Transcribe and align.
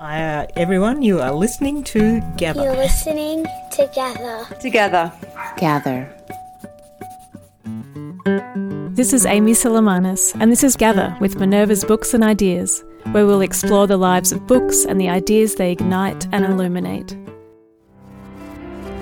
Uh, 0.00 0.46
everyone, 0.56 1.02
you 1.02 1.20
are 1.20 1.30
listening 1.30 1.84
to 1.84 2.22
Gather. 2.38 2.62
You're 2.62 2.74
listening 2.74 3.44
to 3.72 3.90
Gather. 3.94 4.46
Together. 4.58 5.12
Gather. 5.58 6.08
This 8.94 9.12
is 9.12 9.26
Amy 9.26 9.52
Silamanis, 9.52 10.34
and 10.40 10.50
this 10.50 10.64
is 10.64 10.74
Gather 10.74 11.14
with 11.20 11.38
Minerva's 11.38 11.84
Books 11.84 12.14
and 12.14 12.24
Ideas, 12.24 12.82
where 13.12 13.26
we'll 13.26 13.42
explore 13.42 13.86
the 13.86 13.98
lives 13.98 14.32
of 14.32 14.46
books 14.46 14.86
and 14.86 14.98
the 14.98 15.10
ideas 15.10 15.56
they 15.56 15.70
ignite 15.70 16.26
and 16.32 16.46
illuminate. 16.46 17.14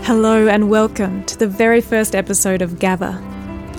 Hello, 0.02 0.48
and 0.48 0.68
welcome 0.68 1.24
to 1.26 1.38
the 1.38 1.46
very 1.46 1.80
first 1.80 2.16
episode 2.16 2.60
of 2.60 2.80
Gather. 2.80 3.16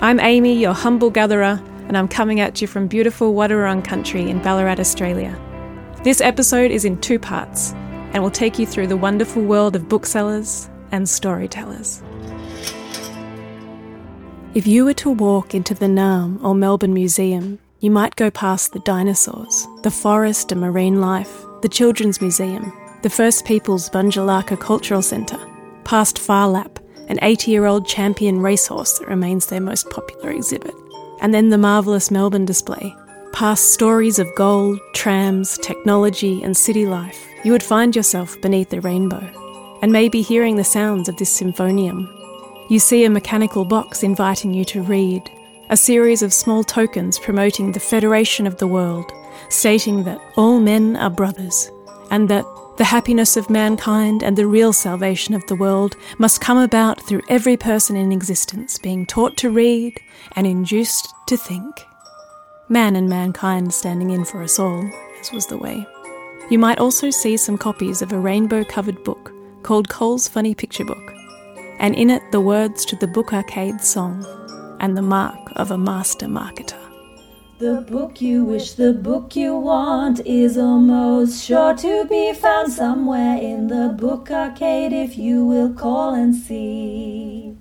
I'm 0.00 0.20
Amy, 0.20 0.58
your 0.58 0.72
humble 0.72 1.10
gatherer, 1.10 1.60
and 1.86 1.98
I'm 1.98 2.08
coming 2.08 2.40
at 2.40 2.62
you 2.62 2.66
from 2.66 2.86
beautiful 2.86 3.34
Wadawurrung 3.34 3.84
country 3.84 4.30
in 4.30 4.38
Ballarat, 4.40 4.80
Australia. 4.80 5.38
This 6.02 6.22
episode 6.22 6.70
is 6.70 6.86
in 6.86 6.98
two 7.02 7.18
parts 7.18 7.72
and 8.14 8.22
will 8.22 8.30
take 8.30 8.58
you 8.58 8.64
through 8.64 8.86
the 8.86 8.96
wonderful 8.96 9.42
world 9.42 9.76
of 9.76 9.86
booksellers 9.86 10.70
and 10.92 11.06
storytellers. 11.06 12.02
If 14.54 14.66
you 14.66 14.86
were 14.86 14.94
to 14.94 15.10
walk 15.10 15.54
into 15.54 15.74
the 15.74 15.88
Naarm 15.88 16.42
or 16.42 16.54
Melbourne 16.54 16.94
Museum, 16.94 17.58
you 17.80 17.90
might 17.90 18.16
go 18.16 18.30
past 18.30 18.72
the 18.72 18.78
dinosaurs, 18.80 19.68
the 19.82 19.90
forest 19.90 20.50
and 20.50 20.62
marine 20.62 21.02
life, 21.02 21.44
the 21.60 21.68
Children's 21.68 22.22
Museum, 22.22 22.72
the 23.02 23.10
First 23.10 23.44
Peoples 23.44 23.90
Bunjilaka 23.90 24.58
Cultural 24.58 25.02
Centre, 25.02 25.38
past 25.84 26.18
Phar 26.18 26.48
Lap, 26.48 26.78
an 27.10 27.18
80 27.20 27.50
year 27.50 27.66
old 27.66 27.86
champion 27.86 28.40
racehorse 28.40 28.98
that 28.98 29.08
remains 29.08 29.48
their 29.48 29.60
most 29.60 29.90
popular 29.90 30.30
exhibit, 30.30 30.74
and 31.20 31.34
then 31.34 31.50
the 31.50 31.58
marvellous 31.58 32.10
Melbourne 32.10 32.46
display. 32.46 32.96
Past 33.32 33.72
stories 33.72 34.18
of 34.18 34.34
gold, 34.34 34.80
trams, 34.92 35.58
technology, 35.58 36.42
and 36.42 36.56
city 36.56 36.86
life, 36.86 37.26
you 37.44 37.52
would 37.52 37.62
find 37.62 37.96
yourself 37.96 38.40
beneath 38.40 38.70
the 38.70 38.80
rainbow, 38.80 39.28
and 39.82 39.92
maybe 39.92 40.22
hearing 40.22 40.56
the 40.56 40.64
sounds 40.64 41.08
of 41.08 41.16
this 41.16 41.40
symphonium 41.40 42.08
you 42.70 42.78
see 42.78 43.04
a 43.04 43.10
mechanical 43.10 43.64
box 43.64 44.04
inviting 44.04 44.54
you 44.54 44.64
to 44.64 44.80
read, 44.80 45.28
a 45.70 45.76
series 45.76 46.22
of 46.22 46.32
small 46.32 46.62
tokens 46.62 47.18
promoting 47.18 47.72
the 47.72 47.80
federation 47.80 48.46
of 48.46 48.58
the 48.58 48.66
world, 48.68 49.10
stating 49.48 50.04
that 50.04 50.20
all 50.36 50.60
men 50.60 50.96
are 50.96 51.10
brothers, 51.10 51.68
and 52.12 52.28
that 52.28 52.44
the 52.76 52.84
happiness 52.84 53.36
of 53.36 53.50
mankind 53.50 54.22
and 54.22 54.38
the 54.38 54.46
real 54.46 54.72
salvation 54.72 55.34
of 55.34 55.44
the 55.48 55.56
world 55.56 55.96
must 56.18 56.40
come 56.40 56.58
about 56.58 57.04
through 57.08 57.22
every 57.28 57.56
person 57.56 57.96
in 57.96 58.12
existence 58.12 58.78
being 58.78 59.04
taught 59.04 59.36
to 59.38 59.50
read 59.50 60.00
and 60.36 60.46
induced 60.46 61.12
to 61.26 61.36
think. 61.36 61.84
Man 62.70 62.94
and 62.94 63.08
mankind 63.08 63.74
standing 63.74 64.10
in 64.10 64.24
for 64.24 64.42
us 64.42 64.58
all, 64.60 64.88
as 65.20 65.32
was 65.32 65.46
the 65.48 65.58
way. 65.58 65.84
You 66.50 66.58
might 66.60 66.78
also 66.78 67.10
see 67.10 67.36
some 67.36 67.58
copies 67.58 68.00
of 68.00 68.12
a 68.12 68.18
rainbow 68.18 68.62
covered 68.62 69.02
book 69.02 69.32
called 69.64 69.88
Cole's 69.88 70.28
Funny 70.28 70.54
Picture 70.54 70.84
Book 70.84 71.12
and 71.80 71.96
in 71.96 72.10
it 72.10 72.22
the 72.30 72.40
words 72.40 72.84
to 72.84 72.94
the 72.94 73.08
Book 73.08 73.32
Arcade 73.32 73.80
song 73.80 74.24
and 74.78 74.96
the 74.96 75.02
mark 75.02 75.50
of 75.56 75.72
a 75.72 75.78
master 75.78 76.26
marketer. 76.26 76.78
The 77.58 77.84
book 77.90 78.20
you 78.20 78.44
wish, 78.44 78.74
the 78.74 78.92
book 78.92 79.34
you 79.34 79.56
want 79.56 80.20
is 80.24 80.56
almost 80.56 81.42
sure 81.44 81.74
to 81.74 82.04
be 82.04 82.32
found 82.34 82.72
somewhere 82.72 83.36
in 83.36 83.66
the 83.66 83.94
book 83.98 84.30
arcade 84.30 84.92
if 84.92 85.18
you 85.18 85.44
will 85.44 85.74
call 85.74 86.14
and 86.14 86.34
see. 86.34 87.56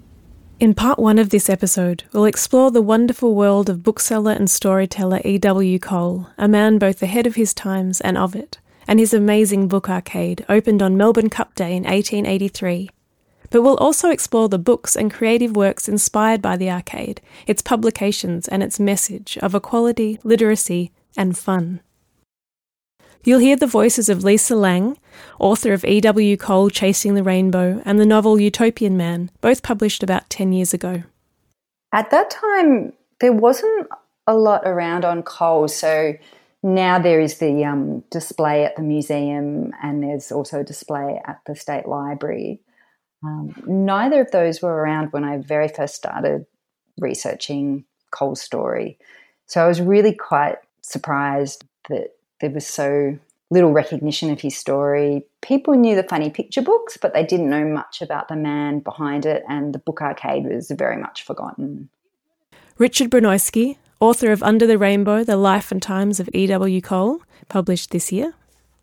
In 0.60 0.74
part 0.74 1.00
one 1.00 1.18
of 1.18 1.30
this 1.30 1.50
episode, 1.50 2.04
we'll 2.12 2.26
explore 2.26 2.70
the 2.70 2.82
wonderful 2.82 3.34
world 3.34 3.70
of 3.70 3.82
bookseller 3.82 4.34
and 4.34 4.50
storyteller 4.50 5.22
E.W. 5.24 5.80
Cole, 5.80 6.28
a 6.38 6.50
man 6.50 6.78
both 6.78 7.02
ahead 7.02 7.26
of 7.26 7.36
his 7.36 7.54
times 7.54 8.02
and 8.02 8.18
of 8.18 8.36
it, 8.36 8.60
and 8.86 9.00
his 9.00 9.14
amazing 9.14 9.70
book 9.70 9.90
arcade 9.90 10.46
opened 10.50 10.82
on 10.82 10.98
Melbourne 10.98 11.30
Cup 11.30 11.56
Day 11.56 11.76
in 11.78 11.84
1883 11.84 12.90
but 13.52 13.62
we'll 13.62 13.78
also 13.78 14.10
explore 14.10 14.48
the 14.48 14.60
books 14.60 14.96
and 14.96 15.12
creative 15.12 15.56
works 15.56 15.90
inspired 15.90 16.42
by 16.42 16.56
the 16.56 16.70
arcade, 16.70 17.20
its 17.48 17.62
publications, 17.62 18.48
and 18.48 18.62
its 18.62 18.80
message 18.80 19.38
of 19.42 19.56
equality, 19.56 20.20
literacy, 20.24 20.92
and 21.18 21.36
fun. 21.36 21.82
You'll 23.24 23.40
hear 23.40 23.56
the 23.56 23.68
voices 23.68 24.08
of 24.08 24.24
Lisa 24.24 24.56
Lang, 24.56 24.98
author 25.40 25.74
of 25.74 25.86
E.W. 25.86 26.38
Cole 26.38 26.70
Chasing 26.70 27.14
the 27.14 27.24
Rainbow 27.24 27.82
and 27.86 28.00
the 28.00 28.06
novel 28.06 28.40
Utopian 28.40 28.98
Man, 28.98 29.32
both 29.42 29.64
published 29.64 30.04
about 30.04 30.30
10 30.30 30.54
years 30.54 30.74
ago. 30.74 31.04
At 31.94 32.12
that 32.12 32.30
time, 32.30 32.94
there 33.20 33.34
wasn't 33.34 33.88
a 34.28 34.36
lot 34.36 34.62
around 34.66 35.06
on 35.06 35.24
Cole, 35.24 35.68
so 35.68 36.14
now 36.62 37.00
there 37.00 37.20
is 37.20 37.38
the 37.38 37.64
um, 37.64 38.04
display 38.12 38.66
at 38.66 38.76
the 38.76 38.82
museum 38.82 39.72
and 39.82 40.04
there's 40.04 40.32
also 40.32 40.60
a 40.60 40.64
display 40.64 41.22
at 41.26 41.40
the 41.46 41.56
State 41.56 41.88
Library. 41.88 42.62
Um, 43.24 43.54
neither 43.66 44.22
of 44.22 44.32
those 44.32 44.62
were 44.62 44.74
around 44.74 45.12
when 45.12 45.24
I 45.24 45.38
very 45.38 45.68
first 45.68 45.96
started 45.96 46.46
researching 47.00 47.86
Cole's 48.12 48.42
story. 48.42 48.98
So 49.46 49.64
I 49.64 49.68
was 49.68 49.82
really 49.82 50.14
quite 50.14 50.58
surprised 50.82 51.64
that 51.90 52.10
there 52.40 52.52
was 52.52 52.68
so 52.68 53.18
little 53.50 53.72
recognition 53.72 54.30
of 54.30 54.42
his 54.42 54.58
story. 54.58 55.26
People 55.42 55.74
knew 55.74 55.96
the 55.96 56.04
funny 56.04 56.30
picture 56.30 56.62
books, 56.62 56.98
but 56.98 57.14
they 57.14 57.26
didn't 57.26 57.50
know 57.50 57.66
much 57.66 58.02
about 58.02 58.28
the 58.28 58.36
man 58.36 58.80
behind 58.80 59.26
it, 59.26 59.44
and 59.50 59.74
the 59.74 59.80
book 59.80 60.02
arcade 60.02 60.46
was 60.46 60.72
very 60.72 60.98
much 60.98 61.24
forgotten. 61.24 61.90
Richard 62.78 63.10
Broinowski, 63.10 63.78
author 64.00 64.32
of 64.32 64.44
Under 64.44 64.66
the 64.66 64.78
Rainbow 64.78 65.24
The 65.24 65.38
Life 65.38 65.72
and 65.72 65.82
Times 65.82 66.20
of 66.20 66.30
E.W. 66.34 66.82
Cole, 66.82 67.22
published 67.50 67.92
this 67.92 68.12
year. 68.12 68.34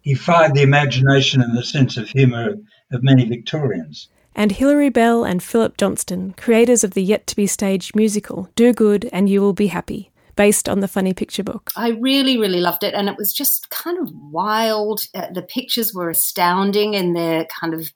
He 0.03 0.15
fired 0.15 0.55
the 0.55 0.63
imagination 0.63 1.41
and 1.41 1.57
the 1.57 1.65
sense 1.65 1.97
of 1.97 2.09
humour 2.09 2.57
of 2.93 3.03
many 3.03 3.25
Victorians 3.25 4.09
and 4.37 4.53
Hilary 4.53 4.91
Bell 4.91 5.25
and 5.25 5.43
Philip 5.43 5.79
Johnston, 5.79 6.35
creators 6.37 6.85
of 6.85 6.93
the 6.93 7.03
yet 7.03 7.27
to 7.27 7.35
be 7.35 7.47
staged 7.47 7.97
musical 7.97 8.51
Do 8.55 8.73
Good 8.75 9.09
and 9.11 9.31
You 9.31 9.41
Will 9.41 9.55
Be 9.55 9.69
Happy, 9.69 10.11
based 10.37 10.69
on 10.69 10.81
the 10.81 10.89
funny 10.89 11.15
picture 11.15 11.43
book. 11.43 11.71
I 11.77 11.91
really, 11.91 12.39
really 12.39 12.61
loved 12.61 12.85
it, 12.85 12.95
and 12.95 13.09
it 13.09 13.17
was 13.17 13.33
just 13.33 13.71
kind 13.71 13.99
of 13.99 14.11
wild. 14.15 15.01
Uh, 15.15 15.31
the 15.33 15.43
pictures 15.43 15.93
were 15.93 16.11
astounding 16.11 16.95
in 16.95 17.15
their 17.15 17.47
kind 17.47 17.75
of 17.75 17.91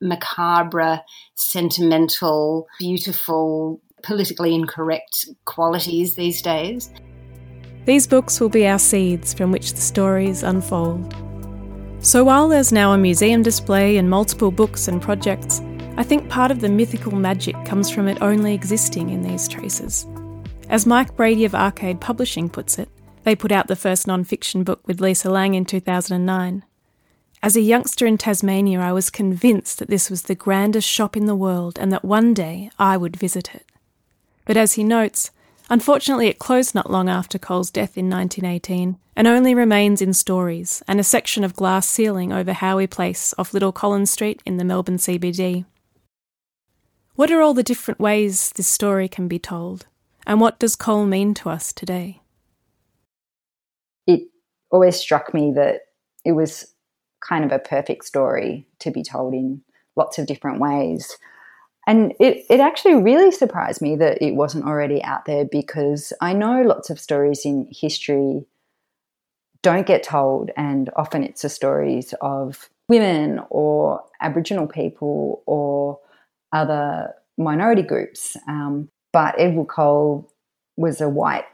macabre, 0.00 1.02
sentimental, 1.34 2.66
beautiful, 2.78 3.80
politically 4.02 4.54
incorrect 4.54 5.28
qualities 5.44 6.14
these 6.14 6.40
days. 6.40 6.90
These 7.84 8.06
books 8.06 8.40
will 8.40 8.48
be 8.48 8.66
our 8.66 8.78
seeds 8.78 9.34
from 9.34 9.50
which 9.50 9.72
the 9.72 9.80
stories 9.80 10.44
unfold. 10.44 11.14
So 11.98 12.24
while 12.24 12.48
there's 12.48 12.72
now 12.72 12.92
a 12.92 12.98
museum 12.98 13.42
display 13.42 13.96
and 13.96 14.08
multiple 14.08 14.50
books 14.50 14.88
and 14.88 15.02
projects, 15.02 15.60
I 15.96 16.02
think 16.04 16.28
part 16.28 16.50
of 16.50 16.60
the 16.60 16.68
mythical 16.68 17.12
magic 17.12 17.54
comes 17.64 17.90
from 17.90 18.08
it 18.08 18.22
only 18.22 18.54
existing 18.54 19.10
in 19.10 19.22
these 19.22 19.46
traces. 19.46 20.06
As 20.72 20.86
Mike 20.86 21.14
Brady 21.16 21.44
of 21.44 21.54
Arcade 21.54 22.00
Publishing 22.00 22.48
puts 22.48 22.78
it, 22.78 22.88
they 23.24 23.36
put 23.36 23.52
out 23.52 23.66
the 23.66 23.76
first 23.76 24.06
non 24.06 24.24
fiction 24.24 24.64
book 24.64 24.80
with 24.86 25.02
Lisa 25.02 25.28
Lang 25.28 25.52
in 25.52 25.66
2009. 25.66 26.64
As 27.42 27.56
a 27.56 27.60
youngster 27.60 28.06
in 28.06 28.16
Tasmania, 28.16 28.80
I 28.80 28.90
was 28.90 29.10
convinced 29.10 29.78
that 29.78 29.90
this 29.90 30.08
was 30.08 30.22
the 30.22 30.34
grandest 30.34 30.88
shop 30.88 31.14
in 31.14 31.26
the 31.26 31.36
world 31.36 31.78
and 31.78 31.92
that 31.92 32.06
one 32.06 32.32
day 32.32 32.70
I 32.78 32.96
would 32.96 33.16
visit 33.16 33.54
it. 33.54 33.70
But 34.46 34.56
as 34.56 34.72
he 34.72 34.82
notes, 34.82 35.30
unfortunately 35.68 36.28
it 36.28 36.38
closed 36.38 36.74
not 36.74 36.90
long 36.90 37.06
after 37.06 37.38
Cole's 37.38 37.70
death 37.70 37.98
in 37.98 38.08
1918 38.08 38.96
and 39.14 39.28
only 39.28 39.54
remains 39.54 40.00
in 40.00 40.14
stories 40.14 40.82
and 40.88 40.98
a 40.98 41.04
section 41.04 41.44
of 41.44 41.54
glass 41.54 41.86
ceiling 41.86 42.32
over 42.32 42.54
Howey 42.54 42.88
Place 42.88 43.34
off 43.36 43.52
Little 43.52 43.72
Collins 43.72 44.10
Street 44.10 44.40
in 44.46 44.56
the 44.56 44.64
Melbourne 44.64 44.96
CBD. 44.96 45.66
What 47.14 47.30
are 47.30 47.42
all 47.42 47.52
the 47.52 47.62
different 47.62 48.00
ways 48.00 48.52
this 48.52 48.68
story 48.68 49.06
can 49.06 49.28
be 49.28 49.38
told? 49.38 49.86
And 50.26 50.40
what 50.40 50.58
does 50.58 50.76
Cole 50.76 51.06
mean 51.06 51.34
to 51.34 51.50
us 51.50 51.72
today? 51.72 52.20
It 54.06 54.28
always 54.70 54.96
struck 54.96 55.34
me 55.34 55.52
that 55.54 55.82
it 56.24 56.32
was 56.32 56.72
kind 57.20 57.44
of 57.44 57.52
a 57.52 57.58
perfect 57.58 58.04
story 58.04 58.66
to 58.80 58.90
be 58.90 59.02
told 59.02 59.34
in 59.34 59.62
lots 59.96 60.18
of 60.18 60.26
different 60.26 60.60
ways. 60.60 61.16
And 61.86 62.12
it, 62.20 62.44
it 62.48 62.60
actually 62.60 62.94
really 62.94 63.32
surprised 63.32 63.82
me 63.82 63.96
that 63.96 64.22
it 64.22 64.34
wasn't 64.34 64.66
already 64.66 65.02
out 65.02 65.24
there 65.24 65.44
because 65.44 66.12
I 66.20 66.32
know 66.32 66.62
lots 66.62 66.90
of 66.90 67.00
stories 67.00 67.44
in 67.44 67.68
history 67.70 68.44
don't 69.62 69.86
get 69.86 70.02
told, 70.02 70.50
and 70.56 70.90
often 70.96 71.22
it's 71.22 71.42
the 71.42 71.48
stories 71.48 72.14
of 72.20 72.68
women 72.88 73.40
or 73.48 74.02
Aboriginal 74.20 74.66
people 74.66 75.42
or 75.46 76.00
other 76.52 77.14
minority 77.38 77.82
groups. 77.82 78.36
Um, 78.48 78.88
but 79.12 79.34
Edward 79.38 79.68
Cole 79.68 80.32
was 80.76 81.00
a 81.00 81.08
white 81.08 81.44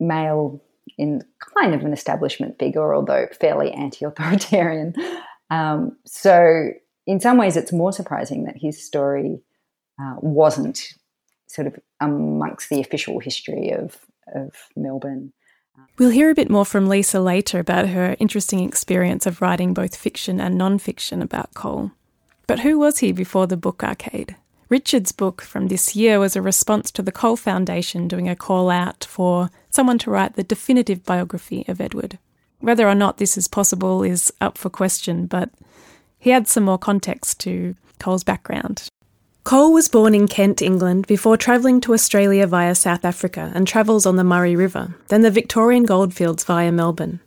male 0.00 0.62
in 0.96 1.22
kind 1.56 1.74
of 1.74 1.82
an 1.82 1.92
establishment 1.92 2.58
figure, 2.58 2.94
although 2.94 3.26
fairly 3.40 3.70
anti 3.72 4.04
authoritarian. 4.04 4.94
Um, 5.50 5.96
so, 6.04 6.72
in 7.06 7.20
some 7.20 7.38
ways, 7.38 7.56
it's 7.56 7.72
more 7.72 7.90
surprising 7.90 8.44
that 8.44 8.58
his 8.58 8.84
story 8.84 9.40
uh, 9.98 10.16
wasn't 10.18 10.92
sort 11.46 11.66
of 11.66 11.76
amongst 12.00 12.68
the 12.68 12.80
official 12.80 13.18
history 13.18 13.70
of, 13.70 13.96
of 14.34 14.50
Melbourne. 14.76 15.32
We'll 15.98 16.10
hear 16.10 16.30
a 16.30 16.34
bit 16.34 16.50
more 16.50 16.66
from 16.66 16.86
Lisa 16.86 17.20
later 17.20 17.58
about 17.58 17.88
her 17.88 18.14
interesting 18.18 18.60
experience 18.60 19.26
of 19.26 19.40
writing 19.40 19.72
both 19.72 19.96
fiction 19.96 20.40
and 20.40 20.58
non 20.58 20.78
fiction 20.78 21.22
about 21.22 21.54
Cole. 21.54 21.92
But 22.46 22.60
who 22.60 22.78
was 22.78 22.98
he 22.98 23.12
before 23.12 23.46
the 23.46 23.56
book 23.56 23.82
arcade? 23.82 24.36
Richard's 24.68 25.12
book 25.12 25.40
from 25.40 25.68
this 25.68 25.96
year 25.96 26.18
was 26.20 26.36
a 26.36 26.42
response 26.42 26.90
to 26.90 27.02
the 27.02 27.12
Cole 27.12 27.36
Foundation 27.36 28.06
doing 28.06 28.28
a 28.28 28.36
call 28.36 28.68
out 28.68 29.06
for 29.08 29.50
someone 29.70 29.98
to 29.98 30.10
write 30.10 30.34
the 30.34 30.42
definitive 30.42 31.04
biography 31.04 31.64
of 31.68 31.80
Edward. 31.80 32.18
Whether 32.60 32.86
or 32.86 32.94
not 32.94 33.16
this 33.16 33.38
is 33.38 33.48
possible 33.48 34.02
is 34.02 34.32
up 34.40 34.58
for 34.58 34.68
question, 34.68 35.26
but 35.26 35.50
he 36.18 36.32
adds 36.32 36.50
some 36.50 36.64
more 36.64 36.78
context 36.78 37.40
to 37.40 37.76
Cole's 37.98 38.24
background. 38.24 38.88
Cole 39.44 39.72
was 39.72 39.88
born 39.88 40.14
in 40.14 40.28
Kent, 40.28 40.60
England, 40.60 41.06
before 41.06 41.38
travelling 41.38 41.80
to 41.80 41.94
Australia 41.94 42.46
via 42.46 42.74
South 42.74 43.06
Africa 43.06 43.50
and 43.54 43.66
travels 43.66 44.04
on 44.04 44.16
the 44.16 44.24
Murray 44.24 44.54
River, 44.54 44.94
then 45.08 45.22
the 45.22 45.30
Victorian 45.30 45.84
goldfields 45.84 46.44
via 46.44 46.70
Melbourne. 46.70 47.20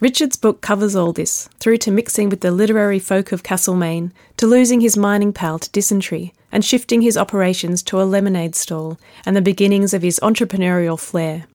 Richard's 0.00 0.36
book 0.36 0.60
covers 0.60 0.96
all 0.96 1.12
this, 1.12 1.48
through 1.60 1.76
to 1.78 1.92
mixing 1.92 2.28
with 2.28 2.40
the 2.40 2.50
literary 2.50 2.98
folk 2.98 3.30
of 3.30 3.44
Castlemaine, 3.44 4.12
to 4.38 4.48
losing 4.48 4.80
his 4.80 4.96
mining 4.96 5.32
pal 5.32 5.60
to 5.60 5.70
dysentery, 5.70 6.34
and 6.52 6.64
shifting 6.64 7.00
his 7.00 7.16
operations 7.16 7.82
to 7.82 8.00
a 8.00 8.04
lemonade 8.04 8.54
stall, 8.54 8.98
and 9.26 9.34
the 9.34 9.42
beginnings 9.42 9.94
of 9.94 10.02
his 10.02 10.20
entrepreneurial 10.22 11.00
flair. 11.00 11.46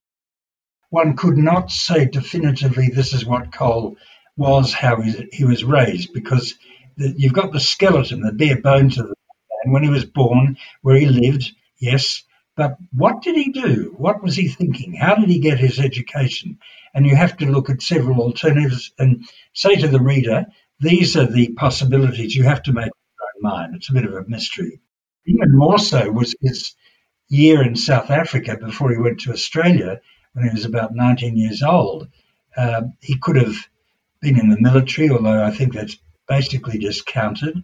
One 0.90 1.16
could 1.16 1.38
not 1.38 1.70
say 1.70 2.06
definitively 2.06 2.88
this 2.88 3.14
is 3.14 3.24
what 3.24 3.52
Cole 3.52 3.96
was, 4.36 4.72
how 4.72 5.00
he 5.00 5.44
was 5.44 5.64
raised, 5.64 6.12
because 6.12 6.54
you've 6.96 7.32
got 7.32 7.52
the 7.52 7.60
skeleton, 7.60 8.20
the 8.20 8.32
bare 8.32 8.60
bones 8.60 8.98
of 8.98 9.06
the 9.06 9.14
man 9.64 9.72
when 9.72 9.82
he 9.84 9.90
was 9.90 10.04
born, 10.04 10.56
where 10.82 10.96
he 10.96 11.06
lived, 11.06 11.52
yes, 11.78 12.24
but 12.56 12.76
what 12.92 13.22
did 13.22 13.36
he 13.36 13.52
do? 13.52 13.94
What 13.96 14.20
was 14.20 14.34
he 14.34 14.48
thinking? 14.48 14.94
How 14.94 15.14
did 15.14 15.28
he 15.28 15.38
get 15.38 15.60
his 15.60 15.78
education? 15.78 16.58
And 16.92 17.06
you 17.06 17.14
have 17.14 17.36
to 17.36 17.46
look 17.46 17.70
at 17.70 17.82
several 17.82 18.20
alternatives 18.20 18.90
and 18.98 19.28
say 19.52 19.76
to 19.76 19.86
the 19.86 20.00
reader, 20.00 20.46
these 20.80 21.16
are 21.16 21.26
the 21.26 21.52
possibilities 21.52 22.34
you 22.34 22.44
have 22.44 22.64
to 22.64 22.72
make 22.72 22.86
your 22.86 23.50
own 23.52 23.58
mind. 23.58 23.74
It's 23.76 23.90
a 23.90 23.92
bit 23.92 24.06
of 24.06 24.14
a 24.14 24.24
mystery. 24.26 24.80
Even 25.28 25.54
more 25.54 25.78
so 25.78 26.10
was 26.10 26.34
his 26.40 26.74
year 27.28 27.62
in 27.62 27.76
South 27.76 28.10
Africa 28.10 28.56
before 28.56 28.90
he 28.90 28.96
went 28.96 29.20
to 29.20 29.32
Australia 29.32 30.00
when 30.32 30.46
he 30.46 30.54
was 30.54 30.64
about 30.64 30.94
19 30.94 31.36
years 31.36 31.62
old. 31.62 32.08
Uh, 32.56 32.82
he 33.00 33.18
could 33.18 33.36
have 33.36 33.54
been 34.22 34.38
in 34.38 34.48
the 34.48 34.60
military, 34.60 35.10
although 35.10 35.44
I 35.44 35.50
think 35.50 35.74
that's 35.74 35.98
basically 36.26 36.78
discounted. 36.78 37.62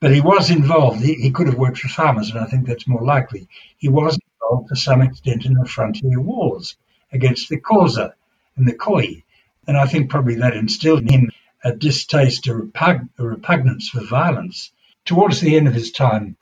But 0.00 0.12
he 0.12 0.20
was 0.20 0.50
involved. 0.50 1.00
He, 1.00 1.14
he 1.14 1.30
could 1.30 1.46
have 1.46 1.56
worked 1.56 1.78
for 1.78 1.88
farmers, 1.88 2.30
and 2.30 2.40
I 2.40 2.46
think 2.46 2.66
that's 2.66 2.88
more 2.88 3.04
likely. 3.04 3.48
He 3.78 3.88
was 3.88 4.18
involved 4.18 4.68
to 4.70 4.76
some 4.76 5.00
extent 5.00 5.46
in 5.46 5.54
the 5.54 5.64
frontier 5.64 6.20
wars 6.20 6.76
against 7.12 7.48
the 7.48 7.60
Xhosa 7.60 8.14
and 8.56 8.66
the 8.66 8.74
Khoi. 8.74 9.22
And 9.68 9.76
I 9.76 9.86
think 9.86 10.10
probably 10.10 10.34
that 10.36 10.56
instilled 10.56 11.02
in 11.02 11.08
him 11.08 11.30
a 11.64 11.72
distaste, 11.72 12.48
a, 12.48 12.54
repug- 12.54 13.08
a 13.18 13.24
repugnance 13.24 13.90
for 13.90 14.04
violence. 14.04 14.72
Towards 15.04 15.40
the 15.40 15.56
end 15.56 15.68
of 15.68 15.74
his 15.74 15.92
time, 15.92 16.36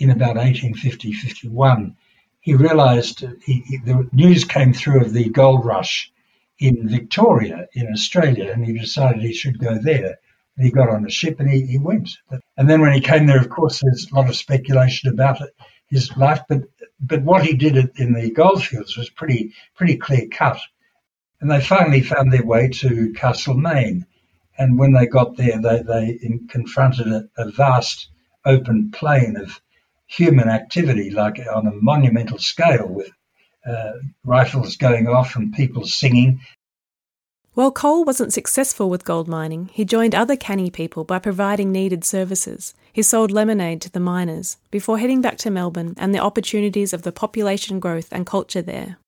in 0.00 0.10
about 0.10 0.36
1850 0.36 1.12
51, 1.12 1.96
he 2.40 2.54
realized 2.54 3.24
he, 3.44 3.62
he, 3.66 3.76
the 3.84 4.08
news 4.12 4.44
came 4.44 4.72
through 4.72 5.02
of 5.02 5.12
the 5.12 5.28
gold 5.28 5.64
rush 5.64 6.12
in 6.58 6.88
Victoria, 6.88 7.68
in 7.74 7.92
Australia, 7.92 8.50
and 8.52 8.64
he 8.64 8.76
decided 8.76 9.22
he 9.22 9.32
should 9.32 9.58
go 9.58 9.78
there 9.78 10.18
he 10.60 10.70
got 10.70 10.90
on 10.90 11.06
a 11.06 11.10
ship 11.10 11.40
and 11.40 11.50
he, 11.50 11.62
he 11.62 11.78
went. 11.78 12.10
And 12.56 12.68
then 12.68 12.80
when 12.80 12.92
he 12.92 13.00
came 13.00 13.26
there, 13.26 13.40
of 13.40 13.48
course, 13.48 13.80
there's 13.80 14.10
a 14.10 14.14
lot 14.14 14.28
of 14.28 14.36
speculation 14.36 15.08
about 15.08 15.40
it, 15.40 15.50
his 15.88 16.16
life. 16.16 16.40
But 16.48 16.62
but 17.00 17.22
what 17.22 17.44
he 17.44 17.54
did 17.54 17.76
in 17.96 18.12
the 18.12 18.30
goldfields 18.30 18.96
was 18.96 19.08
pretty 19.10 19.54
pretty 19.74 19.96
clear 19.96 20.26
cut. 20.30 20.60
And 21.40 21.50
they 21.50 21.60
finally 21.60 22.02
found 22.02 22.32
their 22.32 22.44
way 22.44 22.68
to 22.68 23.12
Castlemaine. 23.14 24.06
And 24.58 24.78
when 24.78 24.92
they 24.92 25.06
got 25.06 25.36
there, 25.36 25.58
they, 25.58 25.82
they 25.82 26.18
confronted 26.48 27.06
a, 27.06 27.28
a 27.38 27.50
vast 27.50 28.10
open 28.44 28.90
plain 28.90 29.36
of 29.36 29.58
human 30.10 30.48
activity, 30.48 31.10
like 31.10 31.40
on 31.52 31.66
a 31.66 31.72
monumental 31.72 32.38
scale, 32.38 32.88
with 32.88 33.10
uh, 33.64 33.92
rifles 34.24 34.76
going 34.76 35.06
off 35.06 35.36
and 35.36 35.52
people 35.54 35.84
singing. 35.84 36.40
While 37.54 37.70
Cole 37.70 38.04
wasn't 38.04 38.32
successful 38.32 38.90
with 38.90 39.04
gold 39.04 39.28
mining, 39.28 39.70
he 39.72 39.84
joined 39.84 40.14
other 40.14 40.36
canny 40.36 40.70
people 40.70 41.04
by 41.04 41.18
providing 41.18 41.70
needed 41.70 42.04
services. 42.04 42.74
He 42.92 43.02
sold 43.02 43.30
lemonade 43.30 43.80
to 43.82 43.90
the 43.90 44.00
miners 44.00 44.56
before 44.70 44.98
heading 44.98 45.20
back 45.20 45.36
to 45.38 45.50
Melbourne 45.50 45.94
and 45.96 46.14
the 46.14 46.20
opportunities 46.20 46.92
of 46.92 47.02
the 47.02 47.12
population 47.12 47.78
growth 47.78 48.08
and 48.12 48.26
culture 48.26 48.62
there. 48.62 48.98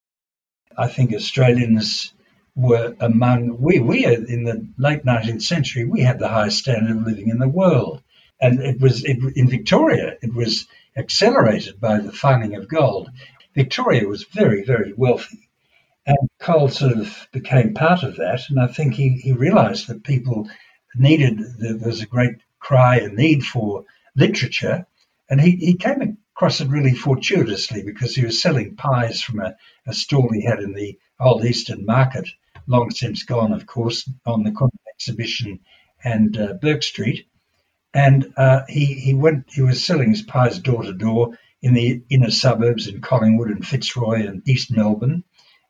I 0.77 0.89
think 0.89 1.13
Australians 1.13 2.13
were 2.55 2.95
among 3.01 3.61
we 3.61 3.79
we 3.79 4.05
in 4.05 4.45
the 4.45 4.67
late 4.77 5.05
19th 5.05 5.43
century 5.43 5.85
we 5.85 6.03
had 6.03 6.19
the 6.19 6.29
highest 6.29 6.59
standard 6.59 6.97
of 6.97 7.07
living 7.07 7.29
in 7.31 7.39
the 7.39 7.49
world, 7.49 8.03
and 8.41 8.61
it 8.61 8.79
was 8.81 9.05
it, 9.05 9.19
in 9.37 9.49
Victoria 9.49 10.17
it 10.21 10.35
was 10.35 10.67
accelerated 10.97 11.81
by 11.81 11.99
the 11.99 12.13
finding 12.13 12.55
of 12.55 12.69
gold. 12.69 13.11
Victoria 13.55 14.07
was 14.07 14.25
very 14.25 14.65
very 14.65 14.93
wealthy 14.93 15.49
and 16.07 16.29
Cole 16.41 16.69
sort 16.69 16.95
of 16.95 17.29
became 17.33 17.75
part 17.75 18.03
of 18.03 18.17
that. 18.17 18.41
And 18.49 18.61
I 18.61 18.67
think 18.67 18.95
he, 18.95 19.11
he 19.11 19.33
realized 19.33 19.87
that 19.89 20.03
people 20.03 20.49
needed, 20.97 21.39
there 21.59 21.77
was 21.77 22.03
a 22.03 22.07
great 22.07 22.37
cry 22.59 22.97
and 22.99 23.17
need 23.17 23.45
for 23.45 23.85
literature. 24.17 24.87
And 25.31 25.41
he, 25.41 25.53
he 25.53 25.75
came 25.75 26.19
across 26.35 26.61
it 26.61 26.69
really 26.69 26.95
fortuitously 26.95 27.83
because 27.85 28.15
he 28.15 28.25
was 28.25 28.43
selling 28.43 28.77
pies 28.77 29.23
from 29.23 29.41
a, 29.41 29.57
a 29.87 29.95
stall 29.95 30.29
he 30.33 30.45
had 30.45 30.59
in 30.59 30.73
the 30.75 30.99
old 31.21 31.45
Eastern 31.45 31.87
Market, 31.87 32.29
long 32.67 32.91
since 32.91 33.23
gone, 33.23 33.53
of 33.53 33.67
course, 33.67 34.09
on 34.27 34.43
the 34.43 34.71
Exhibition 34.95 35.61
and 36.03 36.37
uh, 36.37 36.55
Bourke 36.55 36.83
Street. 36.83 37.27
And 37.95 38.33
uh, 38.37 38.63
he, 38.69 38.87
he 38.87 39.15
went, 39.15 39.47
he 39.53 39.63
was 39.63 39.85
selling 39.85 40.11
his 40.11 40.23
pies 40.23 40.59
door 40.59 40.83
to 40.83 40.93
door 40.93 41.39
in 41.61 41.75
the 41.75 42.03
inner 42.11 42.31
suburbs 42.31 42.89
in 42.89 43.01
Collingwood 43.01 43.51
and 43.51 43.67
Fitzroy 43.67 44.27
and 44.27 44.47
East 44.49 44.71
Melbourne. 44.71 45.25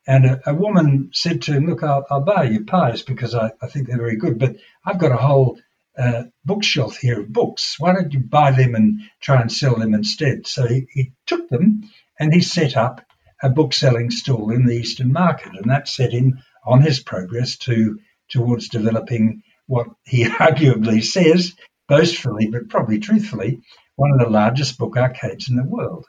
And 0.07 0.25
a, 0.25 0.49
a, 0.49 0.53
woman 0.53 1.09
said 1.13 1.43
to 1.43 1.53
him, 1.53 1.67
Look, 1.67 1.83
I'll, 1.83 2.05
I'll 2.09 2.21
buy 2.21 2.43
you 2.43 2.65
pies 2.65 3.03
because 3.03 3.35
I, 3.35 3.51
I, 3.61 3.67
think 3.67 3.87
they're 3.87 3.97
very 3.97 4.17
good, 4.17 4.39
but 4.39 4.55
I've 4.85 4.99
got 4.99 5.11
a 5.11 5.17
whole 5.17 5.59
uh, 5.97 6.23
bookshelf 6.43 6.97
here 6.97 7.21
of 7.21 7.31
books. 7.31 7.75
Why 7.79 7.93
don't 7.93 8.13
you 8.13 8.19
buy 8.19 8.51
them 8.51 8.75
and 8.75 9.01
try 9.21 9.39
and 9.39 9.51
sell 9.51 9.75
them 9.75 9.93
instead? 9.93 10.47
So 10.47 10.67
he, 10.67 10.87
he 10.91 11.11
took 11.25 11.47
them 11.49 11.89
and 12.19 12.33
he 12.33 12.41
set 12.41 12.75
up 12.75 13.05
a 13.41 13.49
book 13.49 13.73
selling 13.73 14.11
stall 14.11 14.51
in 14.51 14.65
the 14.65 14.75
Eastern 14.75 15.13
Market. 15.13 15.53
And 15.55 15.69
that 15.69 15.87
set 15.87 16.11
him 16.11 16.41
on 16.65 16.81
his 16.81 17.01
progress 17.01 17.57
to 17.57 17.99
towards 18.29 18.69
developing 18.69 19.43
what 19.67 19.87
he 20.03 20.23
arguably 20.25 21.03
says, 21.03 21.53
boastfully 21.93 22.47
but 22.47 22.69
probably 22.69 22.97
truthfully, 22.97 23.61
one 23.97 24.11
of 24.11 24.19
the 24.19 24.29
largest 24.29 24.79
book 24.79 24.97
arcades 24.97 25.47
in 25.47 25.55
the 25.55 25.63
world. 25.63 26.05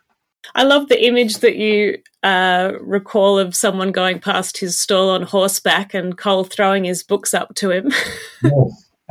I 0.55 0.63
love 0.63 0.89
the 0.89 1.07
image 1.07 1.39
that 1.39 1.57
you 1.57 1.99
uh, 2.23 2.73
recall 2.81 3.39
of 3.39 3.55
someone 3.55 3.93
going 3.93 4.19
past 4.19 4.57
his 4.57 4.79
stall 4.79 5.11
on 5.11 5.23
horseback 5.23 5.93
and 5.93 6.17
Cole 6.17 6.45
throwing 6.45 6.85
his 6.85 7.03
books 7.03 7.35
up 7.35 7.55
to 7.57 7.71
him. 7.71 7.93
yes. 8.43 8.91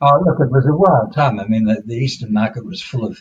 oh, 0.00 0.22
look, 0.24 0.40
it 0.40 0.50
was 0.50 0.66
a 0.66 0.74
wild 0.74 1.14
time. 1.14 1.38
I 1.38 1.46
mean, 1.46 1.64
the, 1.64 1.82
the, 1.84 1.94
Eastern 1.94 2.32
market 2.32 2.64
was 2.64 2.82
full 2.82 3.06
of 3.06 3.20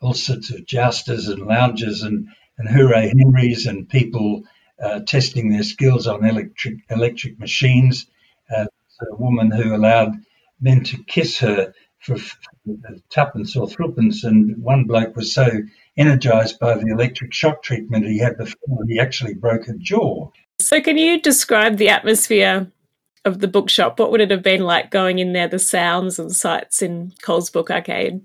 all 0.00 0.14
sorts 0.14 0.50
of 0.50 0.64
jousters 0.64 1.26
and 1.26 1.44
loungers 1.44 2.02
and, 2.02 2.28
and 2.58 2.68
hooray 2.68 3.12
Henrys 3.16 3.66
and 3.66 3.88
people 3.88 4.44
uh, 4.80 5.00
testing 5.00 5.50
their 5.50 5.64
skills 5.64 6.06
on 6.06 6.24
electric 6.24 6.78
electric 6.88 7.38
machines. 7.40 8.06
Uh, 8.54 8.66
a 9.12 9.16
woman 9.16 9.50
who 9.50 9.74
allowed 9.74 10.14
men 10.60 10.84
to 10.84 11.02
kiss 11.04 11.38
her 11.38 11.74
for, 12.00 12.16
tuppence 13.10 13.56
or 13.56 13.68
threepence, 13.68 14.24
and 14.24 14.56
one 14.62 14.84
bloke 14.84 15.16
was 15.16 15.32
so 15.32 15.48
energized 15.96 16.58
by 16.58 16.74
the 16.74 16.86
electric 16.86 17.32
shock 17.32 17.62
treatment 17.62 18.06
he 18.06 18.18
had 18.18 18.36
before 18.36 18.84
he 18.86 18.98
actually 18.98 19.34
broke 19.34 19.68
a 19.68 19.74
jaw. 19.74 20.30
So, 20.58 20.80
can 20.80 20.96
you 20.96 21.20
describe 21.20 21.76
the 21.76 21.88
atmosphere 21.88 22.70
of 23.24 23.40
the 23.40 23.48
bookshop? 23.48 23.98
What 23.98 24.10
would 24.10 24.20
it 24.20 24.30
have 24.30 24.42
been 24.42 24.62
like 24.62 24.90
going 24.90 25.18
in 25.18 25.32
there, 25.32 25.48
the 25.48 25.58
sounds 25.58 26.18
and 26.18 26.34
sights 26.34 26.80
in 26.82 27.12
Cole's 27.22 27.50
Book 27.50 27.70
Arcade? 27.70 28.22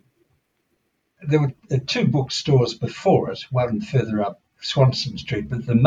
There 1.27 1.41
were 1.41 1.77
two 1.87 2.07
bookstores 2.07 2.73
before 2.73 3.31
it, 3.31 3.43
one 3.51 3.81
further 3.81 4.21
up 4.23 4.41
Swanston 4.61 5.17
Street, 5.17 5.49
but 5.49 5.65
the 5.65 5.75
main 5.75 5.85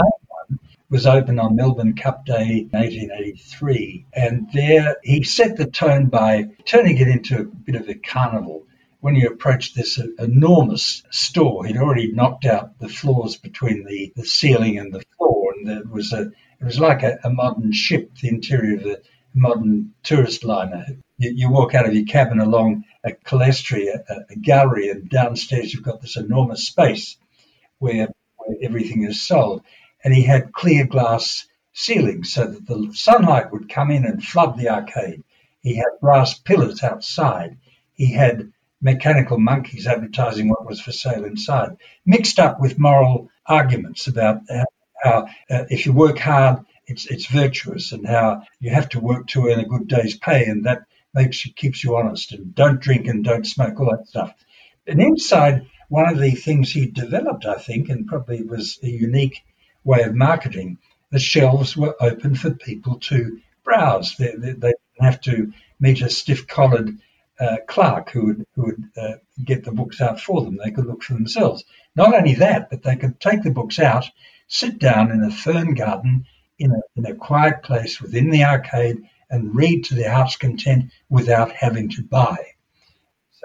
was 0.91 1.07
open 1.07 1.39
on 1.39 1.57
Melbourne 1.57 1.97
Cup 1.97 2.27
Day 2.27 2.69
1883. 2.71 4.07
And 4.13 4.49
there 4.53 4.97
he 5.03 5.23
set 5.23 5.57
the 5.57 5.67
tone 5.67 6.07
by 6.07 6.49
turning 6.65 6.99
it 6.99 7.09
into 7.09 7.41
a 7.41 7.45
bit 7.45 7.75
of 7.77 7.89
a 7.89 7.95
carnival 7.95 8.67
when 9.05 9.17
you 9.17 9.29
approached 9.29 9.77
this 9.77 10.01
enormous 10.19 11.03
store, 11.11 11.67
he'd 11.67 11.77
already 11.77 12.11
knocked 12.11 12.47
out 12.47 12.79
the 12.79 12.89
floors 12.89 13.37
between 13.37 13.85
the, 13.85 14.11
the 14.17 14.25
ceiling 14.25 14.79
and 14.79 14.95
the 14.95 15.03
floor, 15.19 15.53
and 15.55 15.69
there 15.69 15.83
was 15.85 16.11
a 16.15 16.23
it 16.23 16.65
was 16.65 16.81
like 16.81 17.03
a, 17.03 17.19
a 17.23 17.29
modern 17.29 17.71
ship, 17.71 18.13
the 18.23 18.29
interior 18.29 18.79
of 18.79 18.87
a 18.87 18.97
modern 19.35 19.93
tourist 20.03 20.43
liner. 20.43 20.87
You, 21.19 21.33
you, 21.37 21.51
walk 21.51 21.75
out 21.75 21.87
of 21.87 21.95
your 21.95 22.07
cabin 22.07 22.41
along 22.41 22.85
a 23.05 23.13
clerestory, 23.13 23.89
a, 23.89 24.25
a, 24.31 24.37
gallery, 24.37 24.89
and 24.89 25.07
downstairs 25.11 25.75
you've 25.75 25.83
got 25.83 26.01
this 26.01 26.17
enormous 26.17 26.67
space 26.67 27.19
where, 27.81 28.09
where 28.39 28.57
everything 28.63 29.05
is 29.05 29.21
sold. 29.21 29.65
And 30.05 30.15
he 30.15 30.23
had 30.23 30.53
clear 30.53 30.87
glass 30.87 31.47
ceilings 31.73 32.33
so 32.33 32.47
that 32.47 32.67
the 32.67 32.91
sunlight 32.93 33.51
would 33.51 33.69
come 33.69 33.91
in 33.91 34.05
and 34.05 34.23
flood 34.23 34.57
the 34.57 34.69
arcade. 34.69 35.25
He 35.63 35.77
had 35.77 36.01
brass 36.01 36.39
pillars 36.39 36.83
outside. 36.83 37.57
He 37.95 38.13
had 38.13 38.53
mechanical 38.83 39.39
monkeys 39.39 39.87
advertising 39.87 40.49
what 40.49 40.67
was 40.67 40.81
for 40.81 40.93
sale 40.93 41.25
inside, 41.25 41.77
mixed 42.05 42.39
up 42.39 42.61
with 42.61 42.79
moral 42.79 43.31
arguments 43.47 44.07
about 44.07 44.43
how, 45.03 45.27
uh, 45.51 45.65
if 45.71 45.87
you 45.87 45.93
work 45.93 46.19
hard, 46.19 46.65
it's 46.87 47.07
it's 47.07 47.27
virtuous, 47.27 47.93
and 47.93 48.07
how 48.07 48.43
you 48.61 48.71
have 48.71 48.91
to 48.91 49.01
work 49.01 49.27
to 49.29 49.49
earn 49.49 49.59
a 49.59 49.67
good 49.67 49.89
day's 49.89 50.17
pay, 50.19 50.45
and 50.45 50.65
that 50.67 50.83
makes 51.15 51.45
you 51.45 51.53
keeps 51.53 51.83
you 51.83 51.97
honest, 51.97 52.33
and 52.33 52.55
don't 52.55 52.81
drink 52.81 53.07
and 53.07 53.25
don't 53.25 53.47
smoke, 53.47 53.81
all 53.81 53.91
that 53.91 54.07
stuff. 54.07 54.35
And 54.87 55.01
inside, 55.01 55.67
one 55.89 56.09
of 56.09 56.19
the 56.19 56.33
things 56.33 56.71
he 56.71 56.87
developed, 56.87 57.47
I 57.47 57.55
think, 57.55 57.89
and 57.89 58.07
probably 58.07 58.43
was 58.43 58.79
a 58.83 58.89
unique 58.89 59.43
way 59.85 60.03
of 60.03 60.15
marketing, 60.15 60.79
the 61.11 61.19
shelves 61.19 61.77
were 61.77 61.95
open 62.01 62.35
for 62.35 62.51
people 62.51 62.99
to 63.01 63.41
browse. 63.63 64.17
They, 64.17 64.33
they, 64.37 64.53
they 64.53 64.73
didn't 64.73 65.01
have 65.01 65.21
to 65.23 65.53
meet 65.81 66.03
a 66.03 66.11
stiff-collared 66.11 66.99
uh, 67.39 67.57
clerk 67.67 68.11
who 68.11 68.27
would 68.27 68.47
who 68.55 68.63
would 68.63 68.85
uh, 68.97 69.17
get 69.45 69.65
the 69.65 69.73
books 69.73 70.01
out 70.01 70.21
for 70.21 70.43
them. 70.43 70.57
They 70.57 70.71
could 70.71 70.87
look 70.87 71.03
for 71.03 71.15
themselves. 71.15 71.65
Not 71.97 72.15
only 72.15 72.35
that, 72.35 72.71
but 72.71 72.83
they 72.83 72.97
could 72.97 73.21
take 73.21 73.43
the 73.43 73.51
books 73.51 73.79
out, 73.79 74.05
sit 74.49 74.79
down 74.79 75.11
in 75.11 75.23
a 75.23 75.31
fern 75.31 75.75
garden 75.75 76.27
in 76.59 76.71
a, 76.71 76.81
in 76.97 77.07
a 77.07 77.17
quiet 77.17 77.63
place 77.63 78.01
within 78.01 78.31
the 78.31 78.45
arcade, 78.45 79.03
and 79.31 79.55
read 79.55 79.85
to 79.85 79.95
their 79.95 80.13
heart's 80.13 80.37
content 80.37 80.93
without 81.09 81.51
having 81.51 81.89
to 81.91 82.03
buy. 82.03 82.37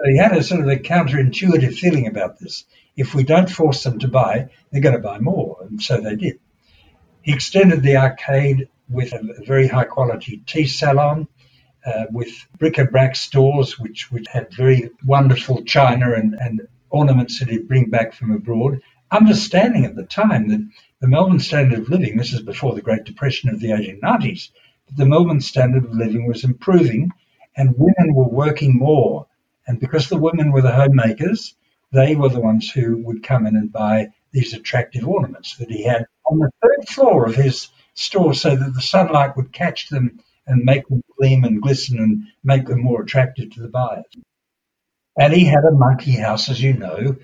So 0.00 0.10
he 0.10 0.16
had 0.16 0.32
a 0.32 0.42
sort 0.42 0.62
of 0.62 0.68
a 0.68 0.76
counterintuitive 0.76 1.74
feeling 1.74 2.06
about 2.06 2.38
this. 2.38 2.64
If 2.96 3.14
we 3.14 3.22
don't 3.22 3.50
force 3.50 3.82
them 3.82 3.98
to 3.98 4.08
buy, 4.08 4.48
they're 4.70 4.80
going 4.80 4.96
to 4.96 5.00
buy 5.00 5.18
more, 5.18 5.58
and 5.62 5.82
so 5.82 6.00
they 6.00 6.16
did. 6.16 6.40
He 7.20 7.34
extended 7.34 7.82
the 7.82 7.98
arcade 7.98 8.68
with 8.88 9.12
a 9.12 9.42
very 9.44 9.68
high 9.68 9.84
quality 9.84 10.42
tea 10.46 10.66
salon 10.66 11.28
uh, 11.84 12.04
with 12.10 12.30
bric-a-brac 12.58 13.14
stores, 13.14 13.78
which, 13.78 14.10
which 14.10 14.26
had 14.28 14.54
very 14.54 14.90
wonderful 15.04 15.64
china 15.64 16.12
and, 16.12 16.34
and 16.34 16.62
ornaments 16.88 17.38
that 17.38 17.50
he'd 17.50 17.68
bring 17.68 17.90
back 17.90 18.14
from 18.14 18.32
abroad, 18.32 18.80
understanding 19.10 19.84
at 19.84 19.96
the 19.96 20.04
time 20.04 20.48
that 20.48 20.66
the 21.00 21.08
Melbourne 21.08 21.40
standard 21.40 21.78
of 21.78 21.88
living, 21.90 22.16
this 22.16 22.32
is 22.32 22.42
before 22.42 22.74
the 22.74 22.82
Great 22.82 23.04
Depression 23.04 23.50
of 23.50 23.60
the 23.60 23.68
1890s, 23.68 24.50
the 24.96 25.06
Melbourne 25.06 25.40
standard 25.40 25.84
of 25.84 25.94
living 25.94 26.26
was 26.26 26.42
improving 26.42 27.10
and 27.56 27.74
women 27.76 28.14
were 28.14 28.28
working 28.28 28.76
more. 28.76 29.26
And 29.70 29.78
because 29.78 30.08
the 30.08 30.18
women 30.18 30.50
were 30.50 30.62
the 30.62 30.72
homemakers, 30.72 31.54
they 31.92 32.16
were 32.16 32.28
the 32.28 32.40
ones 32.40 32.68
who 32.68 32.96
would 33.04 33.22
come 33.22 33.46
in 33.46 33.54
and 33.54 33.70
buy 33.70 34.08
these 34.32 34.52
attractive 34.52 35.06
ornaments 35.06 35.58
that 35.58 35.70
he 35.70 35.84
had 35.84 36.06
on 36.24 36.40
the 36.40 36.50
third 36.60 36.88
floor 36.88 37.24
of 37.24 37.36
his 37.36 37.68
store 37.94 38.34
so 38.34 38.56
that 38.56 38.74
the 38.74 38.82
sunlight 38.82 39.36
would 39.36 39.52
catch 39.52 39.88
them 39.88 40.18
and 40.44 40.64
make 40.64 40.88
them 40.88 41.04
gleam 41.16 41.44
and 41.44 41.62
glisten 41.62 42.00
and 42.00 42.24
make 42.42 42.66
them 42.66 42.82
more 42.82 43.02
attractive 43.02 43.52
to 43.52 43.62
the 43.62 43.68
buyers. 43.68 44.12
And 45.16 45.32
he 45.32 45.44
had 45.44 45.64
a 45.64 45.70
monkey 45.70 46.16
house, 46.16 46.48
as 46.48 46.60
you 46.60 46.72
know, 46.72 47.14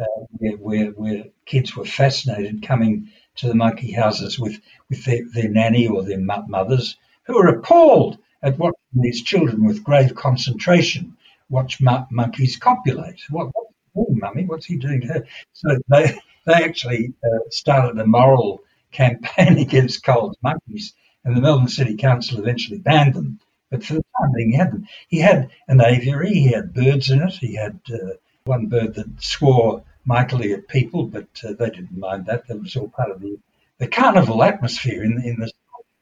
uh, 0.00 0.04
where, 0.30 0.56
where, 0.56 0.86
where, 0.86 1.24
kids 1.46 1.76
were 1.76 1.84
fascinated 1.84 2.66
coming 2.66 3.12
to 3.36 3.46
the 3.46 3.54
monkey 3.54 3.92
houses 3.92 4.40
with, 4.40 4.60
with 4.90 5.04
their, 5.04 5.20
their 5.34 5.48
nanny 5.48 5.86
or 5.86 6.02
their 6.02 6.18
mothers, 6.18 6.96
who 7.26 7.34
were 7.34 7.46
appalled 7.46 8.18
at 8.42 8.58
watching 8.58 8.74
these 8.94 9.22
children 9.22 9.64
with 9.64 9.84
grave 9.84 10.16
concentration 10.16 11.16
watch 11.52 11.80
mo- 11.80 12.06
monkeys 12.10 12.56
copulate. 12.56 13.20
What, 13.28 13.48
what 13.54 13.66
oh, 13.96 14.06
mummy, 14.10 14.44
what's 14.44 14.66
he 14.66 14.76
doing 14.76 15.02
to 15.02 15.06
her? 15.08 15.26
So 15.52 15.68
they, 15.88 16.18
they 16.46 16.54
actually 16.54 17.12
uh, 17.22 17.38
started 17.50 18.00
a 18.00 18.06
moral 18.06 18.62
campaign 18.90 19.58
against 19.66 20.04
Cole's 20.04 20.36
monkeys 20.42 20.94
and 21.24 21.36
the 21.36 21.40
Melbourne 21.40 21.68
City 21.68 21.96
Council 21.96 22.38
eventually 22.38 22.78
banned 22.78 23.14
them. 23.14 23.38
But 23.70 23.84
for 23.84 23.94
the 23.94 24.04
time 24.18 24.32
being, 24.34 24.50
he 24.50 24.56
had 24.56 24.72
them. 24.72 24.86
He 25.08 25.18
had 25.18 25.50
an 25.68 25.80
aviary, 25.80 26.32
he 26.32 26.52
had 26.52 26.74
birds 26.74 27.10
in 27.10 27.22
it, 27.22 27.34
he 27.34 27.54
had 27.54 27.80
uh, 27.92 28.14
one 28.44 28.66
bird 28.66 28.94
that 28.94 29.22
swore 29.22 29.84
mightily 30.04 30.52
at 30.52 30.68
people, 30.68 31.04
but 31.04 31.28
uh, 31.44 31.52
they 31.58 31.70
didn't 31.70 31.96
mind 31.96 32.26
that. 32.26 32.48
That 32.48 32.60
was 32.60 32.76
all 32.76 32.88
part 32.88 33.10
of 33.10 33.20
the, 33.20 33.38
the 33.78 33.86
carnival 33.86 34.42
atmosphere 34.42 35.04
in, 35.04 35.22
in 35.22 35.38
the. 35.38 35.50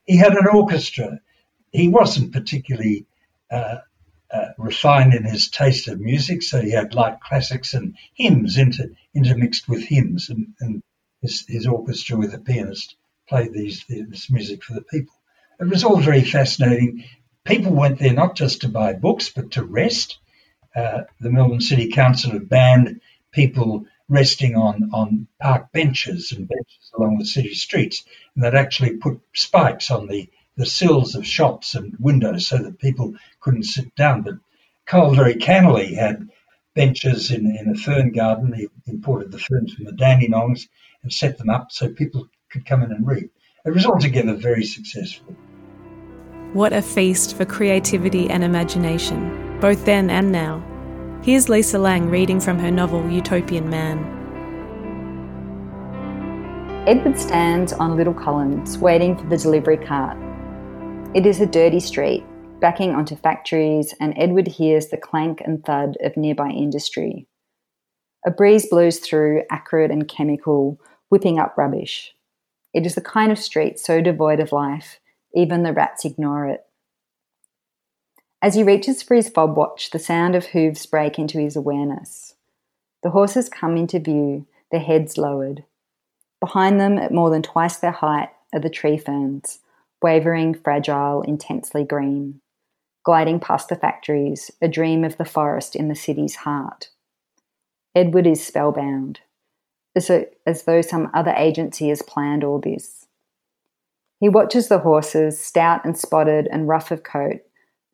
He 0.07 0.17
had 0.17 0.35
an 0.35 0.49
orchestra. 0.49 1.21
He 1.71 1.89
wasn't 1.89 2.33
particularly 2.33 3.07
uh, 3.51 3.79
refined 4.59 5.15
in 5.15 5.25
his 5.25 5.49
taste 5.49 5.89
of 5.89 6.01
music, 6.01 6.43
so 6.43 6.61
he 6.61 6.71
had 6.71 6.95
light 6.95 7.21
classics 7.21 7.75
and 7.75 7.97
hymns 8.15 8.57
inter, 8.57 8.91
intermixed 9.15 9.69
with 9.69 9.83
hymns, 9.83 10.31
and, 10.31 10.55
and 10.61 10.83
his, 11.23 11.45
his 11.49 11.67
orchestra 11.67 12.17
with 12.17 12.35
a 12.35 12.39
pianist 12.39 12.97
played 13.29 13.53
these 13.53 13.85
this 13.89 14.31
music 14.31 14.63
for 14.63 14.75
the 14.75 14.83
people. 14.83 15.15
It 15.61 15.69
was 15.69 15.85
all 15.85 16.01
very 16.01 16.23
fascinating. 16.23 17.05
People 17.45 17.73
went 17.73 17.99
there 17.99 18.13
not 18.13 18.35
just 18.37 18.63
to 18.63 18.69
buy 18.69 18.93
books, 18.93 19.29
but 19.29 19.53
to 19.53 19.65
rest. 19.65 20.19
Uh, 20.75 21.03
the 21.21 21.31
Melbourne 21.31 21.61
City 21.61 21.91
Council 21.91 22.33
had 22.33 22.49
banned 22.49 23.01
people 23.33 23.87
resting 24.09 24.57
on, 24.57 24.91
on 24.93 25.27
park 25.41 25.73
benches 25.73 26.33
and 26.33 26.49
benches 26.49 26.91
along 26.97 27.19
the 27.19 27.25
city 27.25 27.55
streets, 27.55 28.05
and 28.35 28.43
they'd 28.43 28.55
actually 28.55 28.97
put 28.97 29.21
spikes 29.35 29.91
on 29.91 30.09
the, 30.09 30.29
the 30.57 30.67
sills 30.67 31.15
of 31.15 31.27
shops 31.27 31.75
and 31.75 31.97
windows 31.99 32.47
so 32.49 32.59
that 32.59 32.79
people 32.79 33.15
couldn't 33.41 33.65
sit 33.65 33.95
down. 33.95 34.23
But 34.23 34.35
Cole 34.87 35.15
very 35.15 35.35
cannily 35.35 35.95
had 35.95 36.29
benches 36.75 37.31
in, 37.31 37.47
in 37.57 37.69
a 37.69 37.75
fern 37.75 38.13
garden. 38.13 38.53
He 38.53 38.69
imported 38.87 39.33
the 39.33 39.39
ferns 39.39 39.75
from 39.75 39.85
the 39.85 39.93
Dandenongs 39.93 40.69
and 41.03 41.13
set 41.13 41.39
them 41.39 41.51
up 41.51 41.73
so 41.73 41.89
people 41.89 42.29
could 42.51 42.67
come 42.67 42.83
in 42.83 42.93
and 42.93 43.07
read. 43.07 43.31
It 43.65 43.71
was 43.71 43.87
altogether 43.87 44.35
very 44.35 44.65
successful. 44.65 45.35
What 46.53 46.73
a 46.73 46.83
feast 46.83 47.37
for 47.37 47.45
creativity 47.45 48.29
and 48.29 48.43
imagination, 48.43 49.61
both 49.61 49.85
then 49.85 50.11
and 50.11 50.33
now. 50.33 50.65
Here's 51.23 51.49
Lisa 51.49 51.79
Lang 51.79 52.09
reading 52.09 52.41
from 52.41 52.59
her 52.59 52.71
novel 52.71 53.09
Utopian 53.09 53.69
Man. 53.69 53.99
Edward 56.89 57.19
stands 57.19 57.73
on 57.75 57.97
Little 57.97 58.15
Collins, 58.15 58.79
waiting 58.79 59.17
for 59.17 59.27
the 59.27 59.37
delivery 59.37 59.77
cart. 59.77 60.17
It 61.13 61.27
is 61.27 61.41
a 61.41 61.47
dirty 61.47 61.81
street, 61.81 62.23
backing 62.61 62.95
onto 62.95 63.17
factories, 63.17 63.93
and 63.99 64.15
Edward 64.17 64.47
hears 64.47 64.87
the 64.87 64.97
clank 64.97 65.43
and 65.45 65.65
thud 65.65 65.97
of 66.05 66.17
nearby 66.17 66.51
industry. 66.51 67.27
A 68.25 68.31
breeze 68.31 68.69
blows 68.69 69.01
through, 69.01 69.43
acrid 69.51 69.91
and 69.91 70.07
chemical, 70.07 70.81
whipping 71.09 71.41
up 71.41 71.59
rubbish. 71.59 72.15
It 72.73 72.87
is 72.87 72.95
the 72.95 73.01
kind 73.01 73.33
of 73.33 73.41
street 73.41 73.81
so 73.81 74.01
devoid 74.01 74.39
of 74.39 74.53
life, 74.53 75.01
even 75.35 75.65
the 75.65 75.73
rats 75.73 76.05
ignore 76.05 76.47
it. 76.47 76.65
As 78.41 78.55
he 78.55 78.63
reaches 78.63 79.03
for 79.03 79.17
his 79.17 79.29
fob 79.29 79.57
watch, 79.57 79.91
the 79.91 79.99
sound 79.99 80.37
of 80.37 80.47
hooves 80.47 80.87
break 80.87 81.19
into 81.19 81.41
his 81.41 81.57
awareness. 81.57 82.35
The 83.03 83.11
horses 83.11 83.49
come 83.49 83.77
into 83.77 83.99
view, 83.99 84.47
their 84.71 84.79
heads 84.79 85.19
lowered. 85.19 85.65
Behind 86.39 86.81
them, 86.81 86.99
at 86.99 87.13
more 87.13 87.31
than 87.31 87.43
twice 87.43 87.79
their 87.79 87.91
height, 87.91 88.29
are 88.53 88.61
the 88.61 88.71
tree 88.71 88.97
ferns, 88.97 89.59
wavering, 90.03 90.55
fragile, 90.55 91.23
intensely 91.23 91.85
green, 91.85 92.41
gliding 93.05 93.41
past 93.41 93.69
the 93.69 93.77
factories, 93.77 94.51
a 94.61 94.69
dream 94.69 95.05
of 95.05 95.17
the 95.17 95.25
forest 95.25 95.77
in 95.77 95.89
the 95.89 95.95
city's 95.95 96.37
heart. 96.37 96.89
Edward 97.95 98.27
is 98.27 98.45
spellbound 98.45 99.21
as, 99.97 100.11
a, 100.11 100.27
as 100.47 100.65
though 100.65 100.83
some 100.83 101.11
other 101.13 101.35
agency 101.37 101.89
has 101.89 102.03
planned 102.03 102.45
all 102.45 102.61
this. 102.61 103.07
He 104.21 104.29
watches 104.29 104.69
the 104.69 104.81
horses, 104.81 105.41
stout 105.41 105.85
and 105.85 105.97
spotted 105.97 106.47
and 106.51 106.69
rough 106.69 106.91
of 106.91 107.03
coat, 107.03 107.41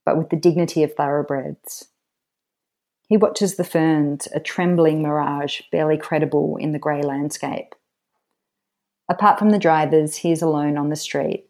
but 0.05 0.19
with 0.19 0.31
the 0.31 0.37
dignity 0.37 0.83
of 0.83 0.95
thoroughbreds. 0.95 1.89
He 3.09 3.17
watches 3.17 3.55
the 3.55 3.65
ferns, 3.65 4.27
a 4.35 4.41
trembling 4.41 5.01
mirage, 5.01 5.63
barely 5.71 5.97
credible 5.97 6.57
in 6.57 6.73
the 6.73 6.79
grey 6.79 7.03
landscape. 7.03 7.75
Apart 9.09 9.39
from 9.39 9.51
the 9.51 9.59
drivers, 9.59 10.17
he 10.17 10.33
is 10.33 10.43
alone 10.43 10.77
on 10.77 10.89
the 10.89 10.97
street, 10.97 11.46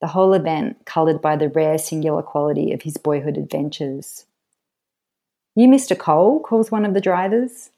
the 0.00 0.08
whole 0.08 0.34
event 0.34 0.84
coloured 0.84 1.20
by 1.22 1.36
the 1.36 1.48
rare 1.48 1.78
singular 1.78 2.22
quality 2.22 2.72
of 2.72 2.82
his 2.82 2.96
boyhood 2.96 3.36
adventures. 3.36 4.26
You, 5.54 5.68
Mr. 5.68 5.98
Cole, 5.98 6.40
calls 6.40 6.70
one 6.70 6.84
of 6.84 6.94
the 6.94 7.00
drivers. 7.00 7.70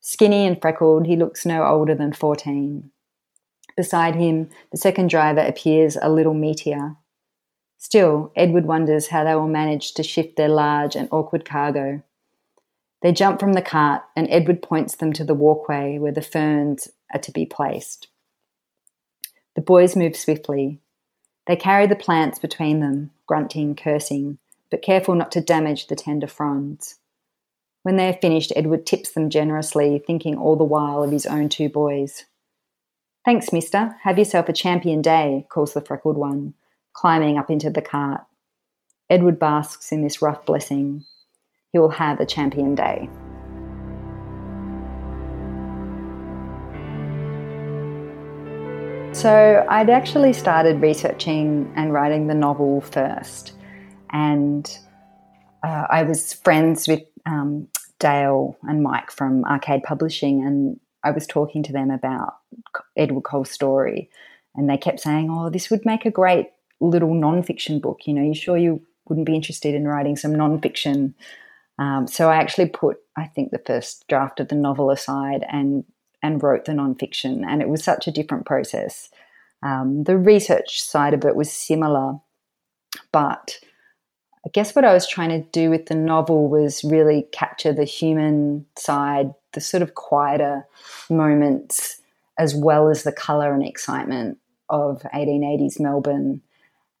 Skinny 0.00 0.46
and 0.46 0.60
freckled, 0.60 1.06
he 1.06 1.16
looks 1.16 1.44
no 1.44 1.64
older 1.64 1.94
than 1.94 2.12
14. 2.12 2.90
Beside 3.76 4.14
him, 4.14 4.48
the 4.70 4.78
second 4.78 5.10
driver 5.10 5.40
appears 5.40 5.96
a 6.00 6.10
little 6.10 6.34
meteor. 6.34 6.96
Still, 7.76 8.32
Edward 8.36 8.66
wonders 8.66 9.08
how 9.08 9.24
they 9.24 9.34
will 9.34 9.48
manage 9.48 9.92
to 9.94 10.02
shift 10.02 10.36
their 10.36 10.48
large 10.48 10.96
and 10.96 11.08
awkward 11.10 11.44
cargo. 11.44 12.02
They 13.02 13.12
jump 13.12 13.40
from 13.40 13.54
the 13.54 13.62
cart, 13.62 14.02
and 14.14 14.26
Edward 14.30 14.62
points 14.62 14.96
them 14.96 15.12
to 15.14 15.24
the 15.24 15.34
walkway 15.34 15.98
where 15.98 16.12
the 16.12 16.20
ferns 16.20 16.88
are 17.12 17.20
to 17.20 17.32
be 17.32 17.46
placed. 17.46 18.08
The 19.54 19.62
boys 19.62 19.96
move 19.96 20.16
swiftly. 20.16 20.80
They 21.50 21.56
carry 21.56 21.88
the 21.88 21.96
plants 21.96 22.38
between 22.38 22.78
them, 22.78 23.10
grunting, 23.26 23.74
cursing, 23.74 24.38
but 24.70 24.82
careful 24.82 25.16
not 25.16 25.32
to 25.32 25.40
damage 25.40 25.88
the 25.88 25.96
tender 25.96 26.28
fronds. 26.28 27.00
When 27.82 27.96
they 27.96 28.08
are 28.08 28.18
finished, 28.22 28.52
Edward 28.54 28.86
tips 28.86 29.10
them 29.10 29.30
generously, 29.30 30.00
thinking 30.06 30.38
all 30.38 30.54
the 30.54 30.62
while 30.62 31.02
of 31.02 31.10
his 31.10 31.26
own 31.26 31.48
two 31.48 31.68
boys. 31.68 32.24
Thanks, 33.24 33.52
mister. 33.52 33.96
Have 34.02 34.16
yourself 34.16 34.48
a 34.48 34.52
champion 34.52 35.02
day, 35.02 35.44
calls 35.48 35.74
the 35.74 35.80
freckled 35.80 36.16
one, 36.16 36.54
climbing 36.92 37.36
up 37.36 37.50
into 37.50 37.68
the 37.68 37.82
cart. 37.82 38.20
Edward 39.10 39.40
basks 39.40 39.90
in 39.90 40.02
this 40.02 40.22
rough 40.22 40.46
blessing. 40.46 41.04
He 41.72 41.80
will 41.80 41.90
have 41.90 42.20
a 42.20 42.26
champion 42.26 42.76
day. 42.76 43.10
So 49.12 49.66
I'd 49.68 49.90
actually 49.90 50.32
started 50.32 50.80
researching 50.80 51.70
and 51.76 51.92
writing 51.92 52.28
the 52.28 52.34
novel 52.34 52.80
first, 52.80 53.52
and 54.10 54.78
uh, 55.62 55.86
I 55.90 56.04
was 56.04 56.32
friends 56.32 56.88
with 56.88 57.02
um, 57.26 57.68
Dale 57.98 58.56
and 58.62 58.82
Mike 58.82 59.10
from 59.10 59.44
Arcade 59.44 59.82
Publishing, 59.82 60.46
and 60.46 60.80
I 61.04 61.10
was 61.10 61.26
talking 61.26 61.62
to 61.64 61.72
them 61.72 61.90
about 61.90 62.36
Edward 62.96 63.24
Cole's 63.24 63.50
story, 63.50 64.08
and 64.54 64.70
they 64.70 64.78
kept 64.78 65.00
saying, 65.00 65.28
"Oh, 65.28 65.50
this 65.50 65.70
would 65.70 65.84
make 65.84 66.06
a 66.06 66.10
great 66.10 66.46
little 66.80 67.12
non-fiction 67.12 67.80
book. 67.80 68.06
You 68.06 68.14
know, 68.14 68.22
you 68.22 68.34
sure 68.34 68.56
you 68.56 68.80
wouldn't 69.06 69.26
be 69.26 69.34
interested 69.34 69.74
in 69.74 69.86
writing 69.86 70.16
some 70.16 70.34
non-fiction?" 70.34 71.14
Um, 71.78 72.06
so 72.06 72.30
I 72.30 72.36
actually 72.36 72.68
put, 72.68 72.98
I 73.16 73.26
think, 73.26 73.50
the 73.50 73.62
first 73.66 74.06
draft 74.08 74.40
of 74.40 74.48
the 74.48 74.54
novel 74.54 74.90
aside 74.90 75.44
and 75.50 75.84
and 76.22 76.42
wrote 76.42 76.64
the 76.64 76.72
nonfiction. 76.72 77.44
And 77.46 77.62
it 77.62 77.68
was 77.68 77.82
such 77.82 78.06
a 78.06 78.12
different 78.12 78.46
process. 78.46 79.10
Um, 79.62 80.04
the 80.04 80.16
research 80.16 80.82
side 80.82 81.14
of 81.14 81.24
it 81.24 81.36
was 81.36 81.52
similar, 81.52 82.18
but 83.12 83.58
I 84.44 84.48
guess 84.52 84.74
what 84.74 84.84
I 84.84 84.94
was 84.94 85.06
trying 85.06 85.28
to 85.30 85.48
do 85.50 85.68
with 85.68 85.86
the 85.86 85.94
novel 85.94 86.48
was 86.48 86.82
really 86.82 87.26
capture 87.32 87.72
the 87.72 87.84
human 87.84 88.64
side, 88.76 89.34
the 89.52 89.60
sort 89.60 89.82
of 89.82 89.94
quieter 89.94 90.66
moments, 91.10 92.00
as 92.38 92.54
well 92.54 92.88
as 92.88 93.02
the 93.02 93.12
colour 93.12 93.52
and 93.52 93.66
excitement 93.66 94.38
of 94.70 95.02
1880s 95.14 95.78
Melbourne. 95.78 96.40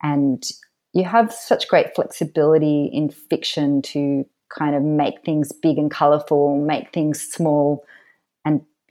And 0.02 0.44
you 0.92 1.04
have 1.04 1.32
such 1.32 1.68
great 1.68 1.94
flexibility 1.94 2.90
in 2.92 3.08
fiction 3.08 3.80
to 3.82 4.26
kind 4.50 4.74
of 4.74 4.82
make 4.82 5.24
things 5.24 5.52
big 5.52 5.78
and 5.78 5.90
colourful, 5.90 6.58
make 6.58 6.92
things 6.92 7.20
small 7.20 7.84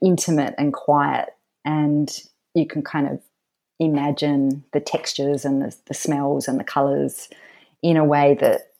intimate 0.04 0.54
and 0.58 0.72
quiet. 0.72 1.30
And 1.64 2.10
you 2.54 2.66
can 2.66 2.82
kind 2.82 3.08
of 3.08 3.20
imagine 3.78 4.64
the 4.72 4.80
textures 4.80 5.44
and 5.44 5.62
the, 5.62 5.76
the 5.86 5.94
smells 5.94 6.48
and 6.48 6.60
the 6.60 6.64
colours 6.64 7.28
in 7.82 7.96
a 7.96 8.04
way 8.04 8.36
that 8.40 8.72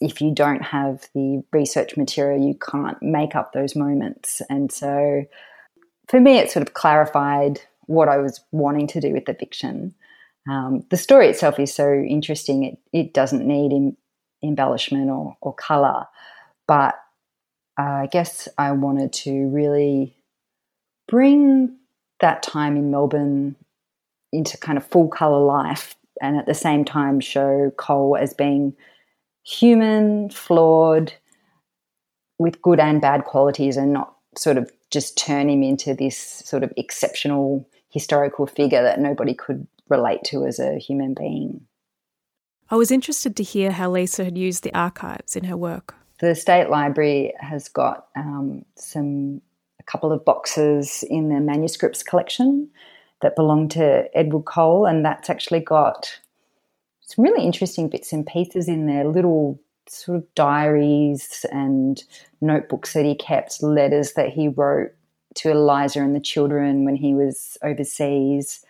if 0.00 0.20
you 0.20 0.32
don't 0.32 0.62
have 0.62 1.08
the 1.14 1.42
research 1.52 1.96
material, 1.96 2.40
you 2.40 2.54
can't 2.54 3.00
make 3.02 3.34
up 3.34 3.52
those 3.52 3.74
moments. 3.74 4.42
And 4.48 4.70
so 4.70 5.24
for 6.08 6.20
me, 6.20 6.38
it 6.38 6.50
sort 6.50 6.66
of 6.66 6.74
clarified 6.74 7.60
what 7.86 8.08
I 8.08 8.18
was 8.18 8.40
wanting 8.52 8.86
to 8.88 9.00
do 9.00 9.12
with 9.12 9.24
the 9.24 9.34
fiction. 9.34 9.94
Um, 10.48 10.84
the 10.90 10.96
story 10.96 11.28
itself 11.28 11.58
is 11.58 11.74
so 11.74 11.92
interesting, 11.92 12.64
it, 12.64 12.78
it 12.92 13.14
doesn't 13.14 13.46
need 13.46 13.72
em- 13.72 13.96
embellishment 14.42 15.10
or, 15.10 15.36
or 15.40 15.54
colour. 15.54 16.06
But 16.66 16.94
uh, 17.78 17.82
I 17.82 18.08
guess 18.10 18.48
I 18.56 18.72
wanted 18.72 19.12
to 19.14 19.48
really 19.48 20.17
bring 21.08 21.76
that 22.20 22.42
time 22.42 22.76
in 22.76 22.90
Melbourne 22.90 23.56
into 24.32 24.56
kind 24.58 24.78
of 24.78 24.86
full 24.86 25.08
color 25.08 25.44
life 25.44 25.96
and 26.20 26.36
at 26.36 26.46
the 26.46 26.54
same 26.54 26.84
time 26.84 27.20
show 27.20 27.72
Cole 27.76 28.16
as 28.16 28.34
being 28.34 28.74
human, 29.44 30.30
flawed, 30.30 31.12
with 32.38 32.60
good 32.62 32.78
and 32.78 33.00
bad 33.00 33.24
qualities, 33.24 33.76
and 33.76 33.92
not 33.92 34.14
sort 34.36 34.58
of 34.58 34.70
just 34.90 35.18
turn 35.18 35.48
him 35.48 35.62
into 35.62 35.94
this 35.94 36.16
sort 36.18 36.62
of 36.62 36.72
exceptional 36.76 37.68
historical 37.90 38.46
figure 38.46 38.82
that 38.82 39.00
nobody 39.00 39.34
could 39.34 39.66
relate 39.88 40.22
to 40.24 40.46
as 40.46 40.58
a 40.58 40.78
human 40.78 41.14
being. 41.14 41.60
I 42.70 42.76
was 42.76 42.90
interested 42.90 43.34
to 43.36 43.42
hear 43.42 43.70
how 43.72 43.90
Lisa 43.90 44.24
had 44.24 44.36
used 44.36 44.62
the 44.62 44.74
archives 44.74 45.34
in 45.36 45.44
her 45.44 45.56
work. 45.56 45.94
The 46.20 46.34
State 46.34 46.68
Library 46.68 47.32
has 47.40 47.68
got 47.68 48.08
um, 48.14 48.64
some 48.76 49.40
couple 49.90 50.12
of 50.12 50.24
boxes 50.24 51.04
in 51.08 51.28
the 51.28 51.40
manuscripts 51.40 52.02
collection 52.02 52.68
that 53.22 53.34
belong 53.34 53.68
to 53.70 54.08
Edward 54.14 54.44
Cole, 54.44 54.86
and 54.86 55.04
that's 55.04 55.30
actually 55.30 55.60
got 55.60 56.20
some 57.00 57.24
really 57.24 57.44
interesting 57.44 57.88
bits 57.88 58.12
and 58.12 58.26
pieces 58.26 58.68
in 58.68 58.86
there, 58.86 59.04
little 59.04 59.58
sort 59.88 60.18
of 60.18 60.34
diaries 60.34 61.46
and 61.50 62.04
notebooks 62.40 62.92
that 62.92 63.04
he 63.04 63.14
kept, 63.14 63.62
letters 63.62 64.12
that 64.12 64.28
he 64.28 64.48
wrote 64.48 64.92
to 65.34 65.50
Eliza 65.50 66.00
and 66.00 66.14
the 66.14 66.20
children 66.20 66.84
when 66.84 66.96
he 66.96 67.14
was 67.14 67.56
overseas. 67.62 68.64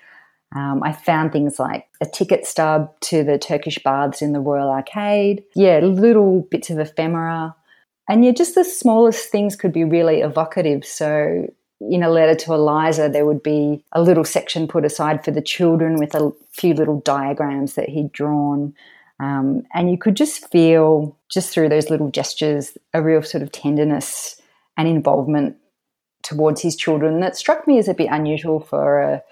Um, 0.54 0.82
I 0.82 0.92
found 0.92 1.32
things 1.32 1.58
like 1.58 1.88
a 2.00 2.06
ticket 2.06 2.46
stub 2.46 2.98
to 3.00 3.22
the 3.22 3.38
Turkish 3.38 3.78
baths 3.82 4.22
in 4.22 4.32
the 4.32 4.40
Royal 4.40 4.70
Arcade. 4.70 5.44
Yeah, 5.54 5.80
little 5.80 6.42
bits 6.50 6.70
of 6.70 6.78
ephemera. 6.78 7.54
And 8.08 8.24
yeah, 8.24 8.32
just 8.32 8.54
the 8.54 8.64
smallest 8.64 9.30
things 9.30 9.54
could 9.54 9.72
be 9.72 9.84
really 9.84 10.20
evocative. 10.20 10.84
So 10.84 11.46
in 11.80 12.02
a 12.02 12.10
letter 12.10 12.34
to 12.34 12.54
Eliza, 12.54 13.08
there 13.08 13.26
would 13.26 13.42
be 13.42 13.84
a 13.92 14.02
little 14.02 14.24
section 14.24 14.66
put 14.66 14.84
aside 14.84 15.24
for 15.24 15.30
the 15.30 15.42
children 15.42 15.96
with 15.96 16.14
a 16.14 16.32
few 16.52 16.74
little 16.74 17.00
diagrams 17.00 17.74
that 17.74 17.88
he'd 17.88 18.12
drawn. 18.12 18.74
Um, 19.20 19.64
and 19.74 19.90
you 19.90 19.98
could 19.98 20.16
just 20.16 20.50
feel, 20.50 21.16
just 21.28 21.50
through 21.50 21.68
those 21.68 21.90
little 21.90 22.10
gestures, 22.10 22.76
a 22.94 23.02
real 23.02 23.22
sort 23.22 23.42
of 23.42 23.52
tenderness 23.52 24.40
and 24.76 24.88
involvement 24.88 25.56
towards 26.22 26.60
his 26.60 26.76
children 26.76 27.20
that 27.20 27.36
struck 27.36 27.66
me 27.66 27.78
as 27.78 27.88
a 27.88 27.94
bit 27.94 28.08
unusual 28.10 28.60
for 28.60 29.00
a, 29.00 29.22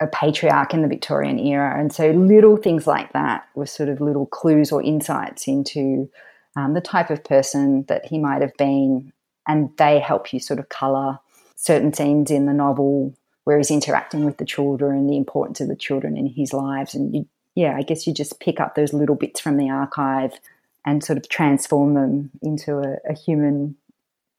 a 0.00 0.06
patriarch 0.06 0.74
in 0.74 0.82
the 0.82 0.88
Victorian 0.88 1.38
era. 1.38 1.78
And 1.78 1.92
so 1.92 2.10
little 2.10 2.56
things 2.56 2.86
like 2.86 3.12
that 3.12 3.46
were 3.54 3.66
sort 3.66 3.88
of 3.88 4.00
little 4.00 4.26
clues 4.26 4.72
or 4.72 4.82
insights 4.82 5.46
into 5.46 6.08
um, 6.56 6.74
the 6.74 6.80
type 6.80 7.10
of 7.10 7.24
person 7.24 7.84
that 7.88 8.06
he 8.06 8.18
might 8.18 8.42
have 8.42 8.56
been. 8.56 9.12
And 9.46 9.70
they 9.76 9.98
help 9.98 10.32
you 10.32 10.40
sort 10.40 10.60
of 10.60 10.68
colour 10.68 11.18
certain 11.56 11.92
scenes 11.92 12.30
in 12.30 12.46
the 12.46 12.52
novel 12.52 13.14
where 13.44 13.56
he's 13.56 13.70
interacting 13.70 14.24
with 14.24 14.36
the 14.38 14.44
children 14.44 14.96
and 14.96 15.10
the 15.10 15.16
importance 15.16 15.60
of 15.60 15.68
the 15.68 15.76
children 15.76 16.16
in 16.16 16.26
his 16.26 16.52
lives. 16.52 16.94
And 16.94 17.14
you, 17.14 17.28
yeah, 17.54 17.74
I 17.76 17.82
guess 17.82 18.06
you 18.06 18.14
just 18.14 18.40
pick 18.40 18.60
up 18.60 18.74
those 18.74 18.92
little 18.92 19.16
bits 19.16 19.40
from 19.40 19.56
the 19.56 19.70
archive 19.70 20.32
and 20.86 21.02
sort 21.02 21.16
of 21.16 21.28
transform 21.28 21.94
them 21.94 22.30
into 22.40 22.78
a, 22.78 22.96
a 23.10 23.14
human 23.14 23.76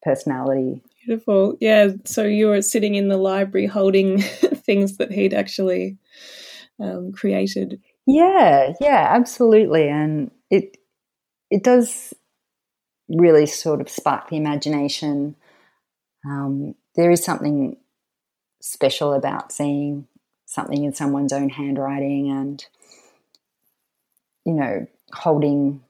personality. 0.03 0.81
Beautiful. 1.05 1.57
Yeah. 1.59 1.89
So 2.05 2.23
you 2.23 2.47
were 2.47 2.61
sitting 2.61 2.95
in 2.95 3.09
the 3.09 3.17
library 3.17 3.67
holding 3.67 4.21
things 4.21 4.97
that 4.97 5.11
he'd 5.11 5.33
actually 5.33 5.97
um, 6.79 7.11
created. 7.11 7.81
Yeah, 8.05 8.73
yeah, 8.79 9.07
absolutely. 9.09 9.87
And 9.87 10.31
it 10.49 10.77
it 11.53 11.63
does 11.63 12.15
really 13.07 13.45
sort 13.45 13.79
of 13.79 13.87
spark 13.87 14.29
the 14.29 14.37
imagination. 14.37 15.35
Um, 16.25 16.73
there 16.95 17.11
is 17.11 17.23
something 17.23 17.77
special 18.59 19.13
about 19.13 19.51
seeing 19.51 20.07
something 20.47 20.83
in 20.83 20.95
someone's 20.95 21.31
own 21.31 21.49
handwriting 21.49 22.31
and 22.31 22.65
you 24.45 24.53
know 24.53 24.87
holding 25.13 25.81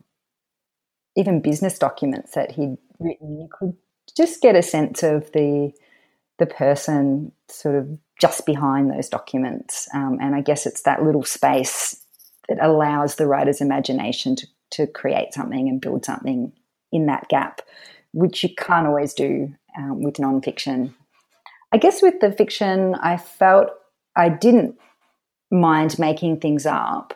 even 1.15 1.41
business 1.41 1.77
documents 1.77 2.33
that 2.33 2.51
he'd 2.51 2.77
written 2.99 3.39
you 3.39 3.47
could 3.51 3.75
just 4.17 4.41
get 4.41 4.55
a 4.55 4.61
sense 4.61 5.03
of 5.03 5.31
the 5.33 5.71
the 6.39 6.45
person 6.45 7.31
sort 7.47 7.75
of 7.75 7.99
just 8.19 8.45
behind 8.45 8.89
those 8.89 9.09
documents 9.09 9.87
um, 9.93 10.17
and 10.21 10.33
i 10.33 10.41
guess 10.41 10.65
it's 10.65 10.83
that 10.83 11.03
little 11.03 11.23
space 11.23 12.03
that 12.49 12.57
allows 12.61 13.15
the 13.15 13.27
writer's 13.27 13.61
imagination 13.61 14.35
to, 14.35 14.47
to 14.73 14.87
create 14.87 15.33
something 15.33 15.67
and 15.69 15.81
build 15.81 16.05
something 16.05 16.51
in 16.91 17.07
that 17.07 17.27
gap 17.29 17.61
which 18.13 18.43
you 18.43 18.49
can't 18.55 18.87
always 18.87 19.13
do 19.13 19.53
um, 19.77 20.01
with 20.01 20.15
nonfiction. 20.15 20.93
I 21.71 21.77
guess 21.77 22.01
with 22.01 22.19
the 22.21 22.31
fiction, 22.31 22.95
I 22.95 23.17
felt 23.17 23.69
I 24.15 24.29
didn't 24.29 24.75
mind 25.51 25.99
making 25.99 26.39
things 26.39 26.65
up, 26.65 27.13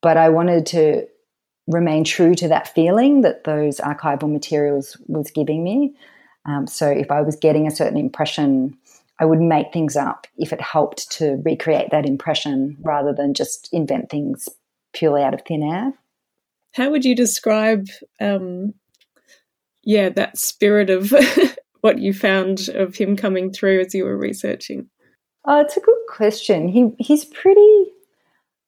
but 0.00 0.16
I 0.16 0.28
wanted 0.28 0.66
to 0.66 1.06
remain 1.66 2.04
true 2.04 2.34
to 2.36 2.48
that 2.48 2.72
feeling 2.74 3.20
that 3.20 3.44
those 3.44 3.78
archival 3.78 4.30
materials 4.30 4.96
was 5.06 5.30
giving 5.30 5.62
me. 5.62 5.94
Um, 6.46 6.66
so 6.66 6.88
if 6.88 7.10
I 7.10 7.20
was 7.20 7.36
getting 7.36 7.66
a 7.66 7.70
certain 7.70 7.98
impression, 7.98 8.76
I 9.18 9.24
would 9.24 9.40
make 9.40 9.72
things 9.72 9.96
up 9.96 10.26
if 10.38 10.52
it 10.52 10.60
helped 10.60 11.10
to 11.12 11.42
recreate 11.44 11.90
that 11.90 12.06
impression 12.06 12.76
rather 12.80 13.12
than 13.12 13.34
just 13.34 13.68
invent 13.72 14.08
things 14.08 14.48
purely 14.92 15.22
out 15.22 15.34
of 15.34 15.42
thin 15.42 15.62
air. 15.62 15.92
How 16.72 16.90
would 16.90 17.04
you 17.04 17.14
describe, 17.14 17.86
um, 18.20 18.74
yeah, 19.82 20.08
that 20.10 20.38
spirit 20.38 20.90
of 20.90 21.12
what 21.80 21.98
you 21.98 22.12
found 22.12 22.68
of 22.74 22.96
him 22.96 23.16
coming 23.16 23.52
through 23.52 23.80
as 23.80 23.94
you 23.94 24.04
were 24.04 24.16
researching? 24.16 24.88
Oh, 25.46 25.60
it's 25.60 25.76
a 25.76 25.80
good 25.80 25.98
question. 26.08 26.68
He 26.68 26.90
he's 26.98 27.24
pretty 27.24 27.92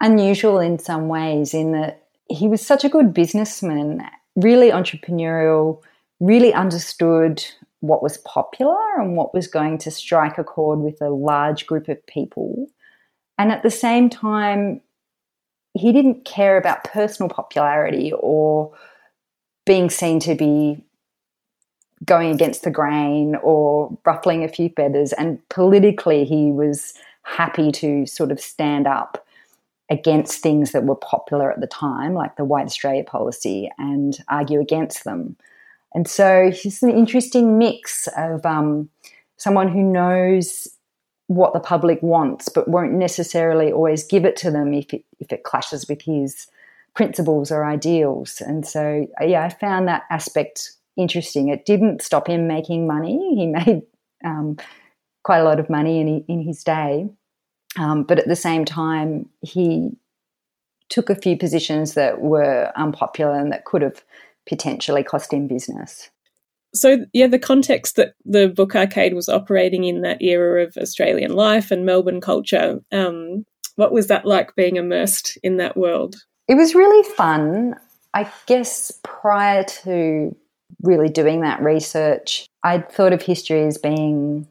unusual 0.00 0.58
in 0.58 0.78
some 0.78 1.08
ways 1.08 1.54
in 1.54 1.72
that 1.72 2.04
he 2.28 2.48
was 2.48 2.64
such 2.64 2.84
a 2.84 2.88
good 2.88 3.12
businessman, 3.12 4.02
really 4.36 4.70
entrepreneurial, 4.70 5.80
really 6.18 6.52
understood 6.52 7.44
what 7.80 8.02
was 8.02 8.18
popular 8.18 9.00
and 9.00 9.16
what 9.16 9.34
was 9.34 9.46
going 9.46 9.76
to 9.76 9.90
strike 9.90 10.38
a 10.38 10.44
chord 10.44 10.78
with 10.78 11.00
a 11.02 11.10
large 11.10 11.66
group 11.66 11.88
of 11.88 12.04
people. 12.06 12.68
And 13.38 13.50
at 13.50 13.62
the 13.62 13.70
same 13.70 14.08
time, 14.08 14.80
he 15.74 15.92
didn't 15.92 16.24
care 16.24 16.56
about 16.56 16.85
personal 16.85 17.28
popularity 17.28 18.12
or 18.18 18.72
being 19.64 19.90
seen 19.90 20.20
to 20.20 20.35
be 20.35 20.85
going 22.04 22.30
against 22.30 22.64
the 22.64 22.70
grain 22.70 23.37
or 23.42 23.96
ruffling 24.04 24.44
a 24.44 24.48
few 24.48 24.68
feathers. 24.70 25.12
And 25.12 25.46
politically, 25.48 26.24
he 26.24 26.50
was 26.50 26.94
happy 27.22 27.70
to 27.72 28.06
sort 28.06 28.32
of 28.32 28.40
stand 28.40 28.87
up 28.87 29.24
against 29.88 30.42
things 30.42 30.72
that 30.72 30.85
were 30.85 30.96
popular 30.96 31.52
at 31.52 31.61
the 31.61 31.66
time, 31.66 32.14
like 32.14 32.37
the 32.37 32.44
White 32.44 32.66
Australia 32.66 33.04
policy, 33.04 33.70
and 33.78 34.18
argue 34.28 34.61
against 34.61 35.04
them. 35.04 35.37
And 35.94 36.08
so 36.08 36.50
he's 36.50 36.82
an 36.82 36.90
interesting 36.90 37.58
mix 37.58 38.08
of 38.16 38.44
um, 38.46 38.88
someone 39.37 39.68
who 39.68 39.82
knows 39.82 40.68
what 41.28 41.52
the 41.52 41.61
public 41.61 42.02
wants, 42.02 42.48
but 42.48 42.68
won't 42.68 42.92
necessarily 42.92 43.72
always 43.72 44.04
give 44.04 44.24
it 44.24 44.37
to 44.37 44.50
them 44.50 44.74
if 44.74 44.92
it, 44.92 45.04
if 45.20 45.32
it 45.32 45.44
clashes 45.44 45.88
with 45.88 46.02
his 46.02 46.46
principles 46.94 47.50
or 47.50 47.64
ideals. 47.64 48.40
And 48.40 48.66
so, 48.66 49.06
yeah, 49.20 49.44
I 49.44 49.48
found 49.48 49.88
that 49.88 50.02
aspect 50.11 50.72
interesting. 50.96 51.48
It 51.48 51.64
didn't 51.64 52.02
stop 52.02 52.28
him 52.28 52.46
making 52.46 52.87
money. 52.87 53.35
He 53.35 53.46
made 53.46 53.82
um, 54.24 54.56
quite 55.22 55.38
a 55.38 55.44
lot 55.44 55.61
of 55.61 55.70
money 55.70 56.00
in, 56.00 56.24
in 56.28 56.42
his 56.42 56.62
day. 56.62 57.08
Um, 57.78 58.02
but 58.02 58.18
at 58.18 58.28
the 58.28 58.37
same 58.37 58.64
time, 58.64 59.28
he 59.40 59.90
took 60.90 61.08
a 61.08 61.14
few 61.14 61.38
positions 61.38 61.94
that 61.94 62.20
were 62.20 62.70
unpopular 62.76 63.38
and 63.38 63.50
that 63.50 63.64
could 63.64 63.80
have 63.80 64.04
potentially 64.46 65.02
cost 65.02 65.32
him 65.32 65.46
business. 65.46 66.11
So, 66.74 67.04
yeah, 67.12 67.26
the 67.26 67.38
context 67.38 67.96
that 67.96 68.14
the 68.24 68.48
book 68.48 68.74
arcade 68.74 69.14
was 69.14 69.28
operating 69.28 69.85
in 69.85 70.00
that 70.02 70.22
era 70.22 70.64
of 70.64 70.76
Australian 70.76 71.35
life 71.35 71.70
and 71.70 71.85
Melbourne 71.85 72.20
culture, 72.20 72.80
um, 72.92 73.44
what 73.76 73.92
was 73.92 74.06
that 74.06 74.24
like 74.24 74.54
being 74.54 74.76
immersed 74.76 75.38
in 75.42 75.58
that 75.58 75.76
world? 75.76 76.16
It 76.48 76.54
was 76.54 76.74
really 76.74 77.08
fun. 77.14 77.74
I 78.14 78.30
guess 78.46 78.92
prior 79.02 79.64
to 79.64 80.35
really 80.82 81.08
doing 81.08 81.42
that 81.42 81.62
research, 81.62 82.46
I'd 82.64 82.90
thought 82.90 83.12
of 83.12 83.22
history 83.22 83.64
as 83.66 83.78
being 83.78 84.46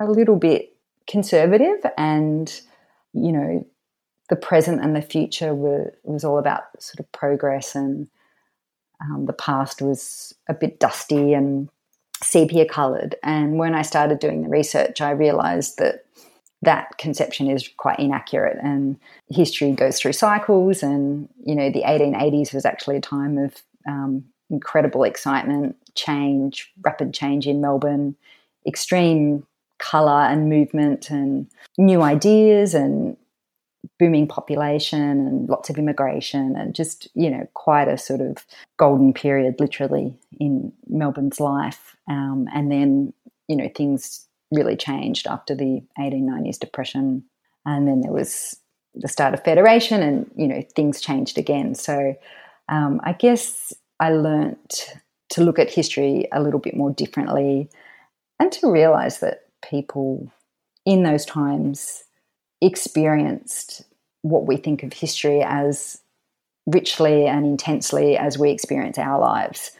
a 0.00 0.06
little 0.06 0.36
bit 0.36 0.74
conservative 1.06 1.78
and, 1.96 2.60
you 3.12 3.32
know, 3.32 3.66
the 4.28 4.36
present 4.36 4.82
and 4.82 4.94
the 4.94 5.02
future 5.02 5.54
were 5.54 5.92
was 6.04 6.22
all 6.22 6.38
about 6.38 6.64
sort 6.78 7.00
of 7.00 7.10
progress 7.12 7.74
and 7.74 8.08
um, 9.00 9.26
the 9.26 9.32
past 9.32 9.80
was 9.80 10.34
a 10.48 10.54
bit 10.54 10.80
dusty 10.80 11.34
and 11.34 11.68
sepia 12.22 12.66
coloured. 12.66 13.14
And 13.22 13.58
when 13.58 13.74
I 13.74 13.82
started 13.82 14.18
doing 14.18 14.42
the 14.42 14.48
research, 14.48 15.00
I 15.00 15.10
realised 15.10 15.78
that 15.78 16.04
that 16.62 16.98
conception 16.98 17.48
is 17.48 17.68
quite 17.76 17.98
inaccurate 17.98 18.58
and 18.62 18.98
history 19.28 19.70
goes 19.72 20.00
through 20.00 20.12
cycles 20.12 20.82
and 20.82 21.28
you 21.44 21.54
know 21.54 21.70
the 21.70 21.82
1880s 21.82 22.52
was 22.52 22.64
actually 22.64 22.96
a 22.96 23.00
time 23.00 23.38
of 23.38 23.62
um, 23.86 24.24
incredible 24.50 25.04
excitement 25.04 25.76
change 25.94 26.72
rapid 26.82 27.14
change 27.14 27.46
in 27.46 27.60
melbourne 27.60 28.16
extreme 28.66 29.46
colour 29.78 30.22
and 30.22 30.48
movement 30.48 31.10
and 31.10 31.46
new 31.76 32.02
ideas 32.02 32.74
and 32.74 33.16
booming 33.98 34.26
population 34.26 35.00
and 35.00 35.48
lots 35.48 35.70
of 35.70 35.78
immigration 35.78 36.56
and 36.56 36.74
just 36.74 37.08
you 37.14 37.30
know 37.30 37.46
quite 37.54 37.88
a 37.88 37.98
sort 37.98 38.20
of 38.20 38.44
golden 38.76 39.12
period 39.12 39.56
literally 39.58 40.14
in 40.40 40.72
melbourne's 40.88 41.40
life. 41.40 41.96
Um, 42.08 42.48
and 42.54 42.70
then 42.70 43.12
you 43.48 43.56
know 43.56 43.70
things 43.74 44.26
really 44.50 44.76
changed 44.76 45.26
after 45.26 45.54
the 45.54 45.82
1890s 45.98 46.58
depression. 46.58 47.24
And 47.66 47.86
then 47.86 48.00
there 48.00 48.12
was 48.12 48.56
the 48.94 49.08
start 49.08 49.34
of 49.34 49.44
federation 49.44 50.02
and 50.02 50.30
you 50.36 50.48
know 50.48 50.62
things 50.74 51.00
changed 51.00 51.38
again. 51.38 51.74
So 51.74 52.14
um, 52.68 53.00
i 53.04 53.12
guess 53.12 53.72
i 54.00 54.10
learnt 54.10 54.94
to 55.30 55.42
look 55.42 55.58
at 55.58 55.70
history 55.70 56.26
a 56.32 56.42
little 56.42 56.60
bit 56.60 56.76
more 56.76 56.90
differently 56.90 57.68
and 58.40 58.52
to 58.52 58.70
realize 58.70 59.20
that 59.20 59.46
people 59.62 60.30
in 60.86 61.02
those 61.02 61.26
times 61.26 62.04
experienced 62.60 63.82
what 64.22 64.46
we 64.46 64.56
think 64.56 64.82
of 64.82 64.92
history 64.92 65.42
as 65.42 66.00
richly 66.66 67.26
and 67.26 67.46
intensely 67.46 68.16
as 68.16 68.38
we 68.38 68.50
experience 68.50 68.98
our 68.98 69.18
lives. 69.18 69.70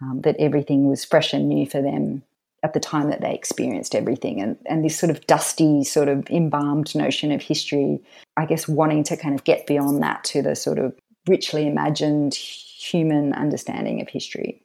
Um, 0.00 0.20
that 0.20 0.36
everything 0.38 0.86
was 0.86 1.04
fresh 1.04 1.32
and 1.32 1.48
new 1.48 1.66
for 1.66 1.82
them 1.82 2.22
at 2.62 2.72
the 2.72 2.80
time 2.80 3.10
that 3.10 3.20
they 3.20 3.34
experienced 3.34 3.94
everything. 3.94 4.40
And, 4.40 4.56
and 4.66 4.84
this 4.84 4.98
sort 4.98 5.10
of 5.10 5.26
dusty, 5.26 5.82
sort 5.84 6.08
of 6.08 6.28
embalmed 6.30 6.94
notion 6.94 7.32
of 7.32 7.42
history, 7.42 8.00
I 8.36 8.46
guess 8.46 8.68
wanting 8.68 9.04
to 9.04 9.16
kind 9.16 9.34
of 9.34 9.44
get 9.44 9.66
beyond 9.66 10.02
that 10.02 10.24
to 10.24 10.42
the 10.42 10.54
sort 10.54 10.78
of 10.78 10.94
richly 11.28 11.66
imagined 11.66 12.34
human 12.34 13.32
understanding 13.32 14.00
of 14.00 14.08
history. 14.08 14.62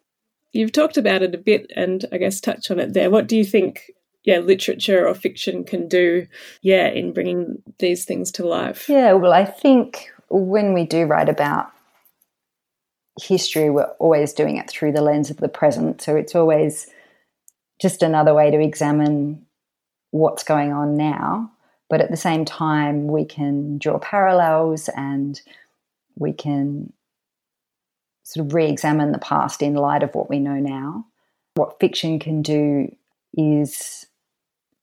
You've 0.51 0.71
talked 0.71 0.97
about 0.97 1.23
it 1.23 1.33
a 1.33 1.39
bit 1.39 1.71
and 1.75 2.05
I 2.11 2.17
guess 2.17 2.39
touch 2.39 2.69
on 2.69 2.79
it 2.79 2.93
there. 2.93 3.09
What 3.09 3.27
do 3.27 3.35
you 3.35 3.45
think 3.45 3.91
yeah, 4.23 4.39
literature 4.39 5.07
or 5.07 5.13
fiction 5.13 5.63
can 5.63 5.87
do, 5.87 6.27
yeah, 6.61 6.87
in 6.87 7.13
bringing 7.13 7.61
these 7.79 8.05
things 8.05 8.31
to 8.33 8.45
life? 8.45 8.87
Yeah, 8.87 9.13
well, 9.13 9.33
I 9.33 9.45
think 9.45 10.09
when 10.29 10.73
we 10.73 10.85
do 10.85 11.05
write 11.05 11.29
about 11.29 11.71
history, 13.21 13.69
we're 13.69 13.91
always 13.99 14.33
doing 14.33 14.57
it 14.57 14.69
through 14.69 14.93
the 14.93 15.01
lens 15.01 15.29
of 15.29 15.37
the 15.37 15.49
present. 15.49 16.01
So 16.01 16.15
it's 16.15 16.35
always 16.35 16.87
just 17.81 18.01
another 18.01 18.33
way 18.33 18.49
to 18.49 18.59
examine 18.59 19.45
what's 20.11 20.43
going 20.43 20.71
on 20.71 20.95
now. 20.95 21.51
But 21.89 22.01
at 22.01 22.09
the 22.09 22.17
same 22.17 22.45
time, 22.45 23.07
we 23.07 23.25
can 23.25 23.77
draw 23.77 23.99
parallels 23.99 24.89
and 24.95 25.39
we 26.15 26.33
can 26.33 26.93
sort 28.23 28.47
of 28.47 28.53
re 28.53 28.67
examine 28.67 29.11
the 29.11 29.19
past 29.19 29.61
in 29.61 29.75
light 29.75 30.01
of 30.01 30.15
what 30.15 30.29
we 30.29 30.39
know 30.39 30.55
now. 30.55 31.05
What 31.55 31.79
fiction 31.79 32.19
can 32.19 32.41
do 32.41 32.95
is 33.37 34.07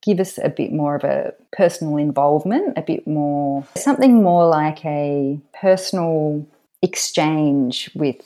give 0.02 0.20
us 0.20 0.38
a 0.38 0.48
bit 0.48 0.72
more 0.72 0.94
of 0.94 1.04
a 1.04 1.34
personal 1.52 1.96
involvement, 1.96 2.76
a 2.76 2.82
bit 2.82 3.06
more, 3.06 3.66
something 3.76 4.22
more 4.22 4.48
like 4.48 4.84
a 4.84 5.38
personal 5.52 6.46
exchange 6.82 7.90
with 7.94 8.16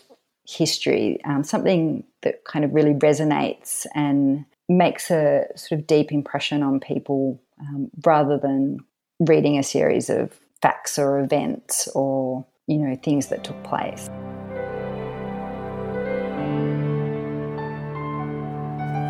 history, 0.47 1.21
um, 1.25 1.43
something 1.43 2.05
that 2.23 2.45
kind 2.45 2.65
of 2.65 2.73
really 2.73 2.95
resonates 2.95 3.87
and 3.95 4.45
makes 4.69 5.11
a 5.11 5.47
sort 5.57 5.81
of 5.81 5.87
deep 5.87 6.13
impression 6.13 6.63
on 6.63 6.81
people 6.81 7.41
um, 7.61 7.91
rather 8.05 8.39
than 8.39 8.79
reading 9.21 9.59
a 9.59 9.63
series 9.63 10.11
of 10.11 10.39
facts 10.61 10.99
or 10.99 11.21
events 11.21 11.89
or, 11.89 12.45
you 12.67 12.79
know, 12.79 12.97
things 13.03 13.29
that 13.29 13.45
took 13.45 13.63
place. 13.65 14.09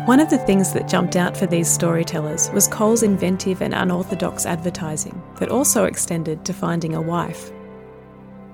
One 0.05 0.19
of 0.19 0.29
the 0.29 0.37
things 0.37 0.71
that 0.73 0.87
jumped 0.87 1.15
out 1.15 1.35
for 1.35 1.47
these 1.47 1.67
storytellers 1.67 2.51
was 2.51 2.67
Cole's 2.67 3.01
inventive 3.01 3.63
and 3.63 3.73
unorthodox 3.73 4.45
advertising 4.45 5.19
that 5.39 5.49
also 5.49 5.85
extended 5.85 6.45
to 6.45 6.53
finding 6.53 6.93
a 6.93 7.01
wife. 7.01 7.49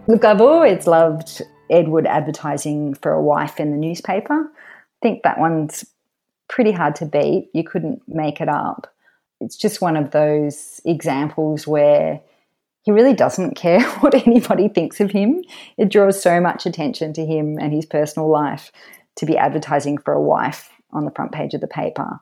Look, 0.07 0.23
I've 0.23 0.39
always 0.39 0.87
loved 0.87 1.41
Edward 1.69 2.07
advertising 2.07 2.93
for 2.93 3.11
a 3.11 3.21
wife 3.21 3.59
in 3.59 3.71
the 3.71 3.77
newspaper. 3.77 4.49
I 4.49 4.99
think 5.01 5.23
that 5.23 5.39
one's 5.39 5.83
pretty 6.47 6.71
hard 6.71 6.95
to 6.95 7.05
beat. 7.05 7.49
You 7.53 7.65
couldn't 7.65 8.01
make 8.07 8.39
it 8.39 8.47
up. 8.47 8.87
It's 9.41 9.57
just 9.57 9.81
one 9.81 9.97
of 9.97 10.11
those 10.11 10.79
examples 10.85 11.67
where 11.67 12.21
he 12.83 12.91
really 12.91 13.13
doesn't 13.13 13.55
care 13.55 13.81
what 13.99 14.15
anybody 14.25 14.69
thinks 14.69 15.01
of 15.01 15.11
him. 15.11 15.43
It 15.77 15.89
draws 15.89 16.23
so 16.23 16.39
much 16.39 16.65
attention 16.65 17.11
to 17.11 17.25
him 17.25 17.57
and 17.59 17.73
his 17.73 17.85
personal 17.85 18.29
life 18.29 18.71
to 19.17 19.25
be 19.25 19.37
advertising 19.37 19.97
for 19.97 20.13
a 20.13 20.21
wife 20.21 20.70
on 20.93 21.05
the 21.05 21.11
front 21.11 21.31
page 21.31 21.53
of 21.53 21.61
the 21.61 21.67
paper 21.67 22.19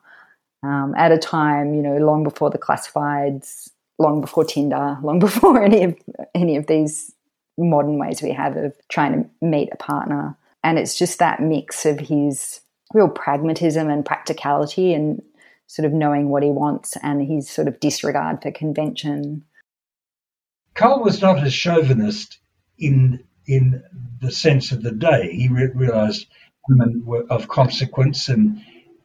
um, 0.62 0.94
at 0.96 1.12
a 1.12 1.18
time, 1.18 1.74
you 1.74 1.82
know, 1.82 1.96
long 1.96 2.22
before 2.22 2.50
the 2.50 2.58
classifieds, 2.58 3.70
long 3.98 4.20
before 4.20 4.44
Tinder, 4.44 4.98
long 5.02 5.18
before 5.20 5.62
any 5.62 5.84
of 5.84 5.96
any 6.34 6.56
of 6.56 6.66
these 6.66 7.12
modern 7.58 7.98
ways 7.98 8.22
we 8.22 8.32
have 8.32 8.56
of 8.56 8.74
trying 8.88 9.12
to 9.12 9.46
meet 9.46 9.68
a 9.72 9.76
partner. 9.76 10.36
And 10.62 10.78
it's 10.78 10.98
just 10.98 11.18
that 11.18 11.40
mix 11.40 11.86
of 11.86 11.98
his 11.98 12.60
real 12.92 13.08
pragmatism 13.08 13.88
and 13.88 14.04
practicality 14.04 14.92
and 14.92 15.22
sort 15.66 15.86
of 15.86 15.92
knowing 15.92 16.28
what 16.28 16.42
he 16.42 16.50
wants 16.50 16.96
and 17.02 17.26
his 17.26 17.48
sort 17.48 17.68
of 17.68 17.78
disregard 17.80 18.42
for 18.42 18.50
convention. 18.50 19.44
Cole 20.74 21.02
was 21.02 21.22
not 21.22 21.44
a 21.44 21.50
chauvinist 21.50 22.38
in 22.78 23.24
in 23.46 23.82
the 24.20 24.30
sense 24.30 24.70
of 24.70 24.82
the 24.82 24.92
day. 24.92 25.32
He 25.32 25.48
re- 25.48 25.70
realised 25.74 26.26
women 26.70 27.02
were 27.04 27.24
of 27.28 27.48
consequence, 27.48 28.28
and 28.28 28.62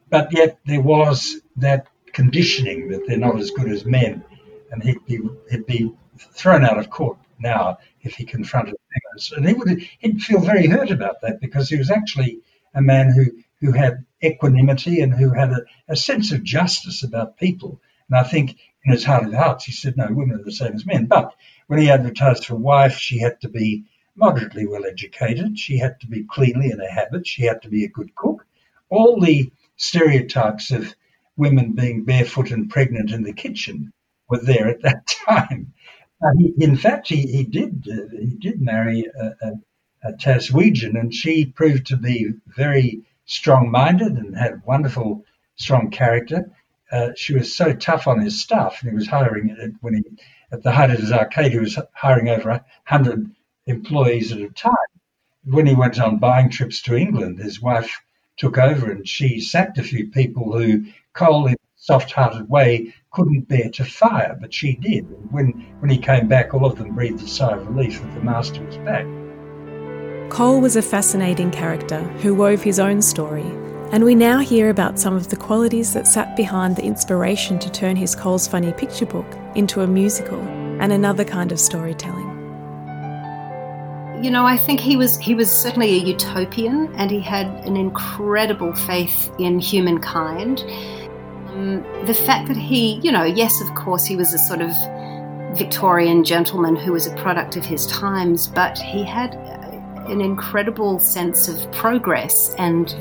but 0.08 0.32
yet 0.32 0.58
there 0.64 0.80
was 0.80 1.40
that 1.56 1.88
conditioning 2.12 2.88
that 2.88 3.02
they're 3.06 3.18
not 3.18 3.38
as 3.38 3.50
good 3.50 3.70
as 3.70 3.84
men, 3.84 4.24
and 4.70 4.82
he'd 4.82 5.04
be 5.06 5.18
he'd 5.50 5.66
be 5.66 5.92
thrown 6.32 6.64
out 6.64 6.78
of 6.78 6.88
court 6.88 7.18
now 7.38 7.78
if 8.00 8.14
he 8.14 8.24
confronted 8.24 8.76
parents, 8.94 9.32
and 9.32 9.46
he 9.46 9.54
would 9.54 9.82
he'd 9.98 10.22
feel 10.22 10.40
very 10.40 10.66
hurt 10.66 10.90
about 10.90 11.20
that 11.22 11.40
because 11.40 11.68
he 11.68 11.76
was 11.76 11.90
actually 11.90 12.40
a 12.74 12.80
man 12.80 13.12
who 13.12 13.26
who 13.60 13.72
had 13.72 14.04
equanimity 14.22 15.00
and 15.00 15.12
who 15.14 15.30
had 15.30 15.50
a, 15.50 15.60
a 15.88 15.96
sense 15.96 16.32
of 16.32 16.42
justice 16.42 17.02
about 17.02 17.38
people. 17.38 17.80
And 18.08 18.18
I 18.18 18.22
think 18.22 18.56
in 18.84 18.92
his 18.92 19.04
heart 19.04 19.24
of 19.24 19.32
hearts, 19.32 19.64
he 19.64 19.72
said, 19.72 19.96
no, 19.96 20.06
women 20.10 20.40
are 20.40 20.44
the 20.44 20.52
same 20.52 20.74
as 20.74 20.86
men. 20.86 21.06
But 21.06 21.34
when 21.66 21.80
he 21.80 21.90
advertised 21.90 22.44
for 22.44 22.54
a 22.54 22.58
wife, 22.58 22.98
she 22.98 23.18
had 23.18 23.40
to 23.40 23.48
be 23.48 23.84
moderately 24.16 24.66
well 24.66 24.86
educated. 24.86 25.58
She 25.58 25.78
had 25.78 26.00
to 26.00 26.06
be 26.06 26.24
cleanly 26.24 26.70
in 26.70 26.78
her 26.78 26.90
habits. 26.90 27.28
She 27.28 27.42
had 27.44 27.62
to 27.62 27.68
be 27.68 27.84
a 27.84 27.88
good 27.88 28.14
cook. 28.14 28.46
All 28.88 29.20
the 29.20 29.50
stereotypes 29.76 30.70
of 30.70 30.94
women 31.36 31.72
being 31.72 32.04
barefoot 32.04 32.50
and 32.50 32.70
pregnant 32.70 33.10
in 33.10 33.22
the 33.22 33.32
kitchen 33.32 33.92
were 34.28 34.40
there 34.40 34.68
at 34.68 34.82
that 34.82 35.06
time. 35.26 35.72
Uh, 36.22 36.30
he, 36.38 36.54
in 36.58 36.76
fact, 36.76 37.08
he, 37.08 37.22
he 37.26 37.44
did 37.44 37.86
uh, 37.90 38.16
he 38.18 38.36
did 38.40 38.60
marry 38.60 39.04
a, 39.20 39.26
a, 39.42 39.52
a 40.04 40.12
Taswegian, 40.14 40.98
and 40.98 41.14
she 41.14 41.44
proved 41.44 41.86
to 41.86 41.96
be 41.96 42.32
very 42.46 43.02
strong-minded 43.26 44.12
and 44.12 44.36
had 44.36 44.62
wonderful, 44.64 45.24
strong 45.56 45.90
character. 45.90 46.50
Uh, 46.90 47.10
she 47.16 47.34
was 47.34 47.54
so 47.54 47.74
tough 47.74 48.06
on 48.06 48.20
his 48.20 48.40
staff, 48.40 48.78
and 48.80 48.90
he 48.90 48.96
was 48.96 49.08
hiring 49.08 49.76
when 49.82 49.94
he 49.94 50.02
at 50.52 50.62
the 50.62 50.70
height 50.72 50.90
of 50.90 51.00
his 51.00 51.12
arcade, 51.12 51.52
he 51.52 51.58
was 51.58 51.78
hiring 51.92 52.28
over 52.28 52.64
hundred 52.84 53.30
employees 53.66 54.32
at 54.32 54.40
a 54.40 54.48
time. 54.50 54.72
When 55.44 55.66
he 55.66 55.74
went 55.74 56.00
on 56.00 56.18
buying 56.18 56.50
trips 56.50 56.82
to 56.82 56.96
England, 56.96 57.38
his 57.38 57.60
wife 57.60 58.00
took 58.36 58.58
over 58.58 58.90
and 58.90 59.06
she 59.08 59.40
sacked 59.40 59.78
a 59.78 59.82
few 59.82 60.08
people 60.10 60.58
who 60.58 60.86
Cole, 61.14 61.46
in 61.46 61.54
a 61.54 61.56
soft-hearted 61.76 62.48
way, 62.48 62.92
couldn't 63.10 63.48
bear 63.48 63.70
to 63.70 63.84
fire, 63.84 64.36
but 64.38 64.52
she 64.52 64.76
did. 64.76 65.06
When 65.32 65.66
when 65.80 65.90
he 65.90 65.98
came 65.98 66.28
back, 66.28 66.52
all 66.52 66.66
of 66.66 66.76
them 66.76 66.94
breathed 66.94 67.22
a 67.22 67.28
sigh 67.28 67.52
of 67.52 67.66
relief 67.66 68.02
that 68.02 68.14
the 68.14 68.20
master 68.20 68.62
was 68.62 68.76
back. 68.78 69.06
Cole 70.30 70.60
was 70.60 70.76
a 70.76 70.82
fascinating 70.82 71.50
character 71.50 72.00
who 72.20 72.34
wove 72.34 72.62
his 72.62 72.78
own 72.78 73.00
story, 73.00 73.46
and 73.92 74.04
we 74.04 74.14
now 74.14 74.40
hear 74.40 74.68
about 74.68 74.98
some 74.98 75.14
of 75.14 75.28
the 75.28 75.36
qualities 75.36 75.94
that 75.94 76.06
sat 76.06 76.36
behind 76.36 76.76
the 76.76 76.84
inspiration 76.84 77.58
to 77.60 77.70
turn 77.70 77.96
his 77.96 78.14
Cole's 78.14 78.46
Funny 78.46 78.72
Picture 78.72 79.06
book 79.06 79.32
into 79.54 79.80
a 79.80 79.86
musical 79.86 80.40
and 80.80 80.92
another 80.92 81.24
kind 81.24 81.50
of 81.50 81.58
storytelling. 81.58 82.35
You 84.22 84.30
know, 84.30 84.46
I 84.46 84.56
think 84.56 84.80
he 84.80 84.96
was 84.96 85.18
he 85.18 85.34
was 85.34 85.50
certainly 85.50 85.90
a 85.90 85.98
utopian, 85.98 86.92
and 86.96 87.10
he 87.10 87.20
had 87.20 87.46
an 87.66 87.76
incredible 87.76 88.72
faith 88.74 89.30
in 89.38 89.58
humankind. 89.58 90.64
Um, 91.50 91.84
the 92.06 92.14
fact 92.14 92.48
that 92.48 92.56
he, 92.56 92.98
you 93.02 93.12
know, 93.12 93.24
yes, 93.24 93.60
of 93.60 93.74
course, 93.74 94.06
he 94.06 94.16
was 94.16 94.32
a 94.32 94.38
sort 94.38 94.62
of 94.62 94.70
Victorian 95.56 96.24
gentleman 96.24 96.76
who 96.76 96.92
was 96.92 97.06
a 97.06 97.14
product 97.16 97.56
of 97.56 97.64
his 97.64 97.86
times, 97.86 98.46
but 98.46 98.78
he 98.78 99.04
had 99.04 99.34
an 100.08 100.20
incredible 100.20 100.98
sense 100.98 101.48
of 101.48 101.70
progress 101.72 102.54
and 102.58 102.94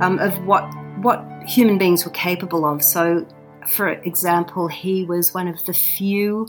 um, 0.00 0.18
of 0.18 0.32
what 0.46 0.62
what 0.98 1.24
human 1.46 1.76
beings 1.76 2.04
were 2.04 2.12
capable 2.12 2.64
of. 2.64 2.82
So, 2.82 3.26
for 3.68 3.88
example, 3.88 4.68
he 4.68 5.04
was 5.04 5.34
one 5.34 5.48
of 5.48 5.64
the 5.66 5.74
few 5.74 6.48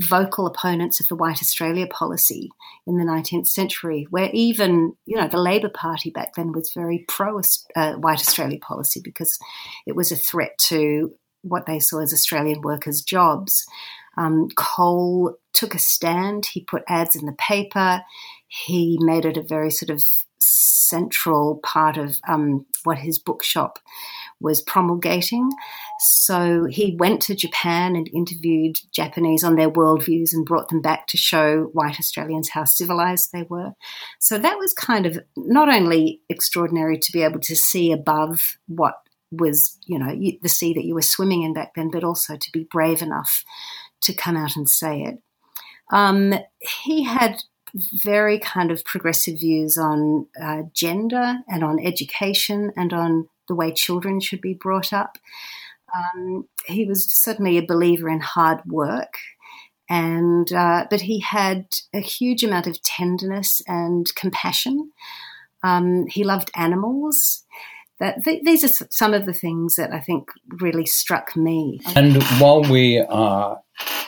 vocal 0.00 0.46
opponents 0.46 1.00
of 1.00 1.08
the 1.08 1.14
White 1.14 1.40
Australia 1.40 1.86
policy 1.86 2.50
in 2.86 2.98
the 2.98 3.04
19th 3.04 3.46
century, 3.46 4.06
where 4.10 4.30
even 4.32 4.94
you 5.06 5.16
know 5.16 5.28
the 5.28 5.40
Labor 5.40 5.68
Party 5.68 6.10
back 6.10 6.34
then 6.34 6.52
was 6.52 6.72
very 6.72 7.04
pro 7.08 7.40
uh, 7.76 7.94
White 7.94 8.20
Australia 8.20 8.58
policy 8.58 9.00
because 9.00 9.38
it 9.86 9.96
was 9.96 10.10
a 10.10 10.16
threat 10.16 10.56
to 10.58 11.12
what 11.42 11.66
they 11.66 11.78
saw 11.78 12.00
as 12.00 12.12
Australian 12.12 12.62
workers' 12.62 13.02
jobs. 13.02 13.66
Um, 14.16 14.48
Cole 14.56 15.36
took 15.52 15.74
a 15.74 15.78
stand. 15.78 16.46
He 16.46 16.60
put 16.60 16.84
ads 16.88 17.16
in 17.16 17.26
the 17.26 17.32
paper. 17.32 18.02
He 18.48 18.98
made 19.00 19.24
it 19.24 19.36
a 19.36 19.42
very 19.42 19.70
sort 19.70 19.90
of 19.90 20.02
central 20.38 21.56
part 21.62 21.96
of 21.96 22.18
um, 22.28 22.66
what 22.84 22.98
his 22.98 23.18
bookshop 23.18 23.78
was 24.40 24.62
promulgating. 24.62 25.50
So 26.00 26.66
he 26.68 26.96
went 26.98 27.22
to 27.22 27.34
Japan 27.34 27.96
and 27.96 28.08
interviewed 28.12 28.76
Japanese 28.92 29.44
on 29.44 29.56
their 29.56 29.70
worldviews 29.70 30.32
and 30.32 30.44
brought 30.44 30.68
them 30.68 30.80
back 30.80 31.06
to 31.08 31.16
show 31.16 31.70
white 31.72 31.98
Australians 31.98 32.50
how 32.50 32.64
civilized 32.64 33.30
they 33.32 33.44
were. 33.44 33.72
So 34.20 34.38
that 34.38 34.58
was 34.58 34.72
kind 34.72 35.06
of 35.06 35.18
not 35.36 35.68
only 35.68 36.20
extraordinary 36.28 36.98
to 36.98 37.12
be 37.12 37.22
able 37.22 37.40
to 37.40 37.56
see 37.56 37.92
above 37.92 38.40
what 38.66 38.94
was, 39.30 39.78
you 39.86 39.98
know, 39.98 40.14
the 40.42 40.48
sea 40.48 40.74
that 40.74 40.84
you 40.84 40.94
were 40.94 41.02
swimming 41.02 41.42
in 41.42 41.54
back 41.54 41.72
then, 41.74 41.90
but 41.90 42.04
also 42.04 42.36
to 42.36 42.52
be 42.52 42.66
brave 42.70 43.02
enough 43.02 43.44
to 44.02 44.14
come 44.14 44.36
out 44.36 44.56
and 44.56 44.68
say 44.68 45.02
it. 45.02 45.18
Um, 45.90 46.34
he 46.60 47.04
had 47.04 47.42
very 47.92 48.38
kind 48.38 48.70
of 48.70 48.84
progressive 48.84 49.40
views 49.40 49.76
on 49.76 50.26
uh, 50.40 50.62
gender 50.72 51.38
and 51.48 51.64
on 51.64 51.84
education 51.84 52.72
and 52.76 52.92
on 52.92 53.28
the 53.48 53.54
way 53.54 53.72
children 53.72 54.20
should 54.20 54.40
be 54.40 54.54
brought 54.54 54.92
up. 54.92 55.18
Um, 55.94 56.48
he 56.66 56.86
was 56.86 57.08
certainly 57.10 57.58
a 57.58 57.66
believer 57.66 58.08
in 58.08 58.20
hard 58.20 58.60
work, 58.66 59.18
and 59.88 60.52
uh, 60.52 60.86
but 60.90 61.02
he 61.02 61.20
had 61.20 61.66
a 61.92 62.00
huge 62.00 62.42
amount 62.42 62.66
of 62.66 62.82
tenderness 62.82 63.62
and 63.66 64.12
compassion. 64.14 64.90
Um, 65.62 66.06
he 66.08 66.24
loved 66.24 66.50
animals. 66.56 67.44
That 68.00 68.24
th- 68.24 68.42
these 68.44 68.64
are 68.64 68.86
some 68.90 69.14
of 69.14 69.24
the 69.24 69.32
things 69.32 69.76
that 69.76 69.92
I 69.92 70.00
think 70.00 70.28
really 70.60 70.84
struck 70.84 71.36
me. 71.36 71.80
And 71.94 72.20
while 72.40 72.62
we 72.62 72.98
uh, 72.98 73.54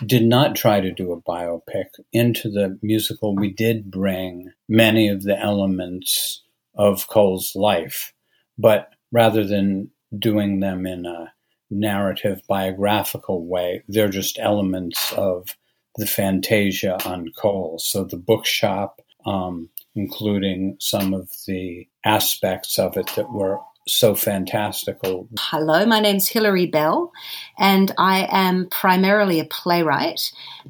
did 0.05 0.25
not 0.25 0.57
try 0.57 0.81
to 0.81 0.91
do 0.91 1.13
a 1.13 1.23
biopic 1.23 1.87
into 2.13 2.51
the 2.51 2.79
musical, 2.83 3.37
we 3.37 3.53
did 3.53 3.91
bring 3.91 4.51
many 4.69 5.09
of 5.09 5.23
the 5.23 5.39
elements 5.39 6.43
of 6.75 7.07
Cole's 7.07 7.55
life, 7.55 8.13
but 8.59 8.96
rather 9.17 9.47
than 9.47 9.91
doing 10.19 10.61
them 10.61 10.85
in 10.85 11.07
a 11.07 11.33
narrative 11.71 12.43
biographical 12.47 13.47
way, 13.47 13.83
they're 13.89 14.11
just 14.11 14.39
elements 14.39 15.11
of 15.15 15.57
the 15.97 16.07
Fantasia 16.07 16.99
on 17.09 17.33
Cole. 17.35 17.79
So 17.79 18.05
the 18.05 18.19
bookshop, 18.19 19.01
um, 19.25 19.71
including 19.95 20.77
some 20.81 21.15
of 21.15 21.31
the 21.47 21.89
aspects 22.05 22.79
of 22.79 22.99
it 22.99 23.11
that 23.17 23.33
were 23.33 23.59
so 23.89 24.15
fantastical. 24.15 25.29
Hello, 25.39 25.87
my 25.87 26.01
name's 26.01 26.29
Hilary 26.29 26.67
Bell, 26.67 27.11
and 27.59 27.93
I 27.97 28.29
am 28.31 28.69
primarily 28.71 29.41
a 29.41 29.47
playwright, 29.47 30.21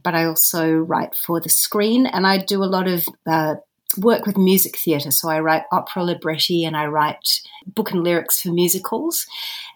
but 0.04 0.14
I 0.14 0.24
also 0.24 0.72
write 0.72 1.16
for 1.16 1.40
the 1.40 1.48
screen, 1.48 2.06
and 2.06 2.28
I 2.28 2.38
do 2.38 2.62
a 2.62 2.70
lot 2.76 2.86
of 2.86 3.04
uh, 3.28 3.56
work 3.96 4.26
with 4.26 4.36
music 4.36 4.76
theatre. 4.76 5.10
So 5.10 5.28
I 5.28 5.40
write 5.40 5.62
opera 5.72 6.04
libretti 6.04 6.64
and 6.64 6.76
I 6.76 6.86
write 6.86 7.40
book 7.66 7.92
and 7.92 8.02
lyrics 8.02 8.40
for 8.40 8.50
musicals. 8.50 9.26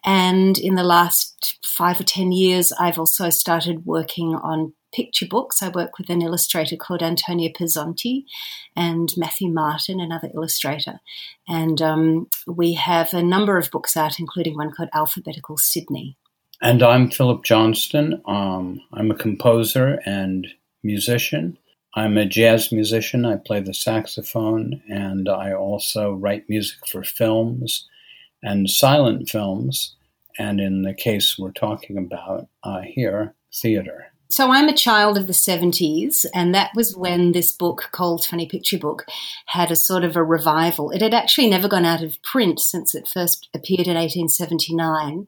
And 0.04 0.58
in 0.58 0.74
the 0.74 0.84
last 0.84 1.58
five 1.64 2.00
or 2.00 2.04
10 2.04 2.32
years, 2.32 2.72
I've 2.72 2.98
also 2.98 3.30
started 3.30 3.86
working 3.86 4.34
on 4.34 4.74
picture 4.92 5.26
books. 5.26 5.62
I 5.62 5.68
work 5.68 5.98
with 5.98 6.10
an 6.10 6.22
illustrator 6.22 6.76
called 6.76 7.02
Antonia 7.02 7.50
Pesenti 7.52 8.24
and 8.76 9.10
Matthew 9.16 9.48
Martin, 9.48 10.00
another 10.00 10.30
illustrator. 10.34 11.00
And 11.48 11.80
um, 11.80 12.28
we 12.46 12.74
have 12.74 13.14
a 13.14 13.22
number 13.22 13.56
of 13.56 13.70
books 13.70 13.96
out, 13.96 14.18
including 14.18 14.56
one 14.56 14.72
called 14.72 14.90
Alphabetical 14.92 15.58
Sydney. 15.58 16.16
And 16.62 16.82
I'm 16.82 17.10
Philip 17.10 17.44
Johnston. 17.44 18.20
Um, 18.26 18.80
I'm 18.92 19.10
a 19.10 19.14
composer 19.16 20.00
and 20.04 20.46
musician. 20.82 21.56
I'm 21.94 22.16
a 22.16 22.26
jazz 22.26 22.70
musician. 22.70 23.24
I 23.24 23.36
play 23.36 23.60
the 23.60 23.74
saxophone 23.74 24.82
and 24.88 25.28
I 25.28 25.52
also 25.52 26.12
write 26.12 26.48
music 26.48 26.86
for 26.86 27.02
films 27.02 27.88
and 28.42 28.70
silent 28.70 29.28
films. 29.28 29.96
And 30.38 30.60
in 30.60 30.82
the 30.82 30.94
case 30.94 31.38
we're 31.38 31.52
talking 31.52 31.98
about 31.98 32.48
uh, 32.62 32.80
here, 32.82 33.34
theater. 33.52 34.06
So 34.30 34.52
I'm 34.52 34.68
a 34.68 34.72
child 34.72 35.18
of 35.18 35.26
the 35.26 35.32
70s, 35.32 36.24
and 36.32 36.54
that 36.54 36.70
was 36.76 36.96
when 36.96 37.32
this 37.32 37.50
book, 37.50 37.88
Cole's 37.90 38.26
Funny 38.26 38.46
Picture 38.46 38.78
Book, 38.78 39.04
had 39.46 39.72
a 39.72 39.76
sort 39.76 40.04
of 40.04 40.14
a 40.14 40.22
revival. 40.22 40.92
It 40.92 41.02
had 41.02 41.12
actually 41.12 41.50
never 41.50 41.66
gone 41.66 41.84
out 41.84 42.00
of 42.00 42.22
print 42.22 42.60
since 42.60 42.94
it 42.94 43.08
first 43.12 43.48
appeared 43.54 43.88
in 43.88 43.96
1879, 43.96 45.26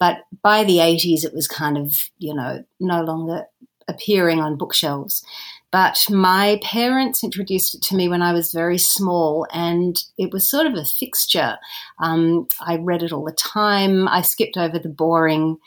but 0.00 0.20
by 0.42 0.64
the 0.64 0.78
80s 0.78 1.26
it 1.26 1.34
was 1.34 1.46
kind 1.46 1.76
of, 1.76 1.92
you 2.16 2.34
know, 2.34 2.64
no 2.80 3.02
longer 3.02 3.44
appearing 3.86 4.40
on 4.40 4.56
bookshelves. 4.56 5.22
But 5.70 5.98
my 6.08 6.60
parents 6.62 7.22
introduced 7.22 7.74
it 7.74 7.82
to 7.82 7.96
me 7.96 8.08
when 8.08 8.22
I 8.22 8.32
was 8.32 8.52
very 8.52 8.78
small, 8.78 9.46
and 9.52 10.02
it 10.16 10.32
was 10.32 10.50
sort 10.50 10.66
of 10.66 10.74
a 10.74 10.84
fixture. 10.84 11.58
Um, 12.02 12.48
I 12.60 12.76
read 12.76 13.02
it 13.02 13.12
all 13.12 13.24
the 13.24 13.32
time. 13.32 14.08
I 14.08 14.22
skipped 14.22 14.56
over 14.56 14.78
the 14.78 14.88
boring, 14.88 15.58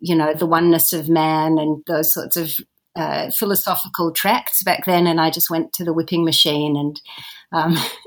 you 0.00 0.14
know, 0.14 0.34
the 0.34 0.46
oneness 0.46 0.92
of 0.92 1.08
man 1.08 1.58
and 1.58 1.82
those 1.86 2.12
sorts 2.12 2.36
of 2.36 2.52
uh, 2.96 3.30
philosophical 3.30 4.12
tracts 4.12 4.62
back 4.62 4.84
then, 4.84 5.06
and 5.06 5.20
I 5.20 5.30
just 5.30 5.50
went 5.50 5.72
to 5.74 5.84
the 5.84 5.92
whipping 5.92 6.24
machine 6.24 6.76
and 6.76 7.00
um, 7.52 7.74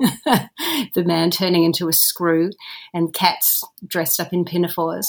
the 0.94 1.04
man 1.04 1.30
turning 1.30 1.64
into 1.64 1.88
a 1.88 1.92
screw 1.92 2.50
and 2.92 3.12
cats 3.12 3.64
dressed 3.86 4.20
up 4.20 4.32
in 4.32 4.44
pinafores. 4.44 5.08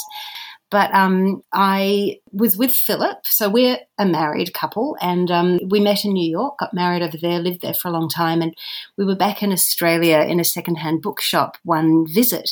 But 0.71 0.91
um, 0.95 1.43
I 1.51 2.19
was 2.31 2.55
with 2.55 2.71
Philip, 2.73 3.27
so 3.27 3.49
we're 3.49 3.77
a 3.99 4.05
married 4.05 4.53
couple, 4.53 4.95
and 5.01 5.29
um, 5.29 5.59
we 5.67 5.81
met 5.81 6.05
in 6.05 6.13
New 6.13 6.29
York, 6.29 6.59
got 6.59 6.73
married 6.73 7.03
over 7.03 7.17
there, 7.17 7.39
lived 7.39 7.61
there 7.61 7.73
for 7.73 7.89
a 7.89 7.91
long 7.91 8.07
time, 8.09 8.41
and 8.41 8.55
we 8.97 9.05
were 9.05 9.15
back 9.15 9.43
in 9.43 9.51
Australia 9.51 10.19
in 10.19 10.39
a 10.39 10.45
secondhand 10.45 11.01
bookshop 11.01 11.57
one 11.63 12.07
visit. 12.07 12.49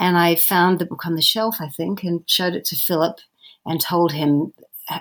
And 0.00 0.18
I 0.18 0.34
found 0.34 0.78
the 0.78 0.86
book 0.86 1.06
on 1.06 1.14
the 1.14 1.22
shelf, 1.22 1.56
I 1.60 1.68
think, 1.68 2.02
and 2.02 2.28
showed 2.28 2.54
it 2.54 2.64
to 2.66 2.76
Philip 2.76 3.20
and 3.64 3.80
told 3.80 4.12
him 4.12 4.52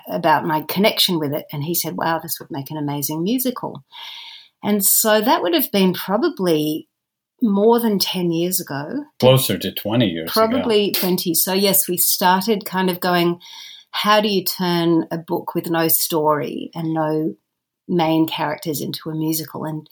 about 0.07 0.45
my 0.45 0.61
connection 0.61 1.19
with 1.19 1.33
it. 1.33 1.45
And 1.51 1.63
he 1.63 1.73
said, 1.73 1.97
wow, 1.97 2.19
this 2.19 2.39
would 2.39 2.51
make 2.51 2.69
an 2.69 2.77
amazing 2.77 3.23
musical. 3.23 3.83
And 4.63 4.85
so 4.85 5.19
that 5.19 5.41
would 5.41 5.55
have 5.55 5.71
been 5.71 5.93
probably 5.93 6.87
more 7.43 7.79
than 7.79 7.99
10 7.99 8.31
years 8.31 8.59
ago. 8.59 9.03
Closer 9.19 9.57
to 9.57 9.71
20 9.71 10.07
years 10.07 10.31
Probably 10.31 10.89
ago. 10.89 10.99
20. 11.01 11.33
So, 11.33 11.53
yes, 11.53 11.87
we 11.89 11.97
started 11.97 12.65
kind 12.65 12.89
of 12.89 13.01
going, 13.01 13.39
how 13.91 14.21
do 14.21 14.29
you 14.29 14.43
turn 14.43 15.05
a 15.11 15.17
book 15.17 15.53
with 15.53 15.69
no 15.69 15.89
story 15.89 16.71
and 16.73 16.93
no 16.93 17.35
main 17.87 18.27
characters 18.27 18.79
into 18.79 19.09
a 19.09 19.15
musical? 19.15 19.65
And 19.65 19.87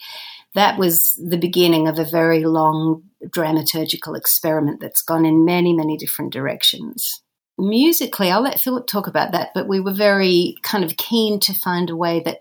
that 0.56 0.80
was 0.80 1.20
the 1.22 1.38
beginning 1.38 1.90
of 1.90 2.00
a 2.00 2.06
very 2.06 2.46
long 2.46 3.04
dramaturgical 3.26 4.18
experiment 4.18 4.80
that's 4.80 5.02
gone 5.02 5.26
in 5.26 5.44
many, 5.44 5.74
many 5.74 5.98
different 5.98 6.32
directions. 6.32 7.22
Musically, 7.58 8.32
I'll 8.32 8.42
let 8.42 8.62
Philip 8.62 8.88
talk 8.88 9.08
about 9.08 9.34
that, 9.34 9.50
but 9.54 9.68
we 9.68 9.82
were 9.82 9.94
very 9.94 10.56
kind 10.64 10.86
of 10.86 10.96
keen 10.96 11.40
to 11.42 11.54
find 11.54 11.90
a 11.90 11.98
way 11.98 12.22
that 12.22 12.40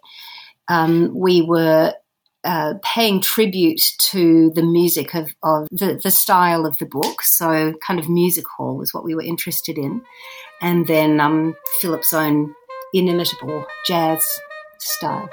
um, 0.69 1.13
we 1.19 1.43
were 1.43 1.95
uh, 2.45 2.75
paying 2.83 3.21
tribute 3.21 3.81
to 3.99 4.51
the 4.55 4.63
music 4.63 5.15
of, 5.15 5.31
of 5.43 5.69
the, 5.71 6.01
the 6.03 6.11
style 6.11 6.65
of 6.65 6.79
the 6.79 6.87
book. 6.87 7.23
So, 7.23 7.75
kind 7.87 8.01
of 8.01 8.09
music 8.09 8.47
hall 8.57 8.77
was 8.77 8.95
what 8.95 9.05
we 9.05 9.15
were 9.15 9.23
interested 9.23 9.77
in. 9.77 10.03
And 10.61 10.87
then 10.87 11.21
um, 11.21 11.55
Philip's 11.81 12.13
own 12.13 12.55
inimitable 12.95 13.67
jazz 13.87 14.25
style. 14.79 15.29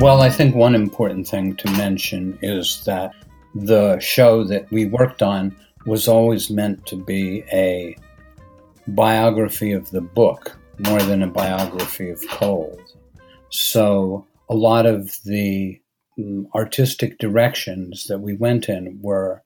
Well, 0.00 0.22
I 0.22 0.30
think 0.30 0.54
one 0.54 0.74
important 0.74 1.28
thing 1.28 1.54
to 1.56 1.70
mention 1.72 2.38
is 2.42 2.82
that 2.86 3.12
the 3.54 4.00
show 4.00 4.44
that 4.44 4.70
we 4.70 4.86
worked 4.86 5.22
on 5.22 5.56
was 5.86 6.08
always 6.08 6.50
meant 6.50 6.86
to 6.86 6.96
be 6.96 7.44
a 7.52 7.96
biography 8.88 9.72
of 9.72 9.90
the 9.90 10.00
book 10.00 10.58
more 10.78 11.02
than 11.02 11.22
a 11.22 11.26
biography 11.26 12.10
of 12.10 12.26
Coles. 12.28 12.96
So 13.50 14.26
a 14.48 14.54
lot 14.54 14.86
of 14.86 15.18
the 15.24 15.80
um, 16.18 16.48
artistic 16.54 17.18
directions 17.18 18.06
that 18.08 18.20
we 18.20 18.34
went 18.34 18.68
in 18.68 18.98
were 19.02 19.42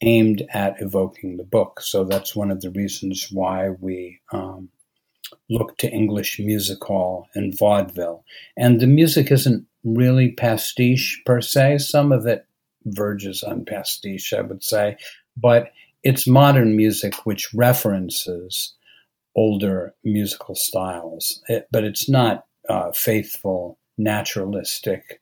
aimed 0.00 0.42
at 0.52 0.80
evoking 0.80 1.36
the 1.36 1.44
book. 1.44 1.80
So 1.80 2.04
that's 2.04 2.36
one 2.36 2.50
of 2.50 2.60
the 2.60 2.70
reasons 2.70 3.28
why 3.32 3.70
we 3.70 4.20
um, 4.32 4.68
look 5.50 5.76
to 5.78 5.90
English 5.90 6.38
music 6.38 6.82
hall 6.84 7.28
and 7.34 7.56
vaudeville. 7.56 8.24
And 8.56 8.80
the 8.80 8.86
music 8.86 9.30
isn't 9.32 9.66
really 9.84 10.32
pastiche 10.32 11.20
per 11.26 11.40
se. 11.40 11.78
Some 11.78 12.12
of 12.12 12.26
it 12.26 12.46
verges 12.84 13.42
on 13.42 13.64
pastiche, 13.64 14.32
I 14.32 14.42
would 14.42 14.62
say, 14.62 14.96
but 15.36 15.72
it's 16.02 16.26
modern 16.26 16.76
music 16.76 17.26
which 17.26 17.52
references 17.52 18.74
older 19.36 19.94
musical 20.04 20.54
styles, 20.54 21.42
it, 21.48 21.68
but 21.70 21.84
it's 21.84 22.08
not 22.08 22.46
uh, 22.68 22.92
faithful, 22.92 23.78
naturalistic 23.96 25.20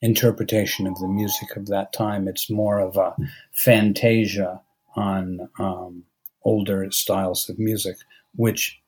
interpretation 0.00 0.86
of 0.86 0.98
the 0.98 1.08
music 1.08 1.56
of 1.56 1.66
that 1.66 1.92
time. 1.92 2.28
It's 2.28 2.50
more 2.50 2.78
of 2.78 2.96
a 2.96 3.14
fantasia 3.52 4.60
on 4.96 5.48
um, 5.58 6.04
older 6.44 6.90
styles 6.90 7.48
of 7.48 7.58
music, 7.58 7.96
which 8.36 8.80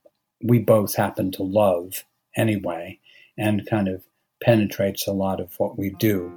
we 0.42 0.59
both 0.59 0.94
happen 0.94 1.30
to 1.33 1.42
love 1.42 2.04
anyway, 2.37 2.98
and 3.37 3.66
kind 3.68 3.88
of 3.88 4.04
penetrates 4.42 5.06
a 5.06 5.12
lot 5.12 5.40
of 5.40 5.54
what 5.59 5.78
we 5.78 5.90
do. 5.98 6.33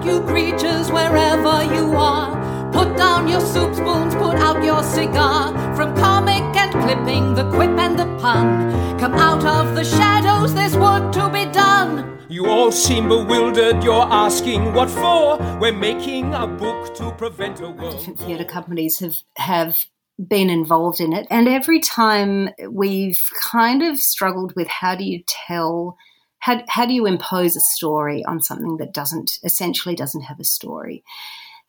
Out, 0.00 0.06
you 0.06 0.22
creatures, 0.22 0.90
wherever 0.90 1.64
you 1.74 1.94
are. 1.96 2.72
Put 2.72 2.96
down 2.96 3.28
your 3.28 3.40
soup 3.40 3.74
spoons, 3.74 4.14
put 4.14 4.36
out 4.36 4.62
your 4.64 4.82
cigar. 4.82 5.52
From 5.76 5.94
comic 5.96 6.42
and 6.56 6.72
clipping, 6.72 7.34
the 7.34 7.48
quip 7.50 7.70
and 7.70 7.98
the 7.98 8.06
pun. 8.20 8.98
Come 8.98 9.14
out 9.14 9.44
of 9.44 9.74
the 9.74 9.84
shadows, 9.84 10.54
there's 10.54 10.76
work 10.76 11.12
to 11.12 11.28
be 11.30 11.46
done. 11.46 12.18
You 12.28 12.46
all 12.46 12.70
seem 12.70 13.08
bewildered, 13.08 13.82
you're 13.82 14.06
asking 14.10 14.72
what 14.72 14.88
for? 14.88 15.38
We're 15.58 15.72
making 15.72 16.32
a 16.34 16.46
book 16.46 16.94
to 16.96 17.10
prevent 17.12 17.60
a 17.60 17.70
world. 17.70 17.98
Different 17.98 18.18
theatre 18.20 18.44
companies 18.44 19.00
have, 19.00 19.16
have 19.36 19.84
been 20.28 20.48
involved 20.48 21.00
in 21.00 21.12
it. 21.12 21.26
And 21.28 21.48
every 21.48 21.80
time 21.80 22.50
we've 22.68 23.20
kind 23.34 23.82
of 23.82 23.98
struggled 23.98 24.54
with 24.54 24.68
how 24.68 24.94
do 24.94 25.02
you 25.04 25.24
tell, 25.26 25.96
how, 26.40 26.62
how 26.68 26.86
do 26.86 26.92
you 26.92 27.06
impose 27.06 27.56
a 27.56 27.60
story 27.60 28.24
on 28.24 28.42
something 28.42 28.78
that 28.78 28.92
doesn't, 28.92 29.38
essentially 29.44 29.94
doesn't 29.94 30.22
have 30.22 30.40
a 30.40 30.44
story? 30.44 31.04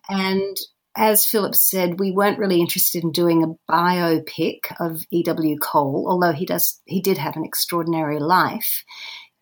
And 0.10 0.58
as 0.96 1.26
Philip 1.26 1.56
said, 1.56 2.00
we 2.00 2.12
weren't 2.12 2.40
really 2.40 2.60
interested 2.60 3.04
in 3.04 3.12
doing 3.12 3.44
a 3.44 3.72
biopic 3.72 4.60
of 4.80 5.04
E.W. 5.12 5.58
Cole, 5.60 6.06
although 6.10 6.34
he 6.34 6.46
does 6.46 6.82
he 6.86 7.02
did 7.02 7.18
have 7.18 7.38
an 7.38 7.46
extraordinary 7.46 8.20
life 8.20 8.84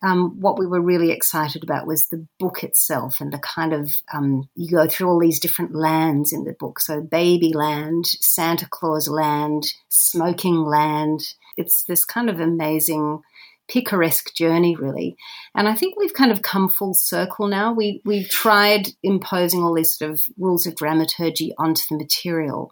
um, 0.02 0.40
what 0.40 0.58
we 0.58 0.66
were 0.66 0.80
really 0.80 1.10
excited 1.10 1.62
about 1.62 1.86
was 1.86 2.06
the 2.06 2.26
book 2.38 2.64
itself 2.64 3.20
and 3.20 3.32
the 3.32 3.38
kind 3.38 3.72
of 3.72 3.90
um, 4.12 4.48
you 4.54 4.70
go 4.70 4.86
through 4.86 5.08
all 5.08 5.20
these 5.20 5.40
different 5.40 5.74
lands 5.74 6.32
in 6.32 6.44
the 6.44 6.54
book. 6.58 6.80
So 6.80 7.02
baby 7.02 7.52
land, 7.52 8.06
Santa 8.06 8.66
Claus 8.68 9.08
land, 9.08 9.64
smoking 9.88 10.64
land. 10.64 11.20
It's 11.56 11.84
this 11.84 12.04
kind 12.04 12.30
of 12.30 12.40
amazing 12.40 13.20
picaresque 13.70 14.34
journey 14.34 14.74
really. 14.76 15.16
And 15.54 15.68
i 15.68 15.74
think 15.74 15.96
we've 15.96 16.14
kind 16.14 16.32
of 16.32 16.42
come 16.42 16.68
full 16.68 16.94
circle 16.94 17.46
now. 17.46 17.72
We 17.72 18.02
we've 18.04 18.28
tried 18.28 18.88
imposing 19.02 19.62
all 19.62 19.74
these 19.74 19.96
sort 19.96 20.10
of 20.10 20.22
rules 20.38 20.66
of 20.66 20.74
dramaturgy 20.74 21.54
onto 21.58 21.82
the 21.88 21.96
material. 21.96 22.70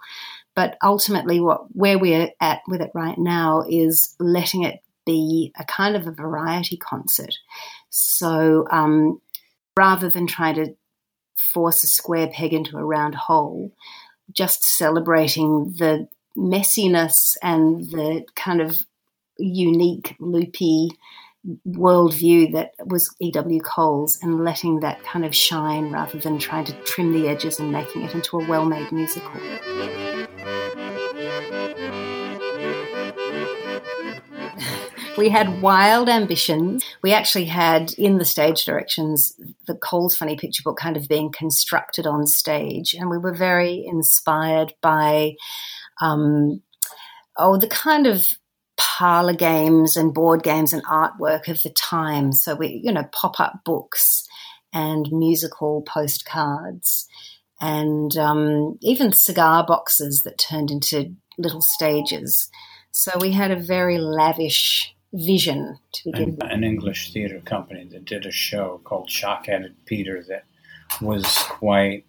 But 0.55 0.77
ultimately 0.83 1.41
what 1.41 1.75
where 1.75 1.99
we're 1.99 2.31
at 2.41 2.61
with 2.67 2.81
it 2.81 2.91
right 2.95 3.19
now 3.19 3.65
is 3.69 4.15
letting 4.19 4.65
it 4.65 4.81
be 5.07 5.53
a 5.59 5.65
kind 5.65 5.97
of 5.97 6.07
a 6.07 6.13
variety 6.13 6.77
concert. 6.77 7.35
So 7.89 8.67
um, 8.71 9.23
rather 9.77 10.11
than 10.11 10.27
trying 10.27 10.57
to 10.57 10.75
force 11.55 11.83
a 11.83 11.87
square 11.87 12.29
peg 12.29 12.53
into 12.53 12.77
a 12.77 12.85
round 12.85 13.15
hole, 13.15 13.73
just 14.33 14.67
celebrating 14.67 15.75
the 15.79 16.09
messiness 16.37 17.37
and 17.43 17.91
the 17.91 18.25
kind 18.35 18.61
of 18.61 18.83
unique, 19.39 20.17
loopy 20.19 20.91
worldview 21.67 22.53
that 22.53 22.73
was 22.85 23.15
E.W. 23.21 23.61
Cole's 23.61 24.19
and 24.23 24.45
letting 24.45 24.81
that 24.81 25.03
kind 25.05 25.25
of 25.25 25.35
shine 25.35 25.91
rather 25.91 26.19
than 26.19 26.39
trying 26.39 26.65
to 26.65 26.73
trim 26.83 27.13
the 27.13 27.29
edges 27.29 27.59
and 27.59 27.73
making 27.73 28.03
it 28.03 28.15
into 28.15 28.39
a 28.39 28.47
well 28.47 28.65
made 28.65 28.91
musical. 28.93 29.33
we 35.19 35.29
had 35.29 35.61
wild 35.61 36.09
ambitions. 36.09 36.85
We 37.03 37.13
actually 37.13 37.47
had 37.47 37.93
in 37.95 38.19
the 38.19 38.25
stage 38.25 38.65
directions 38.65 39.35
the 39.67 39.75
Cole's 39.75 40.17
Funny 40.17 40.37
Picture 40.37 40.63
Book 40.63 40.79
kind 40.79 40.97
of 40.97 41.09
being 41.09 41.33
constructed 41.33 42.07
on 42.07 42.27
stage, 42.27 42.95
and 42.95 43.11
we 43.11 43.19
were 43.19 43.35
very 43.35 43.85
inspired 43.85 44.75
by, 44.81 45.35
um, 46.01 46.63
oh, 47.37 47.57
the 47.57 47.67
kind 47.67 48.07
of 48.07 48.25
parlor 48.79 49.35
games 49.35 49.97
and 49.97 50.15
board 50.15 50.43
games 50.43 50.73
and 50.73 50.85
artwork 50.85 51.49
of 51.49 51.63
the 51.63 51.71
time. 51.71 52.33
So 52.33 52.55
we, 52.55 52.81
you 52.83 52.93
know, 52.93 53.05
pop 53.13 53.39
up 53.41 53.61
books 53.65 54.27
and 54.73 55.09
musical 55.11 55.83
postcards 55.83 57.07
and 57.61 58.17
um, 58.17 58.79
even 58.81 59.13
cigar 59.13 59.67
boxes 59.67 60.23
that 60.23 60.39
turned 60.39 60.71
into 60.71 61.15
little 61.39 61.61
stages. 61.61 62.49
So 62.91 63.13
we 63.21 63.33
had 63.33 63.51
a 63.51 63.57
very 63.57 63.99
lavish 63.99 64.95
vision 65.13 65.79
to 65.95 66.11
begin 66.11 66.37
with. 66.37 66.53
An 66.53 66.65
English 66.65 67.13
theatre 67.13 67.41
company 67.41 67.89
that 67.93 68.05
did 68.05 68.27
a 68.27 68.31
show 68.31 68.81
called 68.85 69.11
Shock-Headed 69.11 69.75
Peter 69.87 70.23
that 70.29 70.45
was 71.01 71.27
quite, 71.49 72.05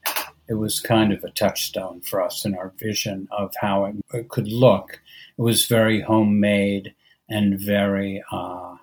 it 0.49 0.55
was 0.55 0.79
kind 0.79 1.13
of 1.13 1.23
a 1.23 1.29
touchstone 1.29 2.01
for 2.01 2.21
us 2.21 2.43
in 2.43 2.55
our 2.55 2.73
vision 2.77 3.27
of 3.31 3.53
how 3.61 3.85
it, 3.85 3.95
it 4.13 4.29
could 4.29 4.47
look. 4.47 4.99
It 5.37 5.41
was 5.43 5.65
very 5.65 6.01
homemade 6.01 6.95
and 7.29 7.59
very 7.59 8.23
uh, 8.31 8.75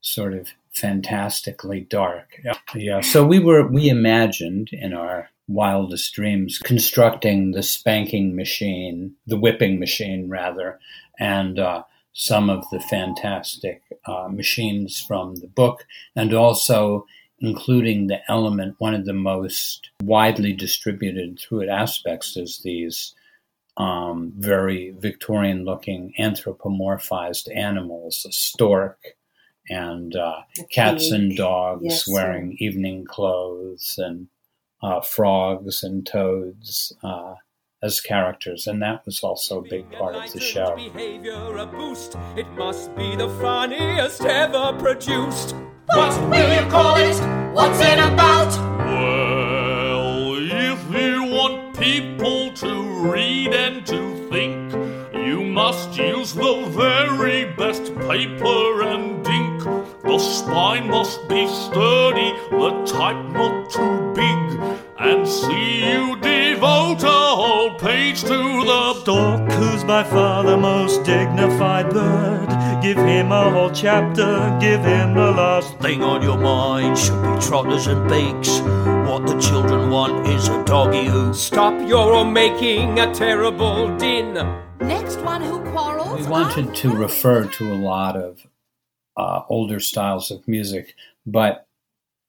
sort 0.00 0.34
of 0.34 0.48
fantastically 0.72 1.82
dark. 1.82 2.40
Yeah. 2.74 3.00
So 3.02 3.24
we 3.24 3.38
were, 3.38 3.66
we 3.68 3.88
imagined 3.88 4.70
in 4.72 4.92
our 4.92 5.30
wildest 5.46 6.12
dreams 6.14 6.58
constructing 6.58 7.52
the 7.52 7.62
spanking 7.62 8.34
machine, 8.34 9.14
the 9.26 9.36
whipping 9.36 9.78
machine 9.78 10.28
rather, 10.28 10.80
and 11.18 11.58
uh, 11.58 11.84
some 12.12 12.50
of 12.50 12.64
the 12.70 12.80
fantastic 12.80 13.82
uh, 14.06 14.28
machines 14.28 15.00
from 15.00 15.36
the 15.36 15.46
book, 15.46 15.86
and 16.16 16.34
also 16.34 17.06
including 17.42 18.06
the 18.06 18.20
element, 18.30 18.76
one 18.78 18.94
of 18.94 19.04
the 19.04 19.12
most 19.12 19.90
widely 20.00 20.52
distributed 20.52 21.38
through 21.38 21.62
it 21.62 21.68
aspects 21.68 22.36
is 22.36 22.60
these 22.64 23.14
um, 23.76 24.32
very 24.36 24.94
Victorian 24.98 25.64
looking 25.64 26.14
anthropomorphized 26.18 27.54
animals, 27.54 28.24
a 28.28 28.32
stork 28.32 28.98
and 29.68 30.14
uh, 30.14 30.42
cats 30.70 31.10
and 31.10 31.36
dogs 31.36 31.84
yes. 31.84 32.08
wearing 32.08 32.56
evening 32.58 33.04
clothes 33.04 33.96
and 33.98 34.28
uh, 34.82 35.00
frogs 35.00 35.82
and 35.82 36.06
toads 36.06 36.92
uh, 37.02 37.34
as 37.82 38.00
characters, 38.00 38.68
and 38.68 38.80
that 38.82 39.04
was 39.04 39.20
also 39.24 39.58
a 39.58 39.68
big 39.68 39.90
part 39.90 40.14
of 40.14 40.32
the 40.32 40.40
show. 40.40 40.76
Behavior 40.76 41.56
a 41.56 41.66
boost. 41.66 42.16
It 42.36 42.48
must 42.50 42.94
be 42.94 43.16
the 43.16 43.28
funniest 43.40 44.24
ever 44.24 44.72
produced. 44.78 45.56
What 45.94 46.30
will 46.30 46.50
you 46.54 46.70
call 46.70 46.96
it? 46.96 47.18
What's 47.52 47.80
it 47.80 47.98
about? 47.98 48.48
Well, 48.78 50.36
if 50.40 50.80
you 50.90 51.24
want 51.24 51.78
people 51.78 52.50
to 52.54 52.82
read 53.12 53.52
and 53.52 53.86
to 53.88 54.28
think, 54.30 54.72
you 55.12 55.44
must 55.44 55.98
use 55.98 56.32
the 56.32 56.64
very 56.70 57.44
best 57.56 57.94
paper 58.08 58.82
and 58.84 59.26
ink. 59.26 59.64
The 60.02 60.18
spine 60.18 60.88
must 60.88 61.28
be 61.28 61.46
sturdy, 61.46 62.32
the 62.50 62.84
type 62.86 63.22
not 63.30 63.68
too 63.70 64.14
big, 64.14 64.51
and 65.02 65.26
see 65.26 65.80
you 65.90 66.16
devote 66.20 67.02
a 67.02 67.36
whole 67.40 67.74
page 67.78 68.20
to 68.22 68.28
the 68.28 68.94
stork, 69.00 69.50
who's 69.50 69.82
by 69.82 70.04
far 70.04 70.44
the 70.44 70.56
most 70.56 71.02
dignified 71.04 71.90
bird. 71.90 72.48
Give 72.80 72.96
him 72.96 73.32
a 73.32 73.50
whole 73.50 73.70
chapter, 73.70 74.56
give 74.60 74.80
him 74.80 75.14
the 75.14 75.32
last 75.32 75.76
thing 75.78 76.02
on 76.02 76.22
your 76.22 76.38
mind. 76.38 76.96
Should 76.96 77.20
be 77.20 77.40
trotters 77.40 77.88
and 77.88 78.08
beaks. 78.08 78.60
What 79.10 79.26
the 79.26 79.40
children 79.40 79.90
want 79.90 80.28
is 80.28 80.48
a 80.48 80.64
doggy 80.64 81.06
who. 81.06 81.34
Stop 81.34 81.74
your 81.88 82.24
making 82.24 83.00
a 83.00 83.12
terrible 83.12 83.96
din. 83.98 84.34
Next 84.80 85.18
one 85.20 85.42
who 85.42 85.60
quarrels. 85.72 86.20
We 86.20 86.26
wanted 86.30 86.74
to 86.76 86.94
refer 86.94 87.46
to 87.46 87.72
a 87.72 87.74
lot 87.74 88.16
of 88.16 88.46
uh, 89.16 89.42
older 89.48 89.80
styles 89.80 90.30
of 90.30 90.46
music, 90.46 90.94
but 91.26 91.66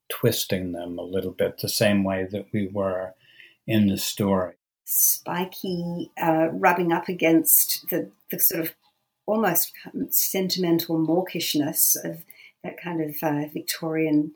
twisting 0.09 0.71
them 0.71 0.97
a 0.97 1.03
little 1.03 1.31
bit 1.31 1.57
the 1.57 1.69
same 1.69 2.03
way 2.03 2.27
that 2.31 2.47
we 2.51 2.67
were 2.67 3.13
in 3.67 3.87
the 3.87 3.97
story. 3.97 4.53
Spiky 4.85 6.11
uh, 6.21 6.49
rubbing 6.51 6.91
up 6.91 7.07
against 7.07 7.89
the, 7.89 8.11
the 8.31 8.39
sort 8.39 8.61
of 8.61 8.73
almost 9.25 9.71
sentimental 10.09 10.97
mawkishness 10.97 11.95
of 12.03 12.25
that 12.63 12.81
kind 12.81 13.01
of 13.01 13.15
uh, 13.23 13.47
Victorian 13.53 14.33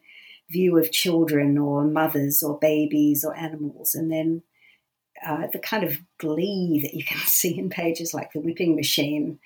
view 0.49 0.77
of 0.77 0.91
children 0.91 1.57
or 1.57 1.83
mothers 1.83 2.41
or 2.41 2.57
babies 2.59 3.25
or 3.25 3.35
animals, 3.35 3.93
and 3.93 4.11
then 4.11 4.41
uh, 5.25 5.47
the 5.51 5.59
kind 5.59 5.83
of 5.83 5.97
glee 6.17 6.79
that 6.81 6.93
you 6.93 7.03
can 7.03 7.17
see 7.25 7.57
in 7.57 7.69
pages 7.69 8.13
like 8.13 8.31
The 8.31 8.39
Whipping 8.39 8.75
Machine 8.75 9.39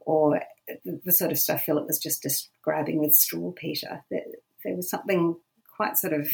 or 0.00 0.40
the, 0.84 1.00
the 1.04 1.12
sort 1.12 1.32
of 1.32 1.38
stuff 1.38 1.64
Philip 1.64 1.86
was 1.86 1.98
just 1.98 2.22
describing 2.22 2.98
with 2.98 3.14
Straw 3.14 3.52
Peter. 3.52 4.04
There, 4.10 4.22
there 4.64 4.76
was 4.76 4.88
something 4.88 5.36
quite 5.76 5.96
sort 5.96 6.12
of 6.12 6.28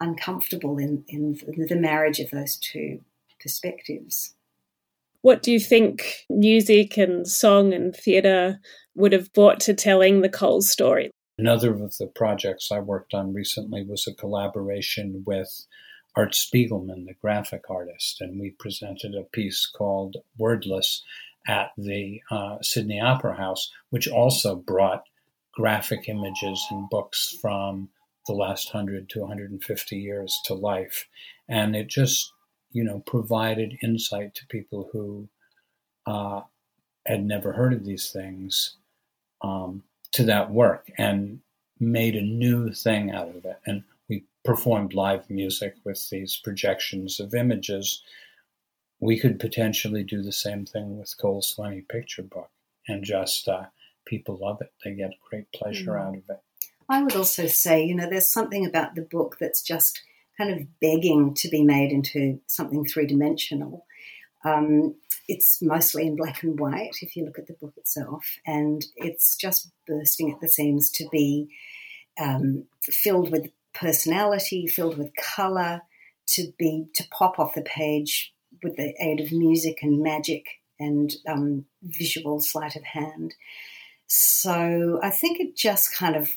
uncomfortable 0.00 0.78
in, 0.78 1.04
in 1.08 1.38
the 1.68 1.76
marriage 1.76 2.18
of 2.18 2.30
those 2.30 2.56
two 2.56 3.00
perspectives. 3.40 4.34
What 5.22 5.42
do 5.42 5.52
you 5.52 5.60
think 5.60 6.24
music 6.28 6.96
and 6.96 7.26
song 7.28 7.72
and 7.72 7.94
theatre 7.94 8.60
would 8.96 9.12
have 9.12 9.32
brought 9.32 9.60
to 9.60 9.74
telling 9.74 10.20
the 10.20 10.28
Coles 10.28 10.68
story? 10.68 11.10
Another 11.38 11.72
of 11.72 11.96
the 11.98 12.08
projects 12.08 12.70
I 12.72 12.80
worked 12.80 13.14
on 13.14 13.32
recently 13.32 13.84
was 13.84 14.06
a 14.06 14.14
collaboration 14.14 15.22
with 15.24 15.66
Art 16.14 16.34
Spiegelman, 16.34 17.06
the 17.06 17.14
graphic 17.22 17.70
artist, 17.70 18.20
and 18.20 18.38
we 18.38 18.50
presented 18.50 19.14
a 19.14 19.22
piece 19.22 19.66
called 19.66 20.16
Wordless 20.36 21.02
at 21.46 21.70
the 21.78 22.20
uh, 22.30 22.58
Sydney 22.60 23.00
Opera 23.00 23.36
House, 23.36 23.70
which 23.90 24.08
also 24.08 24.56
brought 24.56 25.04
graphic 25.54 26.08
images 26.08 26.64
and 26.70 26.88
books 26.90 27.36
from 27.40 27.88
the 28.26 28.34
last 28.34 28.72
100 28.72 29.08
to 29.10 29.20
150 29.20 29.96
years 29.96 30.38
to 30.46 30.54
life. 30.54 31.08
And 31.48 31.74
it 31.74 31.88
just, 31.88 32.32
you 32.70 32.84
know, 32.84 33.02
provided 33.06 33.78
insight 33.82 34.34
to 34.36 34.46
people 34.46 34.88
who 34.92 35.28
uh, 36.06 36.42
had 37.06 37.24
never 37.24 37.52
heard 37.52 37.72
of 37.72 37.84
these 37.84 38.10
things 38.10 38.76
um, 39.42 39.82
to 40.12 40.24
that 40.24 40.50
work 40.50 40.90
and 40.98 41.40
made 41.80 42.14
a 42.14 42.22
new 42.22 42.72
thing 42.72 43.10
out 43.10 43.28
of 43.28 43.44
it. 43.44 43.58
And 43.66 43.82
we 44.08 44.24
performed 44.44 44.94
live 44.94 45.28
music 45.28 45.74
with 45.84 46.08
these 46.10 46.40
projections 46.42 47.18
of 47.18 47.34
images. 47.34 48.02
We 49.00 49.18
could 49.18 49.40
potentially 49.40 50.04
do 50.04 50.22
the 50.22 50.32
same 50.32 50.64
thing 50.64 50.98
with 50.98 51.16
Cole's 51.20 51.50
Funny 51.50 51.80
Picture 51.80 52.22
Book 52.22 52.50
and 52.86 53.04
just 53.04 53.48
uh, 53.48 53.64
people 54.04 54.38
love 54.40 54.60
it. 54.60 54.72
They 54.84 54.94
get 54.94 55.12
great 55.28 55.50
pleasure 55.52 55.92
mm. 55.92 56.00
out 56.00 56.16
of 56.16 56.22
it. 56.28 56.40
I 56.88 57.02
would 57.02 57.16
also 57.16 57.46
say, 57.46 57.84
you 57.84 57.94
know, 57.94 58.08
there's 58.08 58.30
something 58.30 58.66
about 58.66 58.94
the 58.94 59.02
book 59.02 59.36
that's 59.40 59.62
just 59.62 60.02
kind 60.38 60.50
of 60.50 60.80
begging 60.80 61.34
to 61.34 61.48
be 61.48 61.62
made 61.62 61.92
into 61.92 62.40
something 62.46 62.84
three 62.84 63.06
dimensional. 63.06 63.86
Um, 64.44 64.96
it's 65.28 65.62
mostly 65.62 66.06
in 66.06 66.16
black 66.16 66.42
and 66.42 66.58
white 66.58 66.96
if 67.00 67.14
you 67.16 67.24
look 67.24 67.38
at 67.38 67.46
the 67.46 67.54
book 67.54 67.74
itself, 67.76 68.38
and 68.46 68.84
it's 68.96 69.36
just 69.36 69.70
bursting 69.86 70.32
at 70.32 70.40
the 70.40 70.48
seams 70.48 70.90
to 70.92 71.08
be 71.10 71.48
um, 72.20 72.64
filled 72.82 73.30
with 73.30 73.50
personality, 73.72 74.66
filled 74.66 74.98
with 74.98 75.12
color, 75.16 75.82
to 76.26 76.52
be 76.58 76.86
to 76.94 77.04
pop 77.10 77.38
off 77.38 77.54
the 77.54 77.62
page 77.62 78.34
with 78.62 78.76
the 78.76 78.94
aid 79.00 79.20
of 79.20 79.32
music 79.32 79.78
and 79.82 80.02
magic 80.02 80.46
and 80.78 81.14
um, 81.28 81.64
visual 81.82 82.40
sleight 82.40 82.76
of 82.76 82.82
hand. 82.82 83.34
So 84.06 85.00
I 85.02 85.10
think 85.10 85.40
it 85.40 85.56
just 85.56 85.94
kind 85.94 86.16
of 86.16 86.36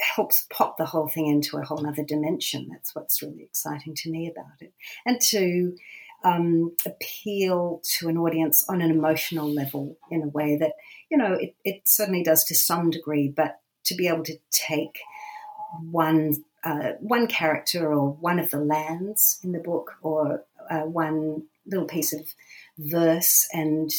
helps 0.00 0.46
pop 0.50 0.76
the 0.76 0.86
whole 0.86 1.08
thing 1.08 1.26
into 1.26 1.56
a 1.56 1.64
whole 1.64 1.86
other 1.86 2.04
dimension. 2.04 2.68
That's 2.70 2.94
what's 2.94 3.22
really 3.22 3.42
exciting 3.42 3.94
to 3.96 4.10
me 4.10 4.30
about 4.30 4.60
it. 4.60 4.72
And 5.04 5.20
to 5.30 5.76
um, 6.24 6.72
appeal 6.84 7.80
to 7.98 8.08
an 8.08 8.18
audience 8.18 8.64
on 8.68 8.80
an 8.80 8.90
emotional 8.90 9.48
level 9.48 9.96
in 10.10 10.22
a 10.22 10.28
way 10.28 10.56
that, 10.56 10.72
you 11.10 11.16
know, 11.16 11.34
it, 11.34 11.54
it 11.64 11.82
certainly 11.84 12.22
does 12.22 12.44
to 12.44 12.54
some 12.54 12.90
degree, 12.90 13.28
but 13.28 13.60
to 13.84 13.94
be 13.94 14.08
able 14.08 14.24
to 14.24 14.38
take 14.50 14.98
one 15.90 16.44
uh, 16.64 16.92
one 16.98 17.28
character 17.28 17.92
or 17.92 18.10
one 18.10 18.40
of 18.40 18.50
the 18.50 18.58
lands 18.58 19.38
in 19.44 19.52
the 19.52 19.58
book 19.60 19.92
or 20.02 20.44
uh, 20.68 20.80
one 20.80 21.44
little 21.64 21.86
piece 21.86 22.12
of 22.12 22.34
verse 22.76 23.48
and 23.52 23.90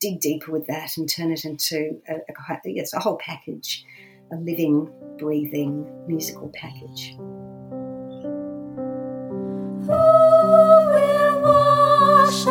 dig 0.00 0.20
deeper 0.20 0.50
with 0.50 0.66
that 0.66 0.96
and 0.96 1.08
turn 1.08 1.30
it 1.30 1.44
into 1.44 2.00
a, 2.08 2.14
a, 2.14 2.84
a 2.94 3.00
whole 3.00 3.16
package 3.16 3.84
a 4.34 4.40
living, 4.40 4.90
breathing 5.18 5.86
musical 6.08 6.50
package. 6.54 7.14
Who 9.86 9.92
will 10.90 11.42
wash 11.42 12.46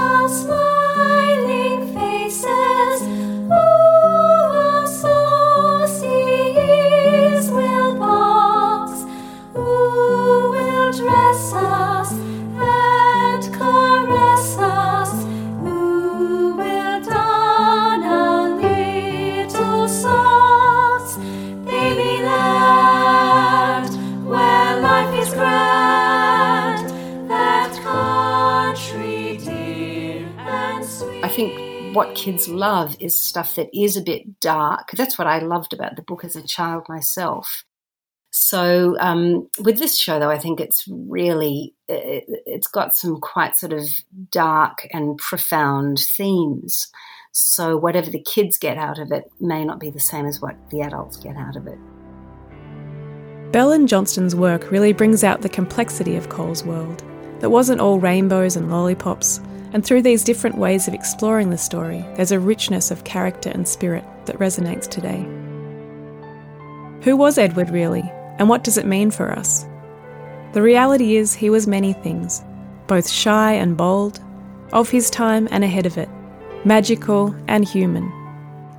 kids 32.23 32.47
love 32.47 32.95
is 33.01 33.13
stuff 33.13 33.55
that 33.55 33.69
is 33.73 33.97
a 33.97 34.01
bit 34.01 34.39
dark. 34.39 34.91
That's 34.91 35.17
what 35.17 35.27
I 35.27 35.39
loved 35.39 35.73
about 35.73 35.97
the 35.97 36.01
book 36.01 36.23
as 36.23 36.37
a 36.37 36.47
child 36.47 36.85
myself. 36.87 37.65
So 38.31 38.97
um, 38.99 39.49
with 39.59 39.77
this 39.77 39.97
show, 39.97 40.19
though, 40.19 40.31
I 40.31 40.39
think 40.39 40.61
it's 40.61 40.85
really 40.87 41.75
it, 41.89 42.23
it's 42.45 42.67
got 42.67 42.95
some 42.95 43.19
quite 43.19 43.57
sort 43.57 43.73
of 43.73 43.83
dark 44.31 44.87
and 44.91 45.17
profound 45.17 45.99
themes. 45.99 46.87
So 47.33 47.75
whatever 47.75 48.09
the 48.09 48.23
kids 48.23 48.57
get 48.57 48.77
out 48.77 48.99
of 48.99 49.11
it 49.11 49.25
may 49.41 49.65
not 49.65 49.79
be 49.79 49.89
the 49.89 49.99
same 49.99 50.25
as 50.25 50.39
what 50.39 50.55
the 50.69 50.81
adults 50.81 51.17
get 51.17 51.35
out 51.35 51.57
of 51.57 51.67
it. 51.67 51.77
Bell 53.51 53.73
and 53.73 53.87
Johnston's 53.87 54.35
work 54.35 54.71
really 54.71 54.93
brings 54.93 55.25
out 55.25 55.41
the 55.41 55.49
complexity 55.49 56.15
of 56.15 56.29
Cole's 56.29 56.63
world. 56.63 57.03
That 57.39 57.49
wasn't 57.49 57.81
all 57.81 57.99
rainbows 57.99 58.55
and 58.55 58.71
lollipops. 58.71 59.41
And 59.73 59.83
through 59.83 60.03
these 60.03 60.23
different 60.23 60.57
ways 60.57 60.87
of 60.87 60.93
exploring 60.93 61.49
the 61.49 61.57
story, 61.57 62.05
there's 62.15 62.31
a 62.31 62.39
richness 62.39 62.91
of 62.91 63.03
character 63.03 63.49
and 63.49 63.67
spirit 63.67 64.05
that 64.25 64.39
resonates 64.39 64.87
today. 64.87 65.21
Who 67.03 67.17
was 67.17 67.37
Edward 67.37 67.69
really, 67.69 68.03
and 68.37 68.47
what 68.47 68.63
does 68.63 68.77
it 68.77 68.85
mean 68.85 69.11
for 69.11 69.31
us? 69.31 69.65
The 70.53 70.61
reality 70.61 71.17
is, 71.17 71.33
he 71.33 71.49
was 71.49 71.67
many 71.67 71.93
things 71.93 72.43
both 72.85 73.09
shy 73.09 73.53
and 73.53 73.75
bold, 73.75 74.19
of 74.73 74.89
his 74.89 75.09
time 75.09 75.47
and 75.51 75.63
ahead 75.63 75.85
of 75.85 75.97
it, 75.97 76.09
magical 76.65 77.33
and 77.47 77.67
human. 77.67 78.11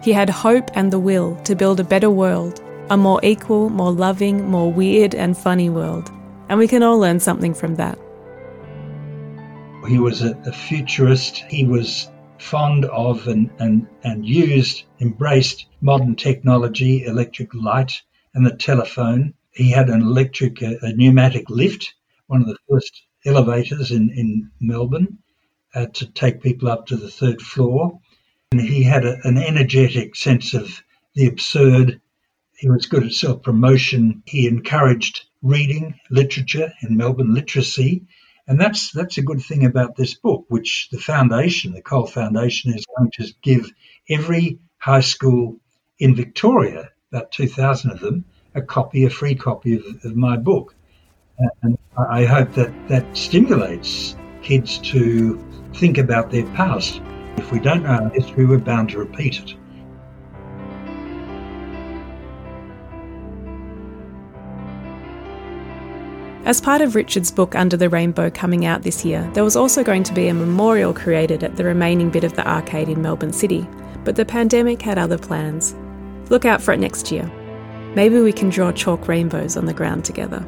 He 0.03 0.13
had 0.13 0.29
hope 0.29 0.71
and 0.75 0.93
the 0.93 0.99
will 0.99 1.37
to 1.45 1.57
build 1.57 1.81
a 1.81 1.85
better 1.85 2.11
world, 2.11 2.61
a 2.91 2.97
more 2.97 3.19
equal, 3.23 3.71
more 3.71 3.91
loving, 3.93 4.49
more 4.49 4.71
weird 4.71 5.15
and 5.15 5.37
funny 5.37 5.71
world. 5.71 6.11
And 6.49 6.59
we 6.59 6.69
can 6.69 6.83
all 6.83 6.99
learn 6.99 7.19
something 7.21 7.55
from 7.55 7.77
that. 7.77 7.99
He 9.87 9.99
was 9.99 10.23
a, 10.23 10.35
a 10.47 10.53
futurist. 10.53 11.45
He 11.49 11.65
was 11.65 12.09
fond 12.39 12.85
of 12.87 13.29
and, 13.29 13.51
and, 13.59 13.87
and 14.03 14.27
used, 14.27 14.85
embraced 15.01 15.67
modern 15.81 16.17
technology, 16.17 17.05
electric 17.05 17.55
light, 17.55 18.03
and 18.35 18.47
the 18.47 18.57
telephone. 18.57 19.35
He 19.53 19.71
had 19.71 19.89
an 19.91 20.03
electric, 20.03 20.63
a, 20.63 20.79
a 20.83 20.93
pneumatic 20.93 21.51
lift, 21.51 21.95
one 22.27 22.41
of 22.41 22.49
the 22.49 22.59
first 22.69 23.03
elevators 23.27 23.91
in, 23.91 24.11
in 24.11 24.51
Melbourne, 24.61 25.19
uh, 25.75 25.87
to 25.87 26.07
take 26.07 26.43
people 26.43 26.69
up 26.69 26.87
to 26.87 26.97
the 26.97 27.11
third 27.11 27.41
floor. 27.41 28.01
And 28.53 28.61
he 28.61 28.83
had 28.83 29.05
a, 29.05 29.19
an 29.25 29.39
energetic 29.39 30.17
sense 30.17 30.55
of 30.55 30.83
the 31.15 31.27
absurd. 31.27 32.01
He 32.57 32.71
was 32.71 32.87
good 32.87 33.05
at 33.05 33.13
self 33.13 33.43
promotion. 33.43 34.23
He 34.27 34.47
encouraged 34.47 35.27
reading, 35.43 36.01
literature 36.11 36.73
in 36.83 36.97
Melbourne, 36.97 37.35
literacy. 37.35 38.07
And 38.47 38.61
that's 38.61 38.93
that's 38.93 39.17
a 39.19 39.23
good 39.23 39.41
thing 39.41 39.65
about 39.65 39.97
this 39.97 40.15
book, 40.15 40.45
which 40.49 40.89
the 40.91 40.99
foundation, 40.99 41.73
the 41.73 41.81
Cole 41.81 42.07
Foundation, 42.07 42.75
is 42.75 42.85
going 42.97 43.11
to 43.13 43.33
give 43.43 43.71
every 44.09 44.59
high 44.77 45.01
school 45.01 45.61
in 45.99 46.15
Victoria, 46.15 46.91
about 47.11 47.33
2,000 47.33 47.91
of 47.93 48.01
them, 48.01 48.25
a 48.55 48.61
copy, 48.61 49.05
a 49.05 49.11
free 49.11 49.35
copy 49.35 49.77
of, 49.77 50.05
of 50.05 50.15
my 50.15 50.37
book. 50.37 50.75
And 51.63 51.79
I 51.97 52.25
hope 52.25 52.53
that 52.55 52.73
that 52.89 53.17
stimulates 53.17 54.17
kids 54.43 54.79
to 54.79 55.43
think 55.75 55.97
about 55.99 56.31
their 56.31 56.45
past. 56.55 57.01
If 57.37 57.51
we 57.51 57.59
don't 57.61 57.83
know 57.83 57.91
our 57.91 58.11
history, 58.11 58.45
we're 58.45 58.59
bound 58.59 58.91
to 58.91 58.99
repeat 58.99 59.41
it. 59.41 59.55
As 66.45 66.61
part 66.61 66.83
of 66.83 66.95
Richard's 66.95 67.31
book 67.31 67.55
Under 67.55 67.75
the 67.75 67.89
Rainbow 67.89 68.29
coming 68.29 68.67
out 68.67 68.83
this 68.83 69.03
year, 69.03 69.27
there 69.33 69.45
was 69.45 69.57
also 69.57 69.83
going 69.83 70.03
to 70.03 70.13
be 70.13 70.29
a 70.29 70.35
memorial 70.35 70.93
created 70.93 71.43
at 71.43 71.57
the 71.57 71.65
remaining 71.65 72.11
bit 72.11 72.23
of 72.23 72.35
the 72.35 72.47
arcade 72.47 72.91
in 72.91 73.01
Melbourne 73.01 73.33
City, 73.33 73.67
but 74.05 74.17
the 74.17 74.27
pandemic 74.27 74.83
had 74.83 74.99
other 74.99 75.17
plans. 75.17 75.75
Look 76.29 76.45
out 76.45 76.61
for 76.61 76.75
it 76.75 76.81
next 76.81 77.11
year. 77.11 77.25
Maybe 77.95 78.21
we 78.21 78.31
can 78.31 78.51
draw 78.51 78.73
chalk 78.73 79.09
rainbows 79.09 79.57
on 79.57 79.65
the 79.65 79.73
ground 79.73 80.05
together. 80.05 80.47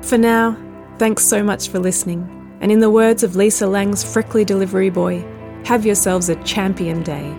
For 0.00 0.16
now, 0.16 0.56
thanks 0.98 1.26
so 1.26 1.42
much 1.42 1.68
for 1.68 1.78
listening, 1.78 2.56
and 2.62 2.72
in 2.72 2.80
the 2.80 2.88
words 2.88 3.22
of 3.22 3.36
Lisa 3.36 3.66
Lang's 3.66 4.02
Frickley 4.02 4.46
delivery 4.46 4.88
boy, 4.88 5.22
have 5.66 5.84
yourselves 5.84 6.30
a 6.30 6.42
champion 6.44 7.02
day. 7.02 7.36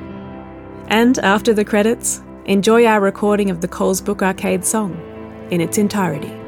And 0.90 1.18
after 1.20 1.56
the 1.56 1.66
credits, 1.66 2.22
enjoy 2.46 2.86
our 2.86 3.02
recording 3.02 3.50
of 3.50 3.62
the 3.62 3.68
Coles 3.68 4.00
Book 4.00 4.22
Arcade 4.22 4.64
song 4.64 4.94
in 5.50 5.60
its 5.60 5.80
entirety. 5.80 6.45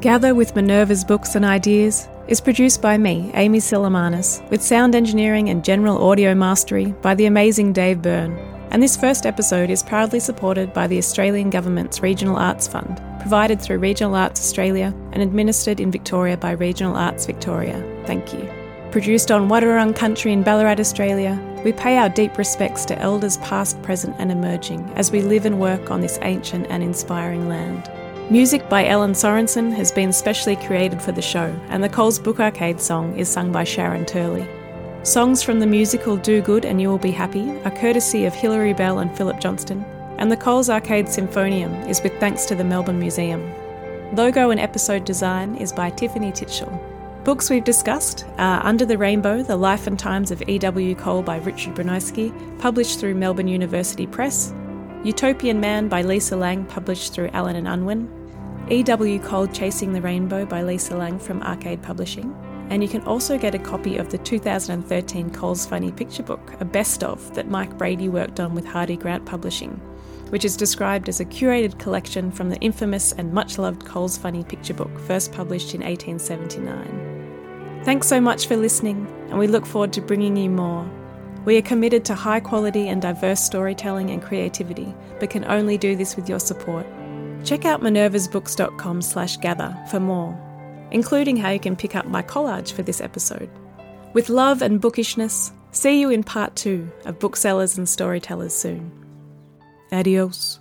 Gather 0.00 0.34
with 0.34 0.56
Minerva's 0.56 1.04
Books 1.04 1.34
and 1.34 1.44
Ideas 1.44 2.08
is 2.26 2.40
produced 2.40 2.82
by 2.82 2.96
me, 2.98 3.30
Amy 3.34 3.58
Silamanis, 3.58 4.48
with 4.50 4.62
sound 4.62 4.94
engineering 4.94 5.48
and 5.48 5.64
general 5.64 6.02
audio 6.02 6.34
mastery 6.34 6.86
by 7.02 7.14
the 7.14 7.26
amazing 7.26 7.72
Dave 7.72 8.02
Byrne. 8.02 8.36
And 8.70 8.82
this 8.82 8.96
first 8.96 9.26
episode 9.26 9.68
is 9.70 9.82
proudly 9.82 10.20
supported 10.20 10.72
by 10.72 10.86
the 10.86 10.98
Australian 10.98 11.50
Government's 11.50 12.02
Regional 12.02 12.36
Arts 12.36 12.66
Fund, 12.66 13.00
provided 13.20 13.60
through 13.60 13.78
Regional 13.78 14.14
Arts 14.14 14.40
Australia 14.40 14.94
and 15.12 15.22
administered 15.22 15.80
in 15.80 15.90
Victoria 15.90 16.36
by 16.36 16.52
Regional 16.52 16.96
Arts 16.96 17.26
Victoria. 17.26 17.82
Thank 18.06 18.32
you. 18.32 18.48
Produced 18.90 19.30
on 19.30 19.48
Wadawurrung 19.48 19.94
country 19.94 20.32
in 20.32 20.42
Ballarat, 20.42 20.80
Australia, 20.80 21.38
we 21.64 21.72
pay 21.72 21.96
our 21.96 22.08
deep 22.08 22.38
respects 22.38 22.84
to 22.86 22.98
elders 22.98 23.36
past, 23.38 23.80
present, 23.82 24.16
and 24.18 24.32
emerging 24.32 24.90
as 24.96 25.12
we 25.12 25.22
live 25.22 25.46
and 25.46 25.60
work 25.60 25.90
on 25.90 26.00
this 26.00 26.18
ancient 26.22 26.66
and 26.70 26.82
inspiring 26.82 27.48
land. 27.48 27.90
Music 28.30 28.68
by 28.68 28.86
Ellen 28.86 29.12
Sorensen 29.12 29.72
has 29.74 29.90
been 29.90 30.12
specially 30.12 30.56
created 30.56 31.02
for 31.02 31.12
the 31.12 31.20
show, 31.20 31.54
and 31.68 31.82
the 31.82 31.88
Coles 31.88 32.18
Book 32.18 32.40
Arcade 32.40 32.80
song 32.80 33.16
is 33.16 33.28
sung 33.28 33.50
by 33.50 33.64
Sharon 33.64 34.06
Turley. 34.06 34.48
Songs 35.02 35.42
from 35.42 35.60
the 35.60 35.66
musical 35.66 36.16
Do 36.16 36.40
Good 36.40 36.64
and 36.64 36.80
You 36.80 36.88
Will 36.88 36.98
Be 36.98 37.10
Happy 37.10 37.50
are 37.64 37.70
courtesy 37.70 38.26
of 38.26 38.34
Hilary 38.34 38.72
Bell 38.72 39.00
and 39.00 39.16
Philip 39.16 39.40
Johnston, 39.40 39.84
and 40.18 40.30
the 40.30 40.36
Coles 40.36 40.70
Arcade 40.70 41.06
Symphonion 41.06 41.88
is 41.88 42.02
with 42.02 42.18
thanks 42.20 42.44
to 42.46 42.54
the 42.54 42.64
Melbourne 42.64 43.00
Museum. 43.00 43.52
Logo 44.14 44.50
and 44.50 44.60
episode 44.60 45.04
design 45.04 45.56
is 45.56 45.72
by 45.72 45.90
Tiffany 45.90 46.32
Titchell. 46.32 46.89
Books 47.24 47.50
we've 47.50 47.64
discussed 47.64 48.24
are 48.38 48.64
Under 48.64 48.86
the 48.86 48.96
Rainbow, 48.96 49.42
The 49.42 49.56
Life 49.56 49.86
and 49.86 49.98
Times 49.98 50.30
of 50.30 50.42
E.W. 50.48 50.94
Cole 50.94 51.22
by 51.22 51.36
Richard 51.36 51.74
Broinowski, 51.74 52.32
published 52.58 52.98
through 52.98 53.14
Melbourne 53.14 53.46
University 53.46 54.06
Press, 54.06 54.54
Utopian 55.04 55.60
Man 55.60 55.90
by 55.90 56.00
Lisa 56.00 56.34
Lang, 56.34 56.64
published 56.64 57.12
through 57.12 57.28
Allen 57.34 57.56
and 57.56 57.68
Unwin, 57.68 58.08
E.W. 58.70 59.18
Cole 59.20 59.46
Chasing 59.48 59.92
the 59.92 60.00
Rainbow 60.00 60.46
by 60.46 60.62
Lisa 60.62 60.96
Lang 60.96 61.18
from 61.18 61.42
Arcade 61.42 61.82
Publishing, 61.82 62.34
and 62.70 62.82
you 62.82 62.88
can 62.88 63.02
also 63.02 63.36
get 63.36 63.54
a 63.54 63.58
copy 63.58 63.98
of 63.98 64.10
the 64.10 64.18
2013 64.18 65.28
Coles 65.30 65.66
Funny 65.66 65.92
Picture 65.92 66.22
Book, 66.22 66.54
a 66.58 66.64
best 66.64 67.04
of 67.04 67.34
that 67.34 67.50
Mike 67.50 67.76
Brady 67.76 68.08
worked 68.08 68.40
on 68.40 68.54
with 68.54 68.64
Hardie 68.64 68.98
Grant 68.98 69.26
Publishing, 69.26 69.78
which 70.30 70.44
is 70.44 70.56
described 70.56 71.08
as 71.08 71.20
a 71.20 71.24
curated 71.24 71.78
collection 71.78 72.32
from 72.32 72.48
the 72.48 72.58
infamous 72.58 73.12
and 73.12 73.32
much 73.32 73.58
loved 73.58 73.84
Coles 73.84 74.18
Funny 74.18 74.42
Picture 74.42 74.74
Book, 74.74 74.98
first 75.00 75.32
published 75.32 75.74
in 75.74 75.82
1879. 75.82 77.82
Thanks 77.84 78.08
so 78.08 78.20
much 78.20 78.48
for 78.48 78.56
listening, 78.56 79.06
and 79.28 79.38
we 79.38 79.46
look 79.46 79.66
forward 79.66 79.92
to 79.92 80.00
bringing 80.00 80.36
you 80.36 80.50
more. 80.50 80.90
We 81.44 81.56
are 81.56 81.62
committed 81.62 82.04
to 82.06 82.14
high 82.14 82.40
quality 82.40 82.88
and 82.88 83.00
diverse 83.00 83.44
storytelling 83.44 84.10
and 84.10 84.22
creativity, 84.22 84.92
but 85.18 85.30
can 85.30 85.44
only 85.44 85.78
do 85.78 85.94
this 85.94 86.16
with 86.16 86.28
your 86.28 86.40
support. 86.40 86.86
Check 87.44 87.64
out 87.64 87.80
minervasbooks.com 87.80 89.02
slash 89.02 89.36
gather 89.36 89.76
for 89.90 90.00
more 90.00 90.38
including 90.90 91.36
how 91.36 91.50
you 91.50 91.60
can 91.60 91.76
pick 91.76 91.94
up 91.94 92.06
my 92.06 92.22
collage 92.22 92.72
for 92.72 92.82
this 92.82 93.00
episode. 93.00 93.50
With 94.12 94.28
love 94.28 94.62
and 94.62 94.80
bookishness, 94.80 95.52
see 95.72 96.00
you 96.00 96.10
in 96.10 96.24
part 96.24 96.56
two 96.56 96.90
of 97.04 97.18
Booksellers 97.18 97.78
and 97.78 97.88
Storytellers 97.88 98.54
soon. 98.54 98.99
Adios. 99.92 100.60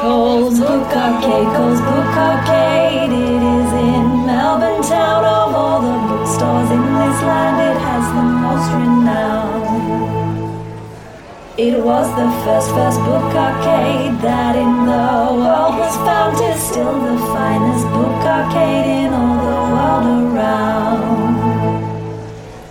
Coles 0.00 0.60
Book 0.60 0.86
Arcade, 0.94 1.56
Coles 1.56 1.80
Book 1.80 2.14
Arcade. 2.16 3.10
It 3.10 3.42
is 3.42 3.72
in 3.72 4.26
Melbourne 4.26 4.82
town. 4.82 5.24
Of 5.24 5.54
all 5.54 5.80
the 5.82 5.96
bookstores 6.08 6.70
in 6.70 6.84
this 6.98 7.22
land, 7.22 7.56
it 7.68 7.80
has 7.82 8.04
the 8.14 8.22
most 8.22 8.70
renown. 8.72 9.58
It 11.58 11.82
was 11.82 12.06
the 12.14 12.30
first, 12.44 12.70
first 12.70 13.00
book 13.00 13.34
arcade 13.34 14.20
that 14.22 14.54
in 14.54 14.86
the 14.86 15.34
world 15.42 15.74
was 15.74 15.96
found. 16.06 16.38
Tis 16.38 16.62
still 16.62 17.00
the 17.00 17.18
finest 17.34 17.84
book 17.90 18.22
arcade 18.22 18.86
in 18.86 19.12
all 19.12 19.42
the 19.42 19.58
world 19.74 20.34
around. 20.36 21.27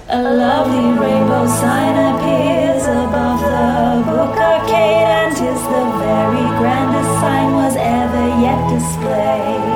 A 0.10 0.24
lovely 0.24 0.98
rainbow 0.98 1.46
sign 1.48 2.16
appears 2.16 2.84
above 2.84 3.42
the 3.42 4.10
book 4.10 4.38
arcade, 4.38 5.04
and 5.04 5.36
tis 5.36 5.62
the 5.68 5.84
very 6.00 6.48
grandest 6.60 7.10
sign 7.20 7.52
was 7.52 7.76
ever 7.76 8.28
yet 8.40 8.56
displayed. 8.72 9.68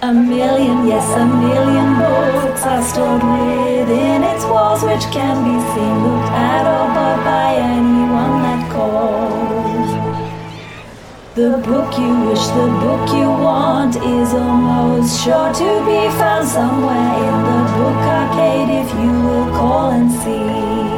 A 0.00 0.12
million, 0.14 0.86
yes, 0.86 1.10
a 1.16 1.26
million 1.26 1.98
books 1.98 2.62
are 2.62 2.82
stored 2.84 3.24
within 3.24 4.22
its 4.22 4.44
walls, 4.44 4.84
which 4.84 5.02
can 5.10 5.42
be 5.42 5.58
seen, 5.74 5.96
looked 6.06 6.30
at, 6.30 6.62
or 6.62 6.86
bought 6.94 7.24
by 7.24 7.56
anyone 7.56 8.42
that 8.44 8.70
calls. 8.70 9.33
The 11.34 11.58
book 11.66 11.98
you 11.98 12.28
wish, 12.28 12.46
the 12.46 12.68
book 12.78 13.08
you 13.10 13.26
want 13.26 13.96
is 13.96 14.32
almost 14.34 15.24
sure 15.24 15.52
to 15.52 15.84
be 15.84 16.08
found 16.16 16.46
somewhere 16.46 17.14
in 17.26 17.38
the 17.48 17.60
book 17.74 17.98
arcade 18.06 18.70
if 18.70 18.88
you 19.02 19.10
will 19.10 19.50
call 19.50 19.90
and 19.90 20.12
see. 20.12 20.93